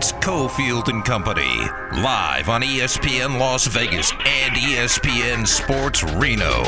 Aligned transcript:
It's 0.00 0.12
Cofield 0.12 0.88
and 0.88 1.04
Company, 1.04 1.58
live 2.00 2.48
on 2.48 2.62
ESPN 2.62 3.38
Las 3.38 3.66
Vegas 3.66 4.12
and 4.12 4.56
ESPN 4.56 5.46
Sports 5.46 6.02
Reno. 6.02 6.64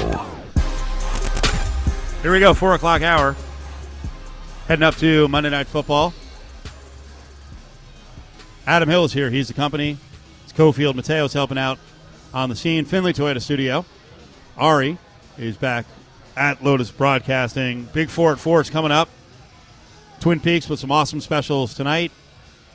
Here 2.20 2.30
we 2.30 2.40
go, 2.40 2.52
four 2.52 2.74
o'clock 2.74 3.00
hour. 3.00 3.34
Heading 4.68 4.82
up 4.82 4.96
to 4.96 5.28
Monday 5.28 5.48
Night 5.48 5.66
Football. 5.66 6.12
Adam 8.66 8.90
Hill 8.90 9.06
is 9.06 9.14
here. 9.14 9.30
He's 9.30 9.48
the 9.48 9.54
company. 9.54 9.96
It's 10.44 10.52
Cofield 10.52 10.94
Mateo's 10.94 11.32
helping 11.32 11.56
out 11.56 11.78
on 12.34 12.50
the 12.50 12.54
scene. 12.54 12.84
Findlay 12.84 13.14
Toyota 13.14 13.40
Studio. 13.40 13.86
Ari 14.58 14.98
is 15.38 15.56
back 15.56 15.86
at 16.36 16.62
Lotus 16.62 16.90
Broadcasting. 16.90 17.88
Big 17.94 18.10
Four 18.10 18.32
at 18.32 18.38
Four 18.38 18.60
is 18.60 18.68
coming 18.68 18.92
up. 18.92 19.08
Twin 20.20 20.38
Peaks 20.38 20.68
with 20.68 20.78
some 20.78 20.92
awesome 20.92 21.22
specials 21.22 21.72
tonight. 21.72 22.12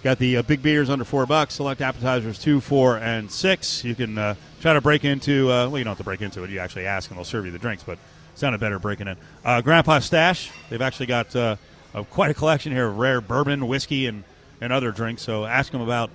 Got 0.04 0.20
the 0.20 0.38
uh, 0.38 0.42
big 0.44 0.62
beers 0.62 0.90
under 0.90 1.04
four 1.04 1.26
bucks. 1.26 1.56
Select 1.56 1.82
appetizers 1.82 2.38
two, 2.38 2.62
four, 2.62 2.98
and 2.98 3.32
six. 3.32 3.84
You 3.84 3.96
can 3.96 4.18
uh, 4.18 4.36
try 4.62 4.74
to 4.74 4.82
break 4.82 5.04
into. 5.04 5.52
Uh, 5.52 5.68
well, 5.68 5.78
you 5.80 5.84
don't 5.84 5.92
have 5.92 5.98
to 5.98 6.04
break 6.04 6.22
into 6.22 6.44
it. 6.44 6.50
You 6.50 6.60
actually 6.60 6.86
ask, 6.86 7.10
and 7.10 7.18
they'll 7.18 7.26
serve 7.26 7.46
you 7.46 7.52
the 7.52 7.60
drinks. 7.60 7.84
But 7.84 7.98
sounded 8.36 8.60
better 8.60 8.78
breaking 8.78 9.08
in. 9.08 9.18
Uh, 9.44 9.62
Grandpa 9.62 10.00
Stash. 10.00 10.52
They've 10.70 10.82
actually 10.82 11.08
got 11.08 11.36
uh, 11.36 11.56
a, 11.96 12.04
quite 12.04 12.30
a 12.30 12.36
collection 12.36 12.72
here 12.72 12.88
of 12.88 12.98
rare 12.98 13.22
bourbon, 13.22 13.68
whiskey, 13.68 14.06
and 14.06 14.24
and 14.62 14.72
other 14.72 14.92
drinks. 14.92 15.24
So 15.24 15.46
ask 15.46 15.72
them 15.72 15.82
about 15.82 16.12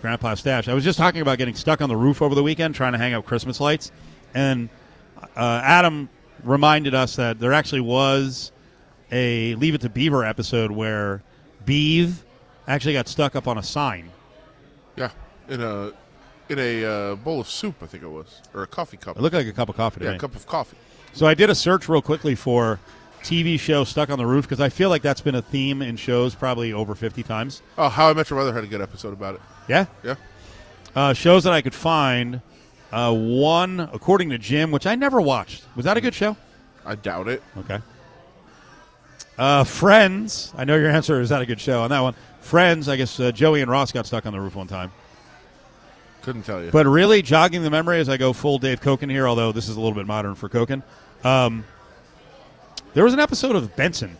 Grandpa 0.00 0.34
Stash. 0.34 0.68
I 0.68 0.74
was 0.74 0.84
just 0.84 0.98
talking 0.98 1.20
about 1.20 1.38
getting 1.38 1.54
stuck 1.56 1.80
on 1.80 1.88
the 1.88 1.96
roof 1.96 2.22
over 2.22 2.34
the 2.34 2.42
weekend 2.42 2.74
trying 2.74 2.92
to 2.92 2.98
hang 2.98 3.14
up 3.14 3.26
Christmas 3.26 3.60
lights, 3.60 3.90
and 4.32 4.68
uh, 5.36 5.60
Adam 5.62 6.08
reminded 6.44 6.94
us 6.94 7.16
that 7.16 7.40
there 7.40 7.52
actually 7.52 7.80
was 7.80 8.52
a 9.10 9.54
Leave 9.56 9.74
It 9.74 9.80
to 9.80 9.88
Beaver 9.88 10.24
episode 10.24 10.70
where 10.70 11.22
Beav 11.66 12.14
actually 12.66 12.94
got 12.94 13.08
stuck 13.08 13.36
up 13.36 13.46
on 13.48 13.58
a 13.58 13.62
sign. 13.62 14.10
Yeah, 14.96 15.10
in 15.48 15.60
a 15.62 15.92
in 16.48 16.58
a 16.58 16.84
uh, 16.84 17.14
bowl 17.16 17.40
of 17.40 17.48
soup, 17.48 17.76
I 17.82 17.86
think 17.86 18.02
it 18.02 18.08
was, 18.08 18.40
or 18.52 18.62
a 18.62 18.66
coffee 18.66 18.96
cup. 18.96 19.16
It 19.16 19.22
looked 19.22 19.34
like 19.34 19.46
a 19.46 19.52
cup 19.52 19.68
of 19.68 19.76
coffee 19.76 20.00
to 20.00 20.04
yeah, 20.06 20.10
me. 20.12 20.16
a 20.16 20.20
cup 20.20 20.34
of 20.34 20.46
coffee. 20.46 20.76
So 21.12 21.26
I 21.26 21.34
did 21.34 21.48
a 21.50 21.54
search 21.54 21.88
real 21.88 22.02
quickly 22.02 22.34
for 22.34 22.78
TV 23.22 23.58
show 23.58 23.84
Stuck 23.84 24.10
on 24.10 24.18
the 24.18 24.26
Roof 24.26 24.44
because 24.44 24.60
I 24.60 24.68
feel 24.68 24.88
like 24.90 25.00
that's 25.00 25.20
been 25.20 25.34
a 25.34 25.42
theme 25.42 25.80
in 25.80 25.96
shows 25.96 26.34
probably 26.34 26.72
over 26.72 26.94
50 26.94 27.22
times. 27.22 27.62
Oh, 27.78 27.88
How 27.88 28.10
I 28.10 28.12
Met 28.12 28.28
Your 28.28 28.38
Mother 28.38 28.52
had 28.52 28.64
a 28.64 28.66
good 28.66 28.82
episode 28.82 29.12
about 29.12 29.36
it. 29.36 29.40
Yeah? 29.68 29.86
Yeah, 30.02 30.16
Uh, 30.94 31.12
shows 31.14 31.44
that 31.44 31.52
I 31.52 31.62
could 31.62 31.74
find. 31.74 32.42
Uh, 32.92 33.12
one, 33.14 33.80
according 33.92 34.30
to 34.30 34.38
Jim, 34.38 34.70
which 34.70 34.86
I 34.86 34.94
never 34.94 35.20
watched. 35.20 35.64
Was 35.74 35.84
that 35.86 35.96
a 35.96 36.00
good 36.00 36.14
show? 36.14 36.36
I 36.84 36.94
doubt 36.96 37.28
it. 37.28 37.42
Okay. 37.58 37.78
Uh, 39.38 39.64
Friends. 39.64 40.52
I 40.56 40.64
know 40.64 40.76
your 40.76 40.90
answer 40.90 41.20
is 41.20 41.30
that 41.30 41.40
a 41.42 41.46
good 41.46 41.60
show 41.60 41.82
on 41.82 41.90
that 41.90 42.00
one. 42.00 42.14
Friends. 42.44 42.88
I 42.88 42.96
guess 42.96 43.18
uh, 43.18 43.32
Joey 43.32 43.62
and 43.62 43.70
Ross 43.70 43.90
got 43.90 44.06
stuck 44.06 44.26
on 44.26 44.32
the 44.32 44.40
roof 44.40 44.54
one 44.54 44.66
time. 44.66 44.92
Couldn't 46.22 46.42
tell 46.42 46.62
you. 46.62 46.70
But 46.70 46.86
really, 46.86 47.22
jogging 47.22 47.62
the 47.62 47.70
memory 47.70 48.00
as 48.00 48.08
I 48.08 48.16
go 48.16 48.32
full 48.32 48.58
Dave 48.58 48.80
Koken 48.80 49.10
here, 49.10 49.26
although 49.26 49.50
this 49.50 49.68
is 49.68 49.76
a 49.76 49.80
little 49.80 49.94
bit 49.94 50.06
modern 50.06 50.34
for 50.34 50.48
Koken. 50.48 50.82
Um, 51.24 51.64
there 52.92 53.02
was 53.02 53.14
an 53.14 53.20
episode 53.20 53.56
of 53.56 53.74
Benson 53.76 54.16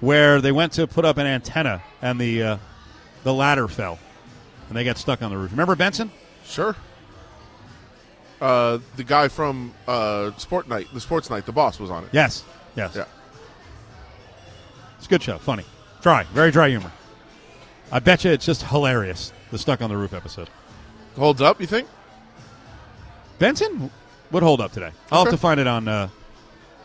where 0.00 0.40
they 0.40 0.52
went 0.52 0.72
to 0.74 0.86
put 0.86 1.04
up 1.06 1.16
an 1.16 1.26
antenna 1.26 1.82
and 2.02 2.20
the 2.20 2.42
uh, 2.42 2.56
the 3.24 3.32
ladder 3.32 3.68
fell 3.68 3.98
and 4.68 4.76
they 4.76 4.84
got 4.84 4.98
stuck 4.98 5.22
on 5.22 5.30
the 5.30 5.38
roof. 5.38 5.50
Remember 5.50 5.76
Benson? 5.76 6.10
sure. 6.44 6.76
Uh, 8.38 8.78
the 8.96 9.04
guy 9.04 9.28
from 9.28 9.72
uh, 9.88 10.30
Sport 10.36 10.68
Night, 10.68 10.88
the 10.92 11.00
Sports 11.00 11.30
Night, 11.30 11.46
the 11.46 11.52
boss 11.52 11.80
was 11.80 11.90
on 11.90 12.04
it. 12.04 12.10
Yes. 12.12 12.44
Yes. 12.76 12.94
Yeah. 12.94 13.06
It's 14.98 15.06
a 15.06 15.08
good 15.08 15.22
show. 15.22 15.38
Funny. 15.38 15.64
Dry. 16.06 16.22
Very 16.32 16.52
dry 16.52 16.68
humor. 16.68 16.92
I 17.90 17.98
bet 17.98 18.22
you 18.24 18.30
it's 18.30 18.46
just 18.46 18.62
hilarious. 18.62 19.32
The 19.50 19.58
stuck 19.58 19.82
on 19.82 19.90
the 19.90 19.96
roof 19.96 20.14
episode. 20.14 20.48
Holds 21.16 21.42
up, 21.42 21.60
you 21.60 21.66
think? 21.66 21.88
Benson 23.40 23.90
would 24.30 24.44
hold 24.44 24.60
up 24.60 24.70
today. 24.70 24.92
I'll 25.10 25.24
have 25.24 25.26
Okay. 25.26 25.36
to 25.36 25.40
find 25.40 25.58
it 25.58 25.66
on. 25.66 25.88
Uh, 25.88 26.08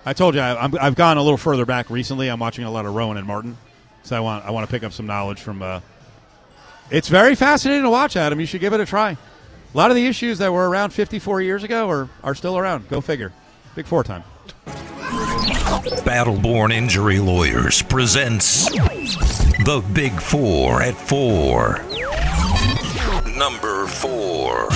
I 0.07 0.13
told 0.13 0.33
you 0.33 0.41
I, 0.41 0.63
I'm, 0.63 0.75
I've 0.81 0.95
gone 0.95 1.17
a 1.17 1.21
little 1.21 1.37
further 1.37 1.67
back 1.67 1.91
recently. 1.91 2.29
I'm 2.29 2.39
watching 2.39 2.65
a 2.65 2.71
lot 2.71 2.87
of 2.87 2.95
Rowan 2.95 3.17
and 3.17 3.27
Martin, 3.27 3.59
so 4.01 4.17
I 4.17 4.21
want 4.21 4.43
I 4.43 4.49
want 4.49 4.67
to 4.67 4.71
pick 4.71 4.83
up 4.83 4.91
some 4.91 5.05
knowledge 5.05 5.39
from. 5.39 5.61
Uh, 5.61 5.81
it's 6.89 7.07
very 7.07 7.35
fascinating 7.35 7.83
to 7.83 7.91
watch, 7.91 8.17
Adam. 8.17 8.39
You 8.39 8.47
should 8.47 8.61
give 8.61 8.73
it 8.73 8.79
a 8.79 8.87
try. 8.87 9.11
A 9.11 9.77
lot 9.77 9.91
of 9.91 9.95
the 9.95 10.07
issues 10.07 10.39
that 10.39 10.51
were 10.51 10.67
around 10.67 10.93
54 10.93 11.41
years 11.43 11.63
ago 11.63 11.87
are, 11.87 12.09
are 12.23 12.33
still 12.33 12.57
around. 12.57 12.89
Go 12.89 13.01
figure. 13.01 13.31
Big 13.75 13.85
four 13.85 14.03
time. 14.03 14.23
Battleborn 15.41 16.71
Injury 16.71 17.19
Lawyers 17.19 17.81
presents 17.81 18.65
The 18.69 19.83
Big 19.93 20.11
Four 20.21 20.83
at 20.83 20.95
Four. 20.95 21.79
Number 23.35 23.87
four. 23.87 24.69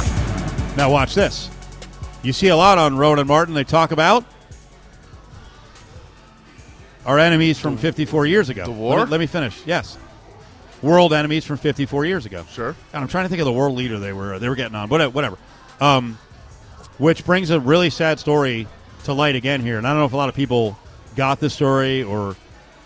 Now 0.75 0.89
watch 0.91 1.13
this. 1.13 1.51
You 2.23 2.33
see 2.33 2.47
a 2.47 2.55
lot 2.57 2.79
on 2.79 2.97
Rowan 2.97 3.19
and 3.19 3.27
Martin. 3.27 3.53
They 3.53 3.63
talk 3.63 3.91
about 3.91 4.25
our 7.05 7.19
enemies 7.19 7.59
from 7.59 7.77
54 7.77 8.25
years 8.25 8.49
ago. 8.49 8.63
The 8.63 8.71
Let 8.71 8.79
war? 8.79 9.05
me, 9.05 9.11
let 9.11 9.19
me 9.19 9.27
finish. 9.27 9.61
Yes, 9.67 9.99
world 10.81 11.13
enemies 11.13 11.45
from 11.45 11.57
54 11.57 12.05
years 12.05 12.25
ago. 12.25 12.43
Sure. 12.51 12.75
God, 12.91 13.01
I'm 13.03 13.07
trying 13.07 13.25
to 13.25 13.29
think 13.29 13.41
of 13.41 13.45
the 13.45 13.53
world 13.53 13.75
leader 13.77 13.99
they 13.99 14.13
were 14.13 14.39
they 14.39 14.49
were 14.49 14.55
getting 14.55 14.75
on. 14.75 14.89
Whatever. 14.89 15.11
whatever. 15.11 15.37
Um, 15.79 16.17
which 16.97 17.23
brings 17.23 17.51
a 17.51 17.59
really 17.59 17.91
sad 17.91 18.19
story 18.19 18.67
to 19.05 19.13
light 19.13 19.35
again 19.35 19.61
here, 19.61 19.77
and 19.77 19.87
I 19.87 19.91
don't 19.91 19.99
know 19.99 20.05
if 20.05 20.13
a 20.13 20.17
lot 20.17 20.29
of 20.29 20.35
people 20.35 20.77
got 21.15 21.39
this 21.39 21.53
story 21.53 22.03
or 22.03 22.35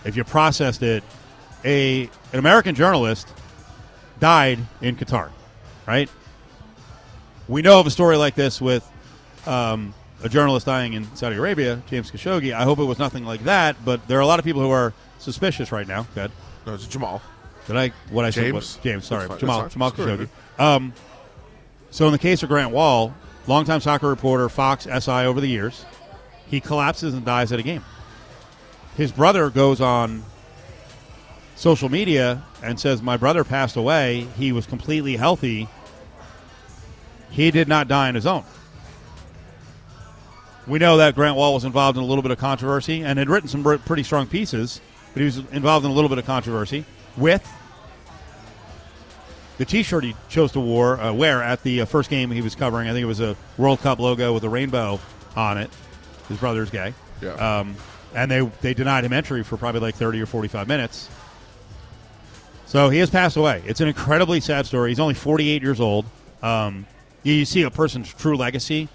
if 0.06 0.16
you 0.16 0.24
processed 0.24 0.84
it. 0.84 1.04
A 1.66 2.04
an 2.32 2.40
American 2.40 2.74
journalist 2.74 3.28
died 4.20 4.60
in 4.82 4.96
Qatar, 4.96 5.30
right? 5.86 6.10
We 7.48 7.62
know 7.62 7.80
of 7.80 7.88
a 7.88 7.92
story 7.92 8.16
like 8.16 8.36
this 8.36 8.62
with 8.62 8.90
um, 9.46 9.94
a 10.24 10.30
journalist 10.30 10.66
dying 10.66 10.94
in 10.94 11.14
Saudi 11.16 11.36
Arabia, 11.36 11.82
James 11.88 12.12
Khashoggi. 12.12 12.54
I 12.54 12.64
hope 12.64 12.80
it 12.80 12.86
was 12.86 13.00
nothing 13.00 13.26
like 13.26 13.44
that, 13.44 13.76
but 13.84 14.08
there 14.08 14.18
are 14.18 14.22
a 14.22 14.26
lot 14.26 14.40
of 14.40 14.46
people 14.46 14.62
who 14.62 14.70
are 14.70 14.94
suspicious 15.18 15.72
right 15.72 15.88
now. 15.88 16.08
Good. 16.16 16.32
No, 16.66 16.76
it's 16.76 16.88
Jamal. 16.88 17.22
Did 17.68 17.76
I 17.78 17.90
what 18.10 18.26
I 18.26 18.30
said? 18.30 18.44
James? 18.44 18.54
Was, 18.54 18.80
James, 18.84 19.06
sorry, 19.06 19.28
fine, 19.28 19.40
Jamal, 19.40 19.68
Jamal 19.68 19.92
Khashoggi. 19.92 20.30
Um, 20.58 20.94
so 21.92 22.06
in 22.06 22.12
the 22.12 22.20
case 22.20 22.44
of 22.44 22.50
Grant 22.50 22.72
Wahl, 22.72 23.14
longtime 23.48 23.82
soccer 23.82 24.08
reporter, 24.08 24.48
Fox 24.50 24.86
SI 24.86 25.12
over 25.12 25.42
the 25.42 25.48
years, 25.48 25.86
he 26.50 26.60
collapses 26.60 27.14
and 27.14 27.26
dies 27.26 27.52
at 27.52 27.60
a 27.60 27.64
game. 27.64 27.84
His 28.98 29.12
brother 29.12 29.50
goes 29.50 29.80
on 29.80 30.24
social 31.56 31.90
media 31.90 32.44
and 32.64 32.80
says, 32.80 33.02
"My 33.02 33.18
brother 33.18 33.44
passed 33.44 33.76
away. 33.76 34.28
He 34.38 34.52
was 34.52 34.66
completely 34.66 35.16
healthy. 35.16 35.68
He 37.30 37.52
did 37.52 37.68
not 37.68 37.88
die 37.88 38.08
on 38.08 38.16
his 38.16 38.26
own." 38.26 38.44
We 40.68 40.78
know 40.78 40.98
that 40.98 41.16
Grant 41.16 41.36
Wahl 41.36 41.56
was 41.56 41.66
involved 41.66 41.98
in 41.98 42.04
a 42.04 42.06
little 42.06 42.22
bit 42.22 42.32
of 42.32 42.38
controversy 42.38 43.04
and 43.04 43.18
had 43.18 43.30
written 43.30 43.50
some 43.50 43.64
pretty 43.80 44.04
strong 44.04 44.28
pieces, 44.28 44.82
but 45.14 45.20
he 45.20 45.26
was 45.26 45.38
involved 45.52 45.86
in 45.86 45.92
a 45.92 45.94
little 45.94 46.10
bit 46.10 46.20
of 46.20 46.26
controversy 46.26 46.86
with 47.18 47.48
the 49.58 49.66
T-shirt 49.66 50.04
he 50.04 50.16
chose 50.30 50.52
to 50.54 50.60
wear, 50.60 51.00
uh, 51.02 51.12
wear 51.12 51.42
at 51.44 51.64
the 51.64 51.82
uh, 51.82 51.86
first 51.86 52.10
game 52.10 52.32
he 52.32 52.42
was 52.42 52.56
covering. 52.56 52.88
I 52.88 52.94
think 52.94 53.04
it 53.04 53.08
was 53.08 53.20
a 53.20 53.36
World 53.58 53.82
Cup 53.82 54.00
logo 54.00 54.34
with 54.34 54.44
a 54.44 54.50
rainbow 54.50 55.00
on 55.36 55.58
it. 55.58 55.70
His 56.30 56.38
brother's 56.38 56.70
gay, 56.70 56.94
Yeah. 57.22 57.32
um, 57.60 57.76
and 58.16 58.30
they 58.32 58.42
they 58.62 58.74
denied 58.74 59.04
him 59.04 59.12
entry 59.14 59.44
for 59.44 59.58
probably 59.58 59.82
like 59.82 59.96
thirty 59.96 60.22
or 60.22 60.26
forty-five 60.26 60.68
minutes. 60.68 61.10
So 62.66 62.90
he 62.90 63.00
has 63.00 63.10
passed 63.10 63.36
away. 63.36 63.64
It's 63.66 63.82
an 63.82 63.88
incredibly 63.88 64.40
sad 64.40 64.66
story. 64.68 64.92
He's 64.92 65.00
only 65.00 65.16
forty-eight 65.16 65.62
years 65.64 65.80
old. 65.82 66.06
Um, 66.44 66.86
you, 67.24 67.34
you 67.34 67.46
see 67.46 67.64
a 67.64 67.72
person's 67.72 68.14
true 68.14 68.38
legacy, 68.38 68.88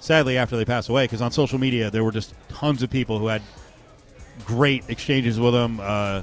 sadly, 0.00 0.36
after 0.38 0.56
they 0.56 0.64
pass 0.66 0.88
away, 0.88 1.04
because 1.04 1.22
on 1.22 1.32
social 1.32 1.58
media 1.58 1.90
there 1.90 2.04
were 2.04 2.12
just 2.12 2.34
tons 2.50 2.82
of 2.82 2.90
people 2.90 3.18
who 3.18 3.26
had 3.28 3.42
great 4.44 4.84
exchanges 4.88 5.40
with 5.40 5.54
him. 5.54 5.80
Uh, 5.80 6.22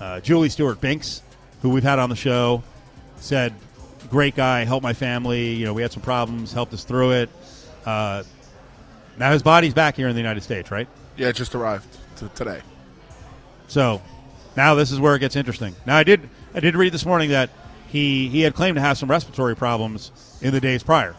uh, 0.00 0.20
Julie 0.20 0.48
Stewart 0.48 0.80
Binks, 0.80 1.20
who 1.62 1.70
we've 1.70 1.82
had 1.82 1.98
on 1.98 2.10
the 2.10 2.16
show, 2.16 2.62
said, 3.18 3.52
"Great 4.08 4.36
guy, 4.36 4.64
helped 4.64 4.84
my 4.84 4.92
family. 4.92 5.54
You 5.54 5.64
know, 5.66 5.74
we 5.74 5.82
had 5.82 5.90
some 5.92 6.02
problems, 6.02 6.52
helped 6.52 6.72
us 6.72 6.84
through 6.84 7.10
it." 7.12 7.30
Uh, 7.84 8.22
now 9.18 9.32
his 9.32 9.42
body's 9.42 9.74
back 9.74 9.96
here 9.96 10.08
in 10.08 10.14
the 10.14 10.20
United 10.20 10.42
States, 10.42 10.70
right? 10.70 10.88
Yeah, 11.16 11.28
it 11.28 11.36
just 11.36 11.54
arrived 11.54 11.86
to 12.16 12.28
today. 12.28 12.60
So 13.68 14.02
now 14.56 14.74
this 14.74 14.90
is 14.90 15.00
where 15.00 15.14
it 15.14 15.20
gets 15.20 15.36
interesting. 15.36 15.74
Now 15.86 15.96
I 15.96 16.04
did 16.04 16.28
I 16.54 16.60
did 16.60 16.76
read 16.76 16.92
this 16.92 17.06
morning 17.06 17.30
that 17.30 17.50
he 17.88 18.28
he 18.28 18.40
had 18.40 18.54
claimed 18.54 18.76
to 18.76 18.80
have 18.80 18.98
some 18.98 19.10
respiratory 19.10 19.56
problems 19.56 20.10
in 20.40 20.52
the 20.52 20.60
days 20.60 20.82
prior. 20.82 21.14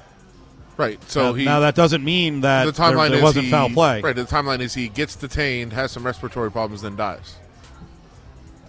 Right. 0.77 1.01
So 1.09 1.27
now, 1.27 1.33
he 1.33 1.45
now 1.45 1.59
that 1.61 1.75
doesn't 1.75 2.03
mean 2.03 2.41
that 2.41 2.65
the 2.65 2.71
there, 2.71 2.91
timeline 2.91 3.11
there 3.11 3.23
wasn't 3.23 3.45
he, 3.45 3.51
foul 3.51 3.69
play. 3.69 4.01
Right. 4.01 4.15
The 4.15 4.23
timeline 4.23 4.59
is 4.59 4.73
he 4.73 4.89
gets 4.89 5.15
detained, 5.15 5.73
has 5.73 5.91
some 5.91 6.05
respiratory 6.05 6.51
problems, 6.51 6.81
then 6.81 6.95
dies. 6.95 7.35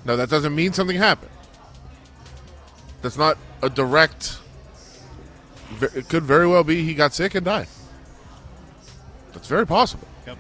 No, 0.05 0.17
that 0.17 0.31
doesn't 0.31 0.55
mean 0.55 0.73
something 0.73 0.96
happened. 0.96 1.32
That's 3.02 3.19
not 3.19 3.38
a 3.62 3.69
direct. 3.69 4.38
It 5.81 6.08
could 6.08 6.23
very 6.23 6.46
well 6.46 6.62
be 6.62 6.84
he 6.84 6.94
got 6.94 7.12
sick 7.12 7.34
and 7.34 7.44
died. 7.44 7.67
That's 9.36 9.48
very 9.48 9.66
possible. 9.66 10.08
Yep. 10.26 10.38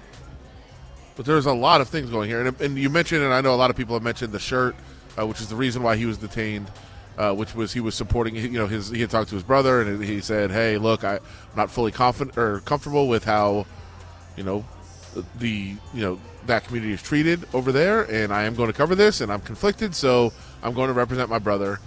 But 1.14 1.26
there's 1.26 1.46
a 1.46 1.52
lot 1.52 1.80
of 1.80 1.88
things 1.88 2.10
going 2.10 2.28
here, 2.28 2.44
and, 2.44 2.60
and 2.60 2.76
you 2.76 2.90
mentioned, 2.90 3.22
and 3.22 3.32
I 3.32 3.40
know 3.40 3.54
a 3.54 3.56
lot 3.56 3.70
of 3.70 3.76
people 3.76 3.94
have 3.94 4.02
mentioned 4.02 4.32
the 4.32 4.38
shirt 4.38 4.74
uh, 5.18 5.26
which 5.26 5.40
is 5.40 5.48
the 5.48 5.56
reason 5.56 5.82
why 5.82 5.96
he 5.96 6.06
was 6.06 6.18
detained. 6.18 6.70
Uh, 7.18 7.32
which 7.32 7.54
was 7.54 7.72
he 7.72 7.80
was 7.80 7.94
supporting, 7.94 8.36
you 8.36 8.50
know, 8.50 8.66
his 8.66 8.90
he 8.90 9.00
had 9.00 9.08
talked 9.08 9.30
to 9.30 9.34
his 9.34 9.42
brother 9.42 9.80
and 9.80 10.04
he 10.04 10.20
said, 10.20 10.50
"Hey, 10.50 10.76
look, 10.76 11.02
I, 11.02 11.14
I'm 11.14 11.56
not 11.56 11.70
fully 11.70 11.90
confident 11.90 12.36
or 12.36 12.60
comfortable 12.60 13.08
with 13.08 13.24
how, 13.24 13.64
you 14.36 14.44
know, 14.44 14.66
the 15.38 15.76
you 15.94 16.02
know 16.02 16.20
that 16.44 16.64
community 16.64 16.92
is 16.92 17.00
treated 17.00 17.48
over 17.54 17.72
there, 17.72 18.02
and 18.02 18.34
I 18.34 18.42
am 18.42 18.54
going 18.54 18.66
to 18.66 18.76
cover 18.76 18.94
this, 18.94 19.22
and 19.22 19.32
I'm 19.32 19.40
conflicted, 19.40 19.94
so 19.94 20.30
I'm 20.62 20.74
going 20.74 20.88
to 20.88 20.92
represent 20.92 21.30
my 21.30 21.38
brother 21.38 21.80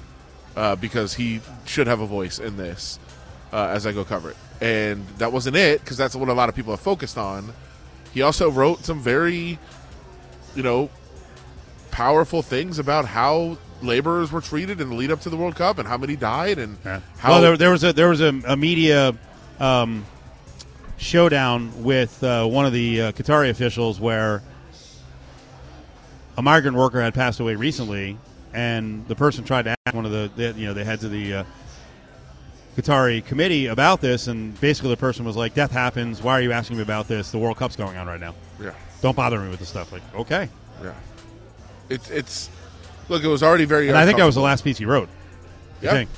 uh, 0.55 0.75
because 0.75 1.13
he 1.13 1.41
should 1.63 1.85
have 1.85 1.99
a 1.99 2.07
voice 2.07 2.39
in 2.39 2.57
this 2.57 2.97
uh, 3.51 3.67
as 3.67 3.85
I 3.87 3.91
go 3.91 4.03
cover 4.03 4.31
it. 4.31 4.37
And 4.61 5.07
that 5.17 5.31
wasn't 5.31 5.55
it 5.55 5.81
because 5.81 5.97
that's 5.97 6.15
what 6.15 6.29
a 6.29 6.33
lot 6.33 6.49
of 6.49 6.55
people 6.55 6.73
have 6.73 6.79
focused 6.81 7.17
on. 7.17 7.53
He 8.13 8.21
also 8.21 8.49
wrote 8.49 8.83
some 8.85 8.99
very, 8.99 9.57
you 10.55 10.63
know, 10.63 10.89
powerful 11.91 12.41
things 12.41 12.79
about 12.79 13.05
how 13.05 13.57
laborers 13.81 14.31
were 14.31 14.41
treated 14.41 14.81
in 14.81 14.89
the 14.89 14.95
lead 14.95 15.11
up 15.11 15.21
to 15.21 15.29
the 15.29 15.37
World 15.37 15.55
Cup 15.55 15.77
and 15.77 15.87
how 15.87 15.97
many 15.97 16.15
died 16.15 16.57
and 16.57 16.77
Yeah. 16.83 16.99
how 17.17 17.31
well, 17.33 17.41
there, 17.41 17.57
there 17.57 17.71
was 17.71 17.83
a 17.83 17.93
there 17.93 18.09
was 18.09 18.21
a, 18.21 18.33
a 18.47 18.57
media 18.57 19.15
um, 19.59 20.05
showdown 20.97 21.83
with 21.83 22.21
uh, 22.23 22.45
one 22.45 22.65
of 22.65 22.73
the 22.73 23.01
uh, 23.01 23.11
Qatari 23.13 23.49
officials 23.49 23.99
where 23.99 24.43
a 26.37 26.41
migrant 26.41 26.75
worker 26.77 27.01
had 27.01 27.13
passed 27.13 27.39
away 27.39 27.55
recently, 27.55 28.17
and 28.53 29.07
the 29.07 29.15
person 29.15 29.43
tried 29.43 29.63
to 29.63 29.75
ask 29.85 29.95
one 29.95 30.05
of 30.05 30.11
the, 30.11 30.31
the 30.35 30.59
you 30.59 30.65
know 30.67 30.73
the 30.73 30.83
heads 30.83 31.03
of 31.03 31.11
the 31.11 31.33
uh, 31.35 31.43
Qatari 32.81 33.25
committee 33.25 33.67
about 33.67 34.01
this, 34.01 34.27
and 34.27 34.59
basically 34.61 34.89
the 34.91 34.97
person 34.97 35.25
was 35.25 35.35
like, 35.35 35.53
"Death 35.53 35.71
happens. 35.71 36.21
Why 36.21 36.33
are 36.33 36.41
you 36.41 36.51
asking 36.51 36.77
me 36.77 36.83
about 36.83 37.07
this? 37.07 37.31
The 37.31 37.37
World 37.37 37.57
Cup's 37.57 37.75
going 37.75 37.97
on 37.97 38.07
right 38.07 38.19
now. 38.19 38.33
yeah. 38.61 38.71
Don't 39.01 39.15
bother 39.15 39.39
me 39.39 39.49
with 39.49 39.59
this 39.59 39.69
stuff." 39.69 39.91
Like, 39.91 40.01
okay, 40.15 40.49
Yeah, 40.83 40.93
it's 41.89 42.09
it's 42.09 42.49
look. 43.09 43.23
It 43.23 43.27
was 43.27 43.43
already 43.43 43.65
very. 43.65 43.87
and 43.89 43.97
I 43.97 44.05
think 44.05 44.17
that 44.17 44.25
was 44.25 44.35
the 44.35 44.41
last 44.41 44.63
piece 44.63 44.77
he 44.77 44.85
wrote. 44.85 45.09
Yeah. 45.81 45.91
think. 45.91 46.09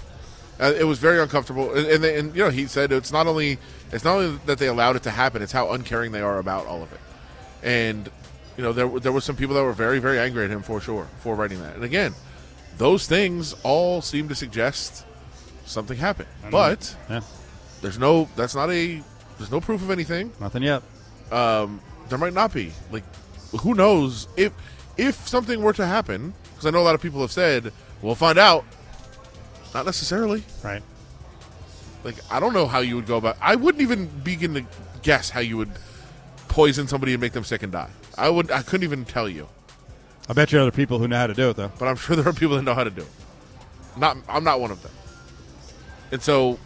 Uh, 0.59 0.73
it 0.77 0.83
was 0.83 0.99
very 0.99 1.19
uncomfortable, 1.19 1.73
and, 1.73 1.87
and, 1.87 2.03
they- 2.03 2.19
and 2.19 2.35
you 2.35 2.43
know 2.43 2.49
he 2.51 2.67
said 2.67 2.91
it's 2.91 3.11
not 3.11 3.25
only 3.25 3.57
it's 3.91 4.03
not 4.03 4.17
only 4.17 4.37
that 4.45 4.59
they 4.59 4.67
allowed 4.67 4.95
it 4.95 5.03
to 5.03 5.09
happen; 5.11 5.41
it's 5.41 5.51
how 5.51 5.71
uncaring 5.71 6.11
they 6.11 6.21
are 6.21 6.37
about 6.37 6.67
all 6.67 6.83
of 6.83 6.91
it. 6.93 6.99
And 7.63 8.09
you 8.57 8.63
know 8.63 8.71
there 8.73 8.87
there 8.99 9.11
were 9.11 9.21
some 9.21 9.35
people 9.35 9.55
that 9.55 9.63
were 9.63 9.73
very 9.73 9.97
very 9.99 10.19
angry 10.19 10.43
at 10.45 10.51
him 10.51 10.61
for 10.61 10.79
sure 10.79 11.07
for 11.21 11.35
writing 11.35 11.61
that. 11.63 11.75
And 11.75 11.83
again, 11.83 12.13
those 12.77 13.07
things 13.07 13.55
all 13.63 14.01
seem 14.01 14.27
to 14.29 14.35
suggest 14.35 15.05
something 15.65 15.97
happened, 15.97 16.29
but 16.51 16.95
Yeah, 17.09 17.21
there's 17.81 17.97
no 17.99 18.27
that's 18.35 18.55
not 18.55 18.69
a 18.71 19.01
there's 19.37 19.51
no 19.51 19.59
proof 19.61 19.81
of 19.81 19.89
anything. 19.91 20.31
nothing 20.39 20.63
yet. 20.63 20.83
um, 21.31 21.81
there 22.09 22.17
might 22.17 22.33
not 22.33 22.53
be. 22.53 22.71
Like, 22.91 23.03
who 23.61 23.73
knows 23.73 24.27
if 24.37 24.51
if 24.97 25.27
something 25.27 25.61
were 25.61 25.73
to 25.73 25.85
happen? 25.85 26.33
Because 26.51 26.65
I 26.65 26.69
know 26.71 26.81
a 26.81 26.83
lot 26.83 26.95
of 26.95 27.01
people 27.01 27.21
have 27.21 27.31
said 27.31 27.71
we'll 28.01 28.15
find 28.15 28.37
out. 28.37 28.65
Not 29.73 29.85
necessarily. 29.85 30.43
Right. 30.63 30.83
Like, 32.03 32.15
I 32.31 32.39
don't 32.39 32.53
know 32.53 32.65
how 32.67 32.79
you 32.79 32.95
would 32.97 33.05
go 33.07 33.17
about. 33.17 33.37
I 33.41 33.55
wouldn't 33.55 33.81
even 33.81 34.07
begin 34.23 34.53
to 34.55 34.65
guess 35.01 35.29
how 35.29 35.39
you 35.39 35.55
would 35.57 35.71
poison 36.49 36.87
somebody 36.87 37.13
and 37.13 37.21
make 37.21 37.31
them 37.33 37.43
sick 37.45 37.63
and 37.63 37.71
die. 37.71 37.89
I 38.17 38.27
would. 38.29 38.51
I 38.51 38.61
couldn't 38.63 38.83
even 38.83 39.05
tell 39.05 39.29
you. 39.29 39.47
I 40.29 40.33
bet 40.33 40.51
you 40.51 40.59
other 40.59 40.71
people 40.71 40.99
who 40.99 41.07
know 41.07 41.17
how 41.17 41.27
to 41.27 41.33
do 41.33 41.49
it 41.51 41.55
though. 41.55 41.71
But 41.79 41.87
I'm 41.87 41.95
sure 41.95 42.15
there 42.15 42.27
are 42.27 42.33
people 42.33 42.57
that 42.57 42.63
know 42.63 42.73
how 42.73 42.83
to 42.83 42.89
do 42.91 43.01
it. 43.01 43.07
Not. 43.97 44.17
I'm 44.27 44.43
not 44.43 44.59
one 44.59 44.71
of 44.71 44.81
them. 44.83 44.91
And 46.11 46.21
so, 46.21 46.59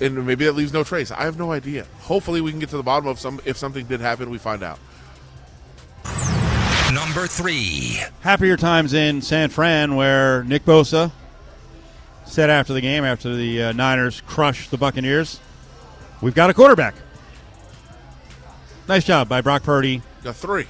and 0.00 0.26
maybe 0.26 0.44
that 0.46 0.52
leaves 0.52 0.72
no 0.72 0.84
trace. 0.84 1.10
I 1.10 1.24
have 1.24 1.38
no 1.38 1.52
idea. 1.52 1.86
Hopefully, 2.00 2.40
we 2.40 2.50
can 2.50 2.60
get 2.60 2.70
to 2.70 2.76
the 2.76 2.82
bottom 2.82 3.08
of 3.08 3.18
some. 3.18 3.40
If 3.44 3.56
something 3.56 3.86
did 3.86 4.00
happen, 4.00 4.30
we 4.30 4.38
find 4.38 4.62
out. 4.62 4.78
Number 6.92 7.26
three. 7.26 8.00
happier 8.20 8.56
times 8.56 8.94
in 8.94 9.20
San 9.20 9.50
Fran 9.50 9.96
where 9.96 10.44
Nick 10.44 10.64
Bosa 10.64 11.10
said 12.24 12.48
after 12.48 12.72
the 12.72 12.80
game, 12.80 13.04
after 13.04 13.34
the 13.34 13.64
uh, 13.64 13.72
Niners 13.72 14.22
crushed 14.22 14.70
the 14.70 14.78
Buccaneers, 14.78 15.40
we've 16.22 16.34
got 16.34 16.48
a 16.48 16.54
quarterback. 16.54 16.94
Nice 18.88 19.04
job 19.04 19.28
by 19.28 19.40
Brock 19.40 19.62
Purdy. 19.64 20.00
Got 20.22 20.36
three. 20.36 20.66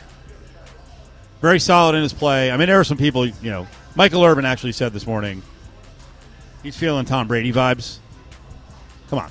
Very 1.43 1.61
solid 1.61 1.95
in 1.95 2.03
his 2.03 2.15
play. 2.15 2.51
I 2.51 2.57
mean, 2.57 2.67
there 2.67 2.79
were 2.79 2.85
some 2.85 2.97
people, 2.97 3.27
you 3.27 3.51
know, 3.51 3.67
Michael 3.95 4.25
Irvin 4.25 4.47
actually 4.47 4.73
said 4.73 4.93
this 4.93 5.07
morning 5.07 5.43
he's 6.63 6.77
feeling 6.77 7.05
Tom 7.05 7.29
Brady 7.29 7.53
vibes. 7.53 7.99
Come 9.11 9.19
on. 9.21 9.31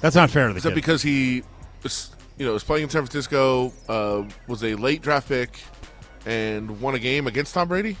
That's 0.00 0.16
not 0.16 0.30
fair 0.30 0.48
to 0.48 0.52
the 0.52 0.58
Is 0.58 0.64
that 0.64 0.74
because 0.74 1.02
he, 1.02 1.42
was, 1.82 2.14
you 2.38 2.44
know, 2.46 2.52
was 2.52 2.64
playing 2.64 2.84
in 2.84 2.90
San 2.90 3.02
Francisco, 3.02 3.72
uh, 3.88 4.24
was 4.48 4.64
a 4.64 4.74
late 4.74 5.00
draft 5.02 5.28
pick, 5.28 5.60
and 6.26 6.80
won 6.80 6.94
a 6.94 6.98
game 6.98 7.26
against 7.26 7.54
Tom 7.54 7.68
Brady? 7.68 7.96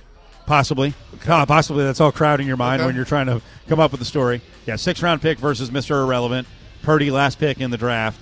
Possibly. 0.46 0.92
Ah, 1.28 1.46
possibly 1.46 1.84
that's 1.84 2.00
all 2.00 2.10
crowding 2.10 2.48
your 2.48 2.56
mind 2.56 2.80
Okay. 2.80 2.86
when 2.86 2.96
you're 2.96 3.04
trying 3.04 3.26
to 3.26 3.40
come 3.68 3.78
up 3.78 3.92
with 3.92 4.00
a 4.00 4.04
story. 4.04 4.40
Yeah, 4.66 4.76
six 4.76 5.00
round 5.02 5.22
pick 5.22 5.38
versus 5.38 5.70
Mr. 5.70 6.02
Irrelevant. 6.02 6.48
Purdy, 6.82 7.10
last 7.12 7.38
pick 7.38 7.60
in 7.60 7.70
the 7.70 7.76
draft. 7.78 8.18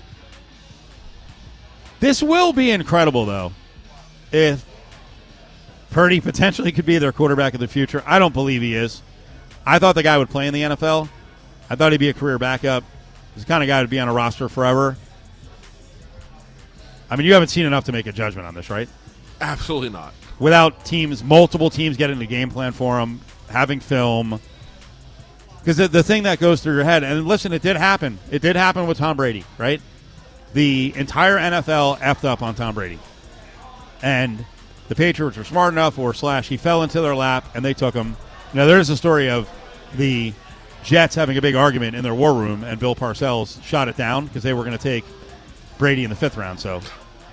This 2.01 2.23
will 2.23 2.53
be 2.53 2.71
incredible, 2.71 3.27
though, 3.27 3.53
if 4.33 4.65
Purdy 5.91 6.21
potentially 6.21 6.73
could 6.73 6.87
be 6.87 6.99
their 6.99 7.13
quarterback 7.13 7.55
of 7.55 7.61
the 7.61 7.69
future. 7.69 8.03
I 8.07 8.19
don't 8.19 8.33
believe 8.33 8.63
he 8.63 8.75
is. 8.75 9.03
I 9.67 9.79
thought 9.79 9.95
the 9.95 10.03
guy 10.03 10.17
would 10.17 10.31
play 10.31 10.47
in 10.47 10.55
the 10.55 10.63
NFL. 10.63 11.09
I 11.71 11.77
thought 11.77 11.93
he'd 11.93 11.99
be 11.99 12.09
a 12.09 12.15
career 12.15 12.39
backup. 12.39 12.85
He's 13.35 13.45
the 13.45 13.49
kind 13.49 13.63
of 13.63 13.69
guy 13.69 13.81
to 13.81 13.89
be 13.89 13.99
on 14.01 14.09
a 14.09 14.13
roster 14.13 14.49
forever. 14.49 14.97
I 17.09 17.17
mean, 17.17 17.27
you 17.27 17.33
haven't 17.33 17.49
seen 17.49 17.65
enough 17.65 17.85
to 17.85 17.93
make 17.93 18.07
a 18.07 18.13
judgment 18.13 18.47
on 18.47 18.55
this, 18.55 18.69
right? 18.69 18.89
Absolutely 19.41 19.89
not. 19.89 20.13
without 20.41 20.85
teams, 20.85 21.23
multiple 21.23 21.71
teams 21.71 21.97
getting 21.97 22.19
the 22.19 22.27
game 22.27 22.51
plan 22.51 22.73
for 22.73 22.99
him, 22.99 23.21
having 23.49 23.79
film. 23.79 24.41
Because 25.61 25.77
the, 25.77 25.87
the 25.87 26.03
thing 26.03 26.25
that 26.25 26.41
goes 26.41 26.63
through 26.63 26.75
your 26.75 26.85
head, 26.85 27.05
and 27.05 27.29
listen, 27.29 27.53
it 27.53 27.63
did 27.63 27.77
happen. 27.77 28.19
It 28.31 28.43
did 28.43 28.57
happen 28.57 28.87
with 28.87 28.99
Tom 28.99 29.17
Brady, 29.17 29.45
right? 29.59 29.81
The 30.55 30.93
entire 30.97 31.37
NFL 31.37 31.99
effed 31.99 32.25
up 32.25 32.43
on 32.43 32.55
Tom 32.55 32.75
Brady. 32.75 32.99
And 34.03 34.45
the 34.89 34.95
Patriots 34.95 35.37
were 35.37 35.45
smart 35.45 35.75
enough, 35.75 35.99
or 35.99 36.15
slash, 36.15 36.49
he 36.49 36.57
fell 36.57 36.83
into 36.83 37.01
their 37.01 37.15
lap 37.15 37.45
and 37.55 37.65
they 37.65 37.75
took 37.75 37.95
him. 37.95 38.17
Now, 38.55 38.67
there's 38.67 38.89
a 38.89 38.97
story 38.97 39.31
of 39.31 39.49
the 39.95 40.33
Jets 40.83 41.15
having 41.15 41.37
a 41.37 41.43
big 41.43 41.55
argument 41.55 41.95
in 41.95 42.03
their 42.03 42.15
war 42.15 42.35
room, 42.35 42.65
and 42.65 42.79
Bill 42.79 42.95
Parcells 42.95 43.63
shot 43.63 43.89
it 43.89 43.97
down 43.97 44.27
because 44.27 44.43
they 44.43 44.53
were 44.53 44.65
going 44.65 44.77
to 44.77 44.83
take 44.83 45.05
Brady 45.79 46.05
in 46.05 46.11
the 46.11 46.17
fifth 46.17 46.37
round. 46.37 46.59
So, 46.61 46.81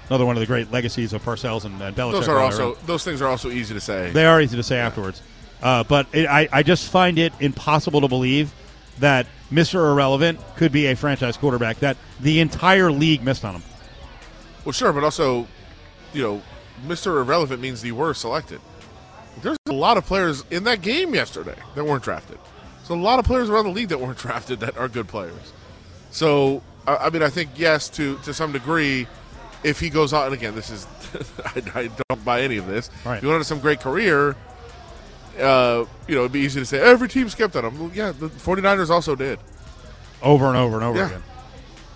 another 0.10 0.26
one 0.26 0.36
of 0.36 0.40
the 0.42 0.46
great 0.46 0.72
legacies 0.72 1.14
of 1.14 1.24
Parcells 1.24 1.66
and, 1.66 1.82
and 1.82 1.96
Belichick. 1.96 2.12
Those 2.14 2.28
are 2.28 2.40
also 2.40 2.76
those 2.86 3.04
things 3.04 3.22
are 3.22 3.28
also 3.28 3.50
easy 3.50 3.74
to 3.74 3.82
say. 3.82 4.12
They 4.12 4.26
are 4.26 4.42
easy 4.42 4.58
to 4.58 4.64
say 4.64 4.78
afterwards. 4.78 5.22
Uh, 5.62 5.84
but 5.84 6.08
it, 6.14 6.28
I, 6.28 6.48
I 6.52 6.64
just 6.64 6.90
find 6.92 7.18
it 7.18 7.34
impossible 7.40 8.02
to 8.02 8.08
believe 8.08 8.54
that 9.00 9.28
Mr. 9.52 9.76
Irrelevant 9.92 10.40
could 10.56 10.72
be 10.72 10.88
a 10.88 10.96
franchise 10.96 11.38
quarterback 11.38 11.80
that 11.80 11.98
the 12.20 12.40
entire 12.40 12.92
league 12.92 13.24
missed 13.24 13.46
on 13.46 13.56
him. 13.56 13.64
well, 14.66 14.74
sure, 14.74 14.94
but 14.94 15.04
also, 15.04 15.48
you 16.14 16.22
know, 16.22 16.42
Mr. 16.86 17.22
Irrelevant 17.22 17.62
means 17.62 17.82
the 17.82 17.92
were 17.92 18.14
selected. 18.14 18.62
There's 19.42 19.58
a 19.68 19.72
lot 19.72 19.98
of 19.98 20.06
players 20.06 20.44
in 20.52 20.64
that 20.66 20.82
game 20.82 21.14
yesterday 21.14 21.56
that 21.76 21.84
weren't 21.84 22.04
drafted. 22.04 22.38
So 22.88 22.96
a 22.96 22.96
lot 22.96 23.20
of 23.20 23.26
players 23.26 23.50
around 23.50 23.66
the 23.66 23.72
league 23.72 23.90
that 23.90 24.00
weren't 24.00 24.18
drafted 24.28 24.62
that 24.62 24.78
are 24.78 24.88
good 24.88 25.10
players. 25.10 25.54
So 26.10 26.64
I, 26.88 27.10
mean, 27.10 27.22
I 27.22 27.30
think 27.30 27.52
yes, 27.58 27.90
to 27.90 28.18
to 28.20 28.34
some 28.34 28.54
degree, 28.54 29.08
if 29.64 29.80
he 29.80 29.90
goes 29.90 30.14
on, 30.14 30.28
and 30.28 30.34
again, 30.34 30.56
this 30.56 30.70
is 30.70 30.88
I, 31.46 31.62
I 31.82 31.90
don't 32.08 32.24
buy 32.24 32.42
any 32.42 32.56
of 32.56 32.66
this. 32.66 32.90
Right. 33.06 33.16
If 33.16 33.22
he 33.22 33.28
went 33.28 33.40
on 33.40 33.44
some 33.44 33.60
great 33.60 33.82
career, 33.82 34.38
uh, 35.38 35.84
you 36.08 36.16
know, 36.16 36.22
it'd 36.22 36.32
be 36.32 36.40
easy 36.40 36.62
to 36.62 36.66
say 36.66 36.80
every 36.80 37.10
team 37.10 37.28
skipped 37.28 37.58
on 37.58 37.66
him. 37.66 37.78
Well, 37.78 37.92
yeah, 37.94 38.14
the 38.14 38.30
49ers 38.30 38.90
also 38.90 39.16
did. 39.16 39.38
Over 40.24 40.46
and 40.46 40.56
over 40.56 40.76
and 40.78 40.86
over 40.86 40.98
Yeah. 40.98 41.08
again. 41.08 41.24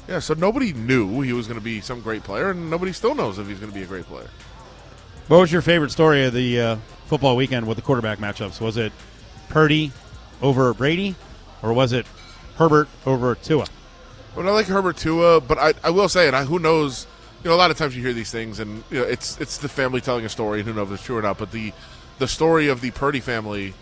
Yeah, 0.09 0.19
so 0.19 0.33
nobody 0.33 0.73
knew 0.73 1.21
he 1.21 1.31
was 1.31 1.47
going 1.47 1.59
to 1.59 1.63
be 1.63 1.79
some 1.79 2.01
great 2.01 2.23
player, 2.23 2.49
and 2.51 2.69
nobody 2.69 2.91
still 2.91 3.15
knows 3.15 3.39
if 3.39 3.47
he's 3.47 3.59
going 3.59 3.71
to 3.71 3.77
be 3.77 3.83
a 3.83 3.87
great 3.87 4.05
player. 4.05 4.29
What 5.29 5.39
was 5.39 5.51
your 5.53 5.61
favorite 5.61 5.91
story 5.91 6.25
of 6.25 6.33
the 6.33 6.59
uh, 6.59 6.75
football 7.05 7.37
weekend 7.37 7.65
with 7.65 7.77
the 7.77 7.81
quarterback 7.81 8.17
matchups? 8.19 8.59
Was 8.59 8.75
it 8.75 8.91
Purdy 9.47 9.91
over 10.41 10.73
Brady, 10.73 11.15
or 11.61 11.73
was 11.73 11.93
it 11.93 12.05
Herbert 12.57 12.87
over 13.05 13.35
Tua? 13.35 13.65
Well, 14.35 14.47
I 14.47 14.51
like 14.51 14.67
Herbert 14.67 14.97
Tua, 14.97 15.41
but 15.41 15.57
I, 15.57 15.73
I 15.83 15.89
will 15.89 16.09
say, 16.09 16.27
and 16.27 16.35
I, 16.35 16.45
who 16.45 16.59
knows? 16.59 17.05
You 17.43 17.49
know, 17.49 17.55
a 17.55 17.57
lot 17.57 17.71
of 17.71 17.77
times 17.77 17.95
you 17.95 18.03
hear 18.03 18.13
these 18.13 18.31
things, 18.31 18.59
and 18.59 18.83
you 18.89 18.99
know, 18.99 19.03
it's 19.03 19.39
it's 19.41 19.57
the 19.57 19.69
family 19.69 19.99
telling 19.99 20.25
a 20.25 20.29
story, 20.29 20.59
and 20.59 20.67
who 20.67 20.73
knows 20.73 20.87
if 20.87 20.95
it's 20.95 21.03
true 21.03 21.17
or 21.17 21.21
not. 21.21 21.37
But 21.37 21.51
the 21.51 21.73
the 22.19 22.27
story 22.27 22.67
of 22.67 22.81
the 22.81 22.91
Purdy 22.91 23.19
family, 23.19 23.73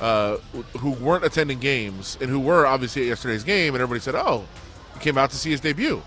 uh, 0.00 0.36
who 0.78 0.90
weren't 0.92 1.24
attending 1.24 1.58
games 1.58 2.18
and 2.20 2.30
who 2.30 2.38
were 2.38 2.66
obviously 2.66 3.02
at 3.02 3.08
yesterday's 3.08 3.44
game, 3.44 3.74
and 3.74 3.82
everybody 3.82 4.00
said, 4.00 4.14
"Oh, 4.14 4.46
you 4.94 5.00
came 5.00 5.18
out 5.18 5.30
to 5.30 5.36
see 5.36 5.50
his 5.50 5.60
debut," 5.60 6.02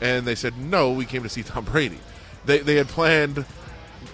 and 0.00 0.26
they 0.26 0.34
said, 0.34 0.56
"No, 0.56 0.92
we 0.92 1.04
came 1.04 1.22
to 1.22 1.28
see 1.28 1.42
Tom 1.42 1.64
Brady." 1.64 1.98
They 2.46 2.58
they 2.58 2.76
had 2.76 2.88
planned, 2.88 3.44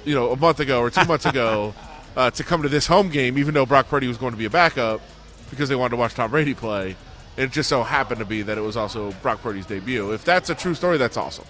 you 0.05 0.15
know, 0.15 0.33
a 0.33 0.37
month 0.37 0.59
ago 0.59 0.81
or 0.81 0.91
two 0.91 1.05
months 1.05 1.27
ago, 1.27 1.75
uh, 2.17 2.31
to 2.31 2.43
come 2.43 2.62
to 2.62 2.69
this 2.69 2.87
home 2.87 3.09
game, 3.09 3.39
even 3.39 3.55
though 3.55 3.67
Brock 3.67 3.89
Purdy 3.89 4.09
was 4.09 4.17
going 4.17 4.33
to 4.33 4.39
be 4.39 4.47
a 4.47 4.51
backup, 4.51 5.01
because 5.52 5.68
they 5.68 5.76
wanted 5.76 5.90
to 5.90 5.97
watch 5.97 6.14
Tom 6.14 6.30
Brady 6.30 6.54
play. 6.54 6.97
It 7.37 7.52
just 7.52 7.68
so 7.68 7.82
happened 7.82 8.21
to 8.21 8.25
be 8.25 8.40
that 8.40 8.56
it 8.56 8.62
was 8.62 8.75
also 8.75 9.12
Brock 9.21 9.42
Purdy's 9.42 9.66
debut. 9.66 10.12
If 10.12 10.25
that's 10.25 10.49
a 10.49 10.54
true 10.54 10.75
story, 10.75 10.97
that's 10.97 11.18
awesome. 11.18 11.44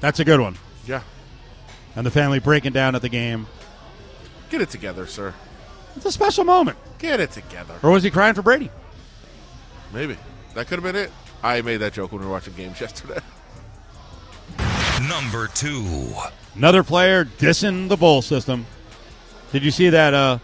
That's 0.00 0.20
a 0.20 0.26
good 0.26 0.40
one. 0.40 0.56
Yeah. 0.86 1.02
And 1.96 2.04
the 2.04 2.10
family 2.10 2.38
breaking 2.38 2.72
down 2.72 2.94
at 2.94 3.00
the 3.00 3.08
game. 3.08 3.46
Get 4.50 4.60
it 4.60 4.68
together, 4.68 5.06
sir. 5.06 5.32
It's 5.96 6.04
a 6.04 6.12
special 6.12 6.44
moment. 6.44 6.76
Get 6.98 7.18
it 7.18 7.30
together. 7.30 7.74
Or 7.82 7.90
was 7.90 8.02
he 8.02 8.10
crying 8.10 8.34
for 8.34 8.42
Brady? 8.42 8.70
Maybe 9.94 10.18
that 10.54 10.66
could 10.66 10.82
have 10.82 10.84
been 10.84 11.02
it. 11.02 11.10
I 11.42 11.62
made 11.62 11.78
that 11.78 11.94
joke 11.94 12.12
when 12.12 12.20
we 12.20 12.26
were 12.26 12.32
watching 12.32 12.52
games 12.54 12.78
yesterday. 12.80 13.20
Number 15.08 15.46
two. 15.48 16.12
Another 16.54 16.82
player 16.82 17.24
dissing 17.24 17.88
the 17.88 17.96
bowl 17.96 18.20
system. 18.20 18.66
Did 19.52 19.62
you 19.62 19.70
see 19.70 19.88
that 19.88 20.12
uh, 20.12 20.38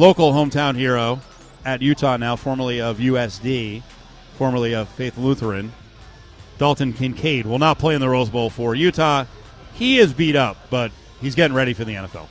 local 0.00 0.32
hometown 0.32 0.74
hero 0.74 1.20
at 1.62 1.82
Utah 1.82 2.16
now, 2.16 2.34
formerly 2.34 2.80
of 2.80 2.96
USD, 2.96 3.82
formerly 4.38 4.74
of 4.74 4.88
Faith 4.88 5.18
Lutheran, 5.18 5.72
Dalton 6.56 6.94
Kincaid, 6.94 7.44
will 7.44 7.58
not 7.58 7.78
play 7.78 7.94
in 7.94 8.00
the 8.00 8.08
Rose 8.08 8.30
Bowl 8.30 8.48
for 8.48 8.74
Utah. 8.74 9.26
He 9.74 9.98
is 9.98 10.14
beat 10.14 10.36
up, 10.36 10.56
but 10.70 10.90
he's 11.20 11.34
getting 11.34 11.54
ready 11.54 11.74
for 11.74 11.84
the 11.84 11.94
NFL. 11.94 12.28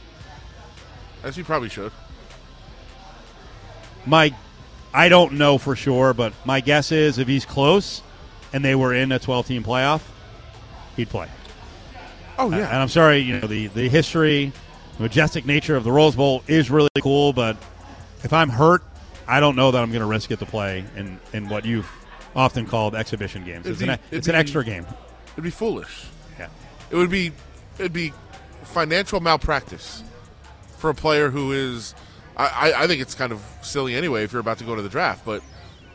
As 1.21 1.35
he 1.35 1.43
probably 1.43 1.69
should. 1.69 1.91
My, 4.03 4.33
I 4.91 5.07
don't 5.07 5.33
know 5.33 5.59
for 5.59 5.75
sure, 5.75 6.15
but 6.15 6.33
my 6.45 6.61
guess 6.61 6.91
is 6.91 7.19
if 7.19 7.27
he's 7.27 7.45
close 7.45 8.01
and 8.51 8.65
they 8.65 8.73
were 8.73 8.95
in 8.95 9.11
a 9.11 9.19
12 9.19 9.45
team 9.45 9.63
playoff, 9.63 10.01
he'd 10.95 11.09
play. 11.09 11.27
Oh 12.39 12.49
yeah. 12.49 12.67
And 12.67 12.77
I'm 12.77 12.89
sorry, 12.89 13.19
you 13.19 13.39
know, 13.39 13.45
the, 13.47 13.67
the 13.67 13.89
history, 13.89 14.53
the 14.99 15.03
majestic 15.03 15.45
nature 15.45 15.77
of 15.77 15.85
the 15.85 15.91
Rose 15.93 16.13
Bowl 16.17 16.43
is 16.47 16.69
really 16.69 16.89
cool, 17.01 17.31
but 17.31 17.55
if 18.21 18.33
I'm 18.33 18.49
hurt, 18.49 18.83
I 19.29 19.39
don't 19.39 19.55
know 19.55 19.71
that 19.71 19.81
I'm 19.81 19.91
going 19.91 20.01
to 20.01 20.05
risk 20.05 20.29
it 20.29 20.39
to 20.39 20.45
play 20.45 20.83
in, 20.97 21.17
in 21.31 21.47
what 21.47 21.63
you've 21.65 21.89
often 22.35 22.65
called 22.67 22.95
exhibition 22.95 23.45
games. 23.45 23.65
It'd 23.65 23.71
It's, 23.77 23.81
be- 23.81 23.89
an, 23.89 23.99
it's 24.11 24.27
an 24.27 24.35
extra 24.35 24.63
game. 24.65 24.85
It'd 25.33 25.43
be 25.45 25.51
foolish. 25.51 26.05
Yeah. 26.37 26.49
It 26.91 26.97
would 26.97 27.09
be 27.09 27.31
it'd 27.77 27.93
be 27.93 28.11
financial 28.63 29.21
malpractice 29.21 30.03
for 30.77 30.89
a 30.89 30.93
player 30.95 31.29
who 31.29 31.53
is. 31.53 31.95
I, 32.35 32.71
I, 32.73 32.83
I 32.83 32.87
think 32.87 33.01
it's 33.01 33.15
kind 33.15 33.31
of 33.31 33.41
silly 33.61 33.95
anyway 33.95 34.25
if 34.25 34.33
you're 34.33 34.41
about 34.41 34.57
to 34.57 34.65
go 34.65 34.75
to 34.75 34.81
the 34.81 34.89
draft, 34.89 35.23
but 35.25 35.41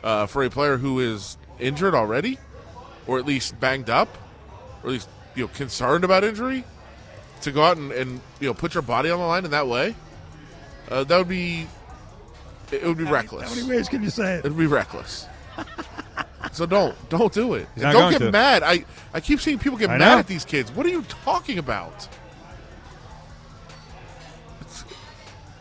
uh, 0.03 0.25
for 0.25 0.43
a 0.43 0.49
player 0.49 0.77
who 0.77 0.99
is 0.99 1.37
injured 1.59 1.93
already, 1.93 2.39
or 3.05 3.19
at 3.19 3.25
least 3.27 3.59
banged 3.59 3.89
up, 3.91 4.09
or 4.81 4.87
at 4.89 4.93
least 4.93 5.09
you 5.35 5.43
know 5.43 5.47
concerned 5.49 6.03
about 6.03 6.23
injury, 6.23 6.63
to 7.41 7.51
go 7.51 7.63
out 7.63 7.77
and, 7.77 7.91
and 7.91 8.21
you 8.39 8.47
know 8.47 8.53
put 8.53 8.73
your 8.73 8.83
body 8.83 9.09
on 9.09 9.19
the 9.19 9.25
line 9.25 9.45
in 9.45 9.51
that 9.51 9.67
way, 9.67 9.95
uh, 10.89 11.03
that 11.03 11.17
would 11.17 11.27
be 11.29 11.67
it 12.71 12.83
would 12.83 12.97
be 12.97 13.03
reckless. 13.03 13.49
Many, 13.49 13.61
how 13.61 13.67
many 13.67 13.77
ways 13.77 13.89
can 13.89 14.01
you 14.03 14.09
say 14.09 14.35
it? 14.35 14.39
It'd 14.45 14.57
be 14.57 14.65
reckless. 14.67 15.27
so 16.51 16.65
don't 16.65 16.95
don't 17.09 17.31
do 17.33 17.53
it. 17.55 17.67
He's 17.75 17.83
don't 17.83 18.11
get 18.11 18.19
to. 18.19 18.31
mad. 18.31 18.63
I 18.63 18.85
I 19.13 19.19
keep 19.21 19.39
seeing 19.39 19.59
people 19.59 19.77
get 19.77 19.89
I 19.89 19.97
mad 19.97 20.13
know. 20.15 20.19
at 20.19 20.27
these 20.27 20.43
kids. 20.45 20.71
What 20.71 20.85
are 20.85 20.89
you 20.89 21.03
talking 21.03 21.57
about? 21.59 22.07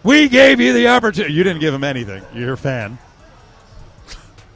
We 0.02 0.28
gave 0.28 0.60
you 0.60 0.72
the 0.74 0.88
opportunity. 0.88 1.32
You 1.32 1.44
didn't 1.44 1.60
give 1.60 1.72
him 1.72 1.84
anything. 1.84 2.22
You're 2.34 2.52
a 2.54 2.58
fan. 2.58 2.98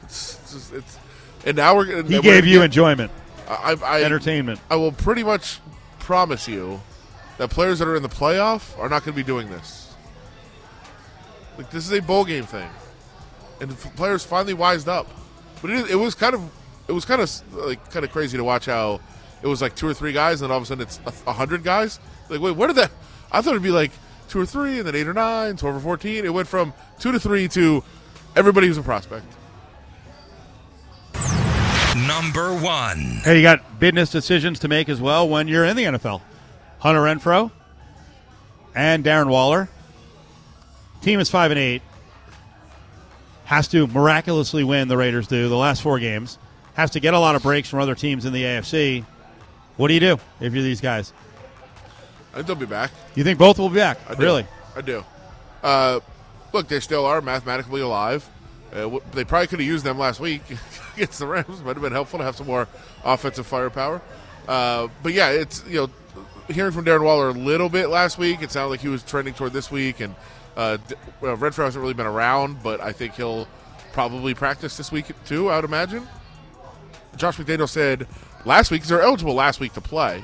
It's, 0.03 0.37
just- 0.51 0.71
it's- 0.73 0.97
and 1.45 1.57
now 1.57 1.75
we're 1.75 1.85
gonna- 1.85 2.03
He 2.07 2.15
we're 2.17 2.21
gave 2.21 2.41
gonna 2.43 2.51
you 2.51 2.59
get- 2.59 2.65
enjoyment, 2.65 3.11
I, 3.47 3.75
I, 3.83 4.03
entertainment. 4.03 4.59
I 4.69 4.75
will 4.75 4.91
pretty 4.91 5.23
much 5.23 5.59
promise 5.99 6.47
you 6.47 6.81
that 7.39 7.49
players 7.49 7.79
that 7.79 7.87
are 7.87 7.95
in 7.95 8.03
the 8.03 8.09
playoff 8.09 8.77
are 8.77 8.87
not 8.87 9.03
going 9.03 9.13
to 9.15 9.19
be 9.19 9.23
doing 9.23 9.49
this. 9.49 9.91
Like 11.57 11.71
this 11.71 11.85
is 11.85 11.91
a 11.97 12.01
bowl 12.01 12.23
game 12.23 12.43
thing, 12.43 12.69
and 13.59 13.71
the 13.71 13.73
f- 13.75 13.95
players 13.95 14.23
finally 14.23 14.53
wised 14.53 14.87
up. 14.87 15.07
But 15.61 15.71
it, 15.71 15.77
is- 15.77 15.89
it 15.91 15.95
was 15.95 16.13
kind 16.15 16.35
of 16.35 16.41
it 16.87 16.91
was 16.91 17.03
kind 17.05 17.21
of 17.21 17.29
like 17.65 17.89
kind 17.91 18.05
of 18.05 18.11
crazy 18.11 18.37
to 18.37 18.43
watch 18.43 18.67
how 18.67 19.01
it 19.41 19.47
was 19.47 19.61
like 19.61 19.75
two 19.75 19.87
or 19.87 19.93
three 19.93 20.13
guys, 20.13 20.41
and 20.41 20.49
then 20.49 20.51
all 20.51 20.57
of 20.57 20.63
a 20.63 20.67
sudden 20.67 20.83
it's 20.83 20.99
a, 21.07 21.13
a 21.29 21.33
hundred 21.33 21.63
guys. 21.63 21.99
Like 22.29 22.39
wait, 22.41 22.55
where 22.55 22.67
did 22.67 22.75
that? 22.77 22.91
I 23.31 23.41
thought 23.41 23.51
it'd 23.51 23.63
be 23.63 23.71
like 23.71 23.91
two 24.29 24.39
or 24.39 24.45
three, 24.45 24.77
and 24.77 24.87
then 24.87 24.95
eight 24.95 25.07
or 25.07 25.13
nine, 25.13 25.57
12 25.57 25.75
or 25.75 25.79
fourteen. 25.79 26.23
It 26.25 26.33
went 26.33 26.47
from 26.47 26.73
two 26.99 27.11
to 27.11 27.19
three 27.19 27.47
to 27.49 27.83
everybody 28.35 28.67
who's 28.67 28.77
a 28.77 28.81
prospect. 28.83 29.25
Number 32.07 32.53
one. 32.53 32.99
Hey, 33.23 33.37
you 33.37 33.41
got 33.43 33.79
business 33.79 34.09
decisions 34.11 34.59
to 34.59 34.67
make 34.67 34.87
as 34.89 35.01
well 35.01 35.27
when 35.27 35.47
you're 35.47 35.65
in 35.65 35.75
the 35.75 35.83
NFL. 35.83 36.21
Hunter 36.79 37.01
Renfrow 37.01 37.51
and 38.75 39.03
Darren 39.03 39.29
Waller. 39.29 39.69
Team 41.01 41.19
is 41.19 41.29
five 41.29 41.51
and 41.51 41.59
eight. 41.59 41.81
Has 43.45 43.67
to 43.69 43.87
miraculously 43.87 44.63
win. 44.63 44.87
The 44.87 44.97
Raiders 44.97 45.27
do 45.27 45.49
the 45.49 45.57
last 45.57 45.81
four 45.81 45.99
games. 45.99 46.37
Has 46.75 46.91
to 46.91 46.99
get 46.99 47.13
a 47.13 47.19
lot 47.19 47.35
of 47.35 47.43
breaks 47.43 47.67
from 47.69 47.79
other 47.79 47.95
teams 47.95 48.25
in 48.25 48.33
the 48.33 48.43
AFC. 48.43 49.03
What 49.77 49.87
do 49.87 49.93
you 49.93 49.99
do 49.99 50.19
if 50.39 50.53
you're 50.53 50.63
these 50.63 50.81
guys? 50.81 51.13
I 52.31 52.35
think 52.35 52.47
they'll 52.47 52.55
be 52.55 52.65
back. 52.65 52.91
You 53.15 53.23
think 53.23 53.39
both 53.39 53.57
will 53.57 53.69
be 53.69 53.75
back? 53.75 53.97
I. 54.09 54.13
Really? 54.13 54.45
I 54.75 54.81
do. 54.81 55.03
Uh, 55.63 55.99
look, 56.53 56.67
they 56.67 56.79
still 56.79 57.05
are 57.05 57.21
mathematically 57.21 57.81
alive. 57.81 58.29
Uh, 58.71 58.81
w- 58.81 59.01
they 59.13 59.23
probably 59.23 59.47
could 59.47 59.59
have 59.59 59.67
used 59.67 59.83
them 59.83 59.97
last 59.97 60.19
week 60.19 60.43
against 60.95 61.19
the 61.19 61.25
Rams. 61.25 61.61
Might 61.63 61.73
have 61.73 61.81
been 61.81 61.91
helpful 61.91 62.19
to 62.19 62.25
have 62.25 62.35
some 62.35 62.47
more 62.47 62.67
offensive 63.03 63.47
firepower. 63.47 64.01
Uh, 64.47 64.87
but 65.01 65.13
yeah, 65.13 65.29
it's 65.31 65.63
you 65.67 65.81
know 65.81 65.89
hearing 66.49 66.71
from 66.71 66.85
Darren 66.85 67.03
Waller 67.03 67.29
a 67.29 67.33
little 67.33 67.69
bit 67.69 67.89
last 67.89 68.17
week. 68.17 68.41
It 68.41 68.51
sounded 68.51 68.69
like 68.69 68.81
he 68.81 68.87
was 68.87 69.03
trending 69.03 69.33
toward 69.33 69.53
this 69.53 69.71
week, 69.71 69.99
and 69.99 70.15
uh, 70.57 70.77
well, 71.21 71.37
Renfrow 71.37 71.65
hasn't 71.65 71.81
really 71.81 71.93
been 71.93 72.07
around, 72.07 72.61
but 72.63 72.81
I 72.81 72.91
think 72.91 73.15
he'll 73.15 73.47
probably 73.93 74.33
practice 74.33 74.77
this 74.77 74.91
week 74.91 75.05
too. 75.25 75.49
I 75.49 75.55
would 75.57 75.65
imagine. 75.65 76.07
Josh 77.15 77.37
McDaniel 77.37 77.67
said 77.67 78.07
last 78.45 78.71
week 78.71 78.83
they're 78.83 79.01
eligible 79.01 79.33
last 79.33 79.59
week 79.59 79.73
to 79.73 79.81
play. 79.81 80.23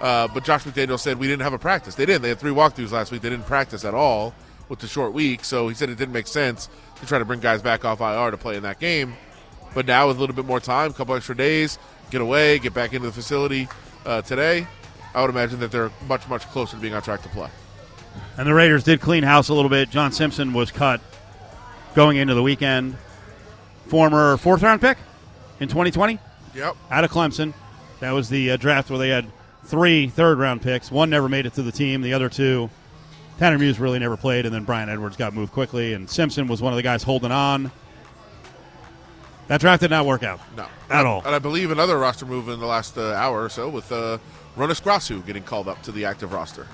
Uh, 0.00 0.28
but 0.28 0.44
Josh 0.44 0.64
McDaniel 0.64 0.98
said 0.98 1.18
we 1.18 1.26
didn't 1.26 1.42
have 1.42 1.52
a 1.52 1.58
practice. 1.58 1.94
They 1.94 2.06
didn't. 2.06 2.22
They 2.22 2.30
had 2.30 2.38
three 2.38 2.52
walkthroughs 2.52 2.90
last 2.90 3.12
week. 3.12 3.20
They 3.20 3.28
didn't 3.28 3.46
practice 3.46 3.84
at 3.84 3.94
all 3.94 4.34
with 4.68 4.78
the 4.78 4.86
short 4.86 5.12
week. 5.12 5.44
So 5.44 5.68
he 5.68 5.74
said 5.74 5.90
it 5.90 5.98
didn't 5.98 6.14
make 6.14 6.26
sense 6.26 6.68
to 7.00 7.06
try 7.06 7.18
to 7.18 7.24
bring 7.24 7.40
guys 7.40 7.60
back 7.60 7.84
off 7.84 8.00
IR 8.00 8.30
to 8.30 8.38
play 8.38 8.56
in 8.56 8.62
that 8.62 8.80
game. 8.80 9.14
But 9.74 9.86
now 9.86 10.08
with 10.08 10.16
a 10.16 10.20
little 10.20 10.34
bit 10.34 10.46
more 10.46 10.60
time, 10.60 10.90
a 10.90 10.94
couple 10.94 11.14
extra 11.14 11.36
days, 11.36 11.78
get 12.10 12.20
away, 12.20 12.58
get 12.58 12.72
back 12.72 12.92
into 12.92 13.06
the 13.06 13.12
facility 13.12 13.68
uh, 14.06 14.22
today. 14.22 14.66
I 15.14 15.20
would 15.22 15.30
imagine 15.30 15.60
that 15.60 15.70
they're 15.72 15.90
much 16.08 16.28
much 16.28 16.46
closer 16.48 16.76
to 16.76 16.80
being 16.82 16.94
on 16.94 17.02
track 17.02 17.22
to 17.22 17.28
play. 17.30 17.48
And 18.36 18.46
the 18.46 18.54
Raiders 18.54 18.84
did 18.84 19.00
clean 19.00 19.22
house 19.22 19.48
a 19.48 19.54
little 19.54 19.68
bit. 19.70 19.90
John 19.90 20.12
Simpson 20.12 20.52
was 20.52 20.70
cut 20.70 21.00
going 21.94 22.16
into 22.16 22.34
the 22.34 22.42
weekend. 22.42 22.96
Former 23.88 24.36
fourth 24.36 24.62
round 24.62 24.80
pick 24.80 24.98
in 25.58 25.68
2020 25.68 26.18
Yep. 26.54 26.76
out 26.90 27.04
of 27.04 27.10
Clemson. 27.10 27.52
That 28.00 28.12
was 28.12 28.28
the 28.28 28.52
uh, 28.52 28.56
draft 28.56 28.88
where 28.90 28.98
they 28.98 29.08
had 29.08 29.26
three 29.64 30.08
third 30.08 30.38
round 30.38 30.62
picks. 30.62 30.90
One 30.90 31.10
never 31.10 31.28
made 31.28 31.46
it 31.46 31.54
to 31.54 31.62
the 31.62 31.72
team. 31.72 32.00
The 32.02 32.12
other 32.14 32.28
two, 32.28 32.70
Tanner 33.38 33.58
Muse 33.58 33.78
really 33.80 33.98
never 33.98 34.16
played, 34.16 34.46
and 34.46 34.54
then 34.54 34.64
Brian 34.64 34.88
Edwards 34.88 35.16
got 35.16 35.34
moved 35.34 35.52
quickly, 35.52 35.92
and 35.92 36.08
Simpson 36.08 36.46
was 36.46 36.62
one 36.62 36.72
of 36.72 36.76
the 36.76 36.82
guys 36.82 37.02
holding 37.02 37.32
on. 37.32 37.70
That 39.48 39.60
draft 39.60 39.80
did 39.80 39.90
not 39.90 40.06
work 40.06 40.22
out. 40.22 40.40
No. 40.56 40.66
At 40.88 41.06
all. 41.06 41.22
And 41.24 41.34
I 41.34 41.40
believe 41.40 41.70
another 41.72 41.98
roster 41.98 42.24
move 42.24 42.48
in 42.48 42.60
the 42.60 42.66
last 42.66 42.96
uh, 42.96 43.12
hour 43.14 43.42
or 43.44 43.48
so 43.48 43.68
with 43.68 43.90
uh, 43.90 44.18
Ronas 44.60 44.82
Grasu 44.82 45.24
getting 45.24 45.42
called 45.42 45.68
up 45.68 45.82
to 45.84 45.90
the 45.90 46.04
active 46.04 46.34
roster. 46.34 46.66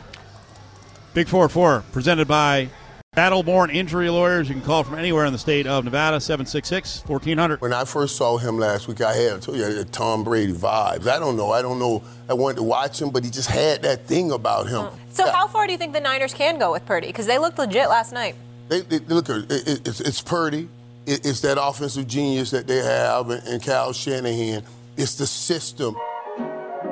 Big 1.14 1.28
Four 1.28 1.49
Four, 1.49 1.85
presented 1.93 2.26
by 2.26 2.69
Battleborn 3.16 3.73
Injury 3.73 4.11
Lawyers. 4.11 4.49
You 4.49 4.57
can 4.57 4.64
call 4.64 4.83
from 4.83 4.99
anywhere 4.99 5.25
in 5.25 5.33
the 5.33 5.38
state 5.38 5.69
of 5.69 5.85
Nevada, 5.85 6.21
766 6.21 7.05
1400. 7.07 7.61
When 7.61 7.73
I 7.73 7.85
first 7.85 8.16
saw 8.16 8.38
him 8.38 8.59
last 8.59 8.88
week, 8.88 9.00
I 9.02 9.14
had 9.14 9.35
I 9.35 9.38
told 9.38 9.57
you 9.57 9.64
I 9.64 9.71
had 9.71 9.93
Tom 9.93 10.25
Brady 10.25 10.52
vibes. 10.52 11.07
I 11.07 11.21
don't 11.21 11.37
know. 11.37 11.52
I 11.52 11.62
don't 11.62 11.78
know. 11.78 12.02
I 12.28 12.35
wanted 12.35 12.57
to 12.57 12.64
watch 12.64 13.00
him, 13.00 13.11
but 13.11 13.23
he 13.23 13.31
just 13.31 13.49
had 13.49 13.83
that 13.83 14.05
thing 14.07 14.33
about 14.33 14.66
him. 14.66 14.81
Oh. 14.81 14.93
So 15.11 15.25
Yeah. 15.25 15.33
how 15.33 15.47
far 15.47 15.66
do 15.66 15.73
you 15.73 15.78
think 15.78 15.93
the 15.93 16.00
Niners 16.00 16.35
can 16.35 16.59
go 16.59 16.73
with 16.73 16.85
Purdy? 16.87 17.07
Because 17.07 17.26
they 17.26 17.38
looked 17.38 17.57
legit 17.57 17.88
last 17.88 18.12
night. 18.12 18.35
They, 18.69 18.81
they, 18.81 18.99
look, 18.99 19.28
it, 19.28 19.49
it, 19.49 19.88
it's, 19.88 20.00
it's 20.00 20.21
Purdy. 20.21 20.69
It, 21.07 21.25
it's 21.25 21.40
that 21.43 21.57
offensive 21.62 22.09
genius 22.09 22.50
that 22.50 22.66
they 22.66 22.78
have, 22.78 23.31
and, 23.31 23.47
and 23.47 23.62
Kyle 23.62 23.93
Shanahan. 23.93 24.64
It's 24.97 25.14
the 25.14 25.26
system. 25.26 25.97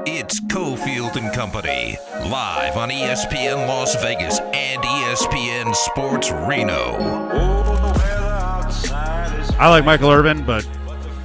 It's 0.07 0.39
Cofield 0.41 1.17
and 1.17 1.33
Company, 1.33 1.97
live 2.29 2.77
on 2.77 2.91
ESPN 2.91 3.67
Las 3.67 3.95
Vegas 4.03 4.39
and 4.39 4.83
ESPN 4.83 5.75
Sports 5.75 6.31
Reno. 6.31 6.97
I 9.59 9.69
like 9.71 9.87
Michael 9.87 10.11
Irvin, 10.11 10.45
but, 10.45 10.63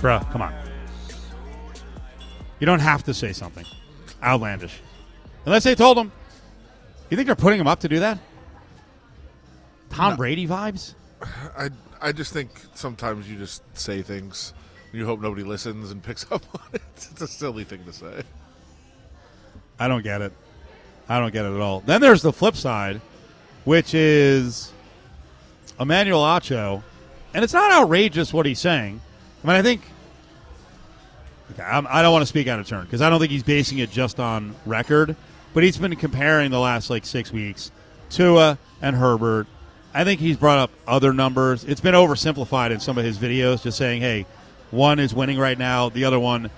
bruh, 0.01 0.29
come 0.31 0.41
on. 0.41 0.53
You 2.62 2.65
don't 2.65 2.79
have 2.79 3.03
to 3.03 3.13
say 3.13 3.33
something 3.33 3.65
outlandish. 4.24 4.79
Unless 5.45 5.65
they 5.65 5.75
told 5.75 5.98
him. 5.98 6.12
You 7.09 7.17
think 7.17 7.25
they're 7.25 7.36
putting 7.36 7.59
him 7.59 7.67
up 7.67 7.81
to 7.81 7.89
do 7.89 8.00
that? 8.00 8.17
Tom 9.89 10.15
Brady 10.15 10.48
vibes? 10.48 10.93
I 11.57 11.69
I 12.01 12.13
just 12.13 12.31
think 12.31 12.50
sometimes 12.75 13.29
you 13.29 13.38
just 13.38 13.62
say 13.77 14.01
things. 14.01 14.53
You 14.93 15.05
hope 15.05 15.19
nobody 15.19 15.43
listens 15.43 15.91
and 15.91 16.01
picks 16.01 16.31
up 16.31 16.43
on 16.55 16.62
it. 16.74 16.81
It's 16.95 17.21
a 17.21 17.27
silly 17.27 17.65
thing 17.65 17.83
to 17.83 17.91
say. 17.93 18.24
I 19.79 19.88
don't 19.88 20.03
get 20.03 20.21
it. 20.21 20.33
I 21.07 21.19
don't 21.19 21.33
get 21.33 21.45
it 21.45 21.53
at 21.53 21.62
all. 21.62 21.79
Then 21.81 22.01
there's 22.01 22.21
the 22.21 22.33
flip 22.33 22.55
side, 22.55 23.01
which 23.63 23.93
is 23.93 24.71
Emmanuel 25.79 26.21
Acho, 26.21 26.83
and 27.33 27.43
it's 27.43 27.53
not 27.53 27.71
outrageous 27.71 28.33
what 28.33 28.45
he's 28.45 28.59
saying. 28.59 29.01
I 29.43 29.48
mean, 29.48 29.55
I 29.55 29.62
think 29.62 29.81
okay, 31.51 31.63
I'm, 31.63 31.88
I 31.89 32.01
don't 32.01 32.12
want 32.12 32.24
to 32.24 32.27
speak 32.27 32.48
out 32.48 32.59
of 32.59 32.67
turn 32.67 32.83
because 32.83 33.01
I 33.01 33.09
don't 33.09 33.19
think 33.19 33.31
he's 33.31 33.43
basing 33.43 33.79
it 33.79 33.89
just 33.89 34.19
on 34.19 34.53
record, 34.65 35.15
but 35.53 35.63
he's 35.63 35.77
been 35.77 35.95
comparing 35.95 36.51
the 36.51 36.59
last 36.59 36.89
like 36.89 37.05
six 37.05 37.31
weeks 37.31 37.71
Tua 38.09 38.57
and 38.81 38.95
Herbert. 38.95 39.48
I 39.93 40.03
think 40.03 40.19
he's 40.19 40.38
brought 40.38 40.59
up 40.59 40.71
other 40.88 41.13
numbers. 41.13 41.63
It's 41.63 41.81
been 41.81 41.95
oversimplified 41.95 42.69
in 42.69 42.79
some 42.79 42.98
of 42.98 43.05
his 43.05 43.17
videos, 43.17 43.63
just 43.63 43.77
saying, 43.77 44.01
"Hey, 44.01 44.25
one 44.71 45.00
is 45.00 45.13
winning 45.13 45.39
right 45.39 45.57
now, 45.57 45.89
the 45.89 46.05
other 46.05 46.19
one, 46.19 46.51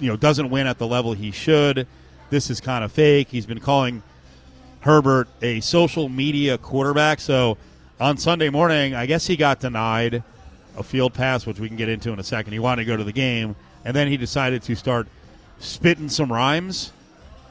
you 0.00 0.08
know, 0.08 0.16
doesn't 0.16 0.50
win 0.50 0.66
at 0.66 0.78
the 0.78 0.86
level 0.86 1.12
he 1.12 1.30
should. 1.30 1.86
This 2.30 2.50
is 2.50 2.60
kind 2.60 2.84
of 2.84 2.92
fake." 2.92 3.28
He's 3.30 3.46
been 3.46 3.60
calling 3.60 4.02
Herbert 4.80 5.28
a 5.42 5.60
social 5.60 6.08
media 6.08 6.56
quarterback. 6.58 7.20
So 7.20 7.58
on 8.00 8.16
Sunday 8.16 8.48
morning, 8.48 8.94
I 8.94 9.06
guess 9.06 9.26
he 9.26 9.36
got 9.36 9.60
denied 9.60 10.22
a 10.76 10.82
field 10.82 11.12
pass, 11.12 11.44
which 11.46 11.58
we 11.58 11.68
can 11.68 11.76
get 11.76 11.88
into 11.88 12.12
in 12.12 12.18
a 12.18 12.24
second. 12.24 12.52
He 12.52 12.58
wanted 12.58 12.84
to 12.84 12.86
go 12.86 12.96
to 12.96 13.04
the 13.04 13.12
game, 13.12 13.56
and 13.84 13.94
then 13.94 14.08
he 14.08 14.16
decided 14.16 14.62
to 14.62 14.74
start 14.74 15.08
spitting 15.58 16.08
some 16.08 16.32
rhymes. 16.32 16.92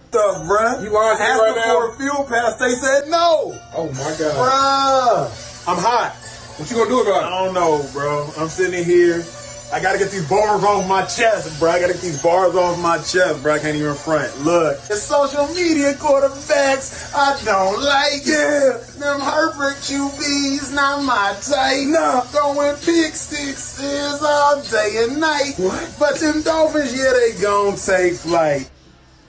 Stuff, 0.09 0.37
bruh. 0.47 0.81
You 0.83 0.95
are 0.97 1.13
asking 1.13 1.53
right 1.53 1.65
for 1.65 1.93
a 1.93 1.97
field 1.97 2.27
pass. 2.27 2.55
They 2.55 2.73
said 2.73 3.09
no. 3.09 3.53
Oh 3.75 3.87
my 3.89 4.15
god, 4.17 5.29
Bruh. 5.29 5.67
I'm 5.67 5.77
hot. 5.77 6.15
What 6.57 6.71
you 6.71 6.77
gonna 6.77 6.89
do 6.89 7.01
about 7.01 7.23
it? 7.23 7.27
I 7.27 7.45
don't 7.45 7.53
know, 7.53 7.87
bro. 7.93 8.27
I'm 8.37 8.49
sitting 8.49 8.83
here. 8.83 9.23
I 9.71 9.79
gotta 9.79 9.99
get 9.99 10.09
these 10.09 10.27
bars 10.27 10.63
off 10.63 10.87
my 10.87 11.03
chest, 11.05 11.59
bro. 11.59 11.69
I 11.69 11.79
gotta 11.79 11.93
get 11.93 12.01
these 12.01 12.21
bars 12.23 12.55
off 12.55 12.79
my 12.79 12.97
chest, 12.97 13.43
bro. 13.43 13.53
I 13.53 13.59
can't 13.59 13.75
even 13.75 13.93
front. 13.93 14.35
Look, 14.43 14.77
it's 14.89 15.03
social 15.03 15.47
media 15.49 15.93
quarterbacks. 15.93 17.13
I 17.13 17.39
don't 17.45 17.79
like 17.79 18.25
it. 18.25 18.81
Them 18.97 19.19
Herbert 19.19 19.75
QBs, 19.75 20.73
not 20.73 21.03
my 21.03 21.35
type. 21.41 21.87
No, 21.87 22.21
throwing 22.27 22.75
pick 22.77 23.13
sixes 23.13 24.23
all 24.23 24.59
day 24.63 25.05
and 25.07 25.19
night. 25.19 25.53
What? 25.57 25.95
But 25.99 26.19
them 26.19 26.41
Dolphins, 26.41 26.97
yeah, 26.97 27.13
they 27.13 27.39
gon' 27.39 27.75
take 27.75 28.13
flight. 28.13 28.71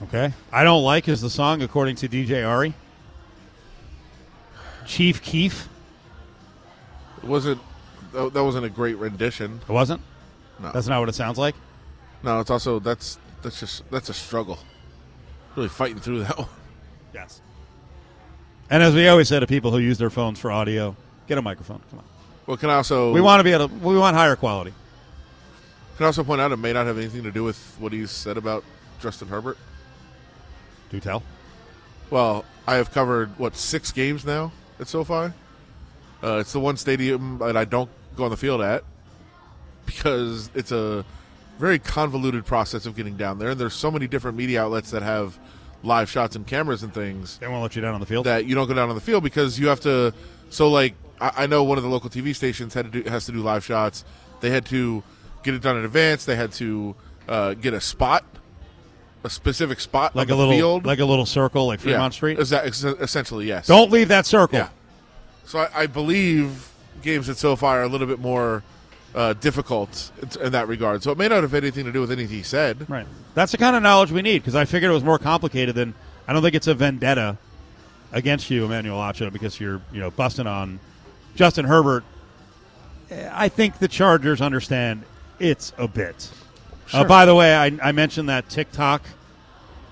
Okay. 0.03 0.33
I 0.51 0.63
don't 0.63 0.83
like 0.83 1.07
is 1.07 1.21
the 1.21 1.29
song 1.29 1.61
according 1.61 1.97
to 1.97 2.09
DJ 2.09 2.47
Ari. 2.47 2.73
Chief 4.87 5.21
Keef. 5.21 5.69
Wasn't 7.21 7.61
that 8.13 8.33
that 8.33 8.43
wasn't 8.43 8.65
a 8.65 8.69
great 8.69 8.97
rendition. 8.97 9.61
It 9.69 9.71
wasn't. 9.71 10.01
No. 10.61 10.71
That's 10.71 10.87
not 10.87 10.99
what 10.99 11.09
it 11.09 11.15
sounds 11.15 11.37
like. 11.37 11.55
No, 12.23 12.39
it's 12.39 12.51
also 12.51 12.79
that's 12.79 13.17
that's 13.41 13.59
just 13.59 13.89
that's 13.89 14.09
a 14.09 14.13
struggle. 14.13 14.59
Really 15.55 15.69
fighting 15.69 15.99
through 15.99 16.23
that 16.23 16.37
one. 16.37 16.47
Yes. 17.13 17.41
And 18.69 18.81
as 18.81 18.93
we 18.93 19.07
always 19.07 19.27
say 19.27 19.39
to 19.39 19.47
people 19.47 19.71
who 19.71 19.79
use 19.79 19.97
their 19.97 20.09
phones 20.09 20.39
for 20.39 20.51
audio, 20.51 20.95
get 21.27 21.37
a 21.37 21.41
microphone. 21.41 21.81
Come 21.89 21.99
on. 21.99 22.05
Well, 22.47 22.57
can 22.57 22.69
I 22.69 22.75
also 22.75 23.11
We 23.11 23.21
want 23.21 23.39
to 23.39 23.43
be 23.43 23.51
able. 23.51 23.67
To, 23.67 23.75
we 23.75 23.97
want 23.97 24.15
higher 24.15 24.35
quality. 24.35 24.73
can 25.97 26.03
I 26.03 26.07
also 26.07 26.23
point 26.23 26.41
out 26.41 26.51
it 26.51 26.57
may 26.57 26.73
not 26.73 26.85
have 26.85 26.97
anything 26.97 27.23
to 27.23 27.31
do 27.31 27.43
with 27.43 27.57
what 27.79 27.91
he 27.91 28.05
said 28.05 28.37
about 28.37 28.63
Justin 29.01 29.27
Herbert. 29.27 29.57
Do 30.89 30.99
tell. 30.99 31.23
Well, 32.09 32.45
I 32.67 32.75
have 32.75 32.91
covered 32.91 33.37
what 33.39 33.55
six 33.55 33.91
games 33.91 34.25
now 34.25 34.51
at 34.79 34.87
SoFi. 34.87 35.33
Uh, 36.23 36.37
it's 36.37 36.53
the 36.53 36.59
one 36.59 36.77
stadium 36.77 37.39
that 37.39 37.57
I 37.57 37.65
don't 37.65 37.89
go 38.15 38.25
on 38.25 38.29
the 38.29 38.37
field 38.37 38.61
at 38.61 38.83
because 39.95 40.49
it's 40.55 40.71
a 40.71 41.05
very 41.59 41.79
convoluted 41.79 42.45
process 42.45 42.85
of 42.85 42.95
getting 42.95 43.17
down 43.17 43.39
there, 43.39 43.49
and 43.51 43.59
there's 43.59 43.73
so 43.73 43.91
many 43.91 44.07
different 44.07 44.37
media 44.37 44.63
outlets 44.63 44.91
that 44.91 45.03
have 45.03 45.37
live 45.83 46.09
shots 46.09 46.35
and 46.35 46.45
cameras 46.45 46.83
and 46.83 46.93
things 46.93 47.37
They 47.39 47.47
won't 47.47 47.61
let 47.63 47.75
you 47.75 47.81
down 47.81 47.93
on 47.95 47.99
the 47.99 48.05
field. 48.05 48.25
that 48.27 48.45
you 48.45 48.53
don't 48.55 48.67
go 48.67 48.73
down 48.73 48.89
on 48.89 48.95
the 48.95 49.01
field 49.01 49.23
because 49.23 49.59
you 49.59 49.67
have 49.67 49.79
to. 49.81 50.13
So, 50.49 50.69
like, 50.69 50.93
I, 51.19 51.31
I 51.43 51.47
know 51.47 51.63
one 51.63 51.77
of 51.77 51.83
the 51.83 51.89
local 51.89 52.09
TV 52.09 52.35
stations 52.35 52.73
had 52.73 52.91
to 52.91 53.01
do, 53.03 53.09
has 53.09 53.25
to 53.25 53.31
do 53.31 53.39
live 53.39 53.63
shots. 53.65 54.03
They 54.41 54.49
had 54.49 54.65
to 54.67 55.03
get 55.43 55.53
it 55.55 55.61
done 55.61 55.77
in 55.77 55.85
advance. 55.85 56.25
They 56.25 56.35
had 56.35 56.51
to 56.53 56.95
uh, 57.27 57.53
get 57.55 57.73
a 57.73 57.81
spot, 57.81 58.23
a 59.23 59.29
specific 59.29 59.79
spot 59.79 60.15
like 60.15 60.27
on 60.27 60.33
a 60.33 60.35
the 60.35 60.37
little, 60.39 60.53
field, 60.53 60.85
like 60.85 60.99
a 60.99 61.05
little 61.05 61.25
circle, 61.25 61.67
like 61.67 61.79
Yeah. 61.79 61.91
Fremont 61.93 62.13
Street. 62.13 62.37
Exa- 62.39 62.65
ex- 62.65 62.83
essentially, 62.83 63.47
yes. 63.47 63.67
Don't 63.67 63.91
leave 63.91 64.07
that 64.09 64.25
circle. 64.25 64.57
Yeah. 64.59 64.69
So 65.45 65.59
I, 65.59 65.69
I 65.81 65.85
believe 65.87 66.69
games 67.01 67.27
at 67.29 67.37
SoFi 67.37 67.65
are 67.65 67.83
a 67.83 67.87
little 67.87 68.07
bit 68.07 68.19
more 68.19 68.63
uh, 69.13 69.33
difficult 69.33 70.11
in, 70.21 70.45
in 70.45 70.51
that 70.53 70.67
regard. 70.67 71.03
So 71.03 71.11
it 71.11 71.17
may 71.17 71.27
not 71.27 71.43
have 71.43 71.53
anything 71.53 71.85
to 71.85 71.91
do 71.91 72.01
with 72.01 72.11
anything 72.11 72.35
he 72.35 72.43
said. 72.43 72.89
Right. 72.89 73.05
That's 73.33 73.51
the 73.51 73.57
kind 73.57 73.75
of 73.75 73.83
knowledge 73.83 74.11
we 74.11 74.21
need 74.21 74.39
because 74.39 74.55
I 74.55 74.65
figured 74.65 74.91
it 74.91 74.93
was 74.93 75.03
more 75.03 75.19
complicated 75.19 75.75
than. 75.75 75.93
I 76.27 76.33
don't 76.33 76.43
think 76.43 76.55
it's 76.55 76.67
a 76.67 76.75
vendetta 76.75 77.37
against 78.11 78.49
you, 78.49 78.63
Emmanuel 78.65 78.99
Acho, 78.99 79.31
because 79.31 79.59
you're 79.59 79.81
you 79.91 79.99
know 79.99 80.11
busting 80.11 80.47
on 80.47 80.79
Justin 81.35 81.65
Herbert. 81.65 82.03
I 83.31 83.49
think 83.49 83.79
the 83.79 83.87
Chargers 83.87 84.41
understand 84.41 85.03
it's 85.39 85.73
a 85.77 85.87
bit. 85.87 86.29
Uh, 86.93 87.03
by 87.03 87.25
the 87.25 87.35
way, 87.35 87.55
I, 87.55 87.65
I 87.81 87.91
mentioned 87.91 88.29
that 88.29 88.49
TikTok 88.49 89.03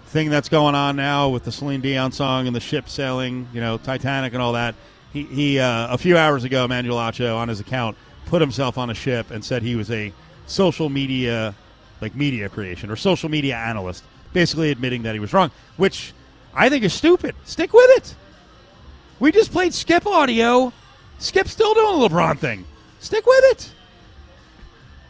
thing 0.08 0.30
that's 0.30 0.50
going 0.50 0.76
on 0.76 0.96
now 0.96 1.30
with 1.30 1.44
the 1.44 1.52
Celine 1.52 1.82
Dion 1.82 2.12
song 2.12 2.48
and 2.48 2.56
the 2.56 2.60
ship 2.60 2.90
sailing, 2.90 3.48
you 3.54 3.62
know, 3.62 3.78
Titanic 3.78 4.34
and 4.34 4.42
all 4.42 4.54
that. 4.54 4.76
He, 5.14 5.24
he 5.24 5.60
uh, 5.60 5.94
a 5.94 5.98
few 5.98 6.18
hours 6.18 6.44
ago, 6.44 6.66
Emmanuel 6.66 6.98
Acho 6.98 7.36
on 7.36 7.48
his 7.48 7.60
account 7.60 7.98
put 8.30 8.42
himself 8.42 8.78
on 8.78 8.90
a 8.90 8.94
ship 8.94 9.32
and 9.32 9.44
said 9.44 9.64
he 9.64 9.76
was 9.76 9.90
a 9.92 10.14
social 10.46 10.88
media, 10.90 11.54
like 12.00 12.16
media 12.16 12.48
creation 12.48 12.90
or 12.92 12.96
social 12.96 13.28
media 13.30 13.56
analyst, 13.58 14.04
basically 14.34 14.70
admitting 14.72 15.04
that 15.04 15.14
he 15.14 15.20
was 15.20 15.34
wrong, 15.34 15.52
which 15.78 16.14
I 16.54 16.70
think 16.70 16.84
is 16.84 16.94
stupid. 16.94 17.36
Stick 17.44 17.74
with 17.74 17.90
it. 17.98 18.16
We 19.20 19.32
just 19.32 19.52
played 19.52 19.74
Skip 19.74 20.06
audio. 20.06 20.72
Skip's 21.18 21.52
still 21.52 21.74
doing 21.74 22.00
the 22.00 22.08
LeBron 22.08 22.38
thing. 22.38 22.66
Stick 23.00 23.26
with 23.26 23.44
it. 23.46 23.72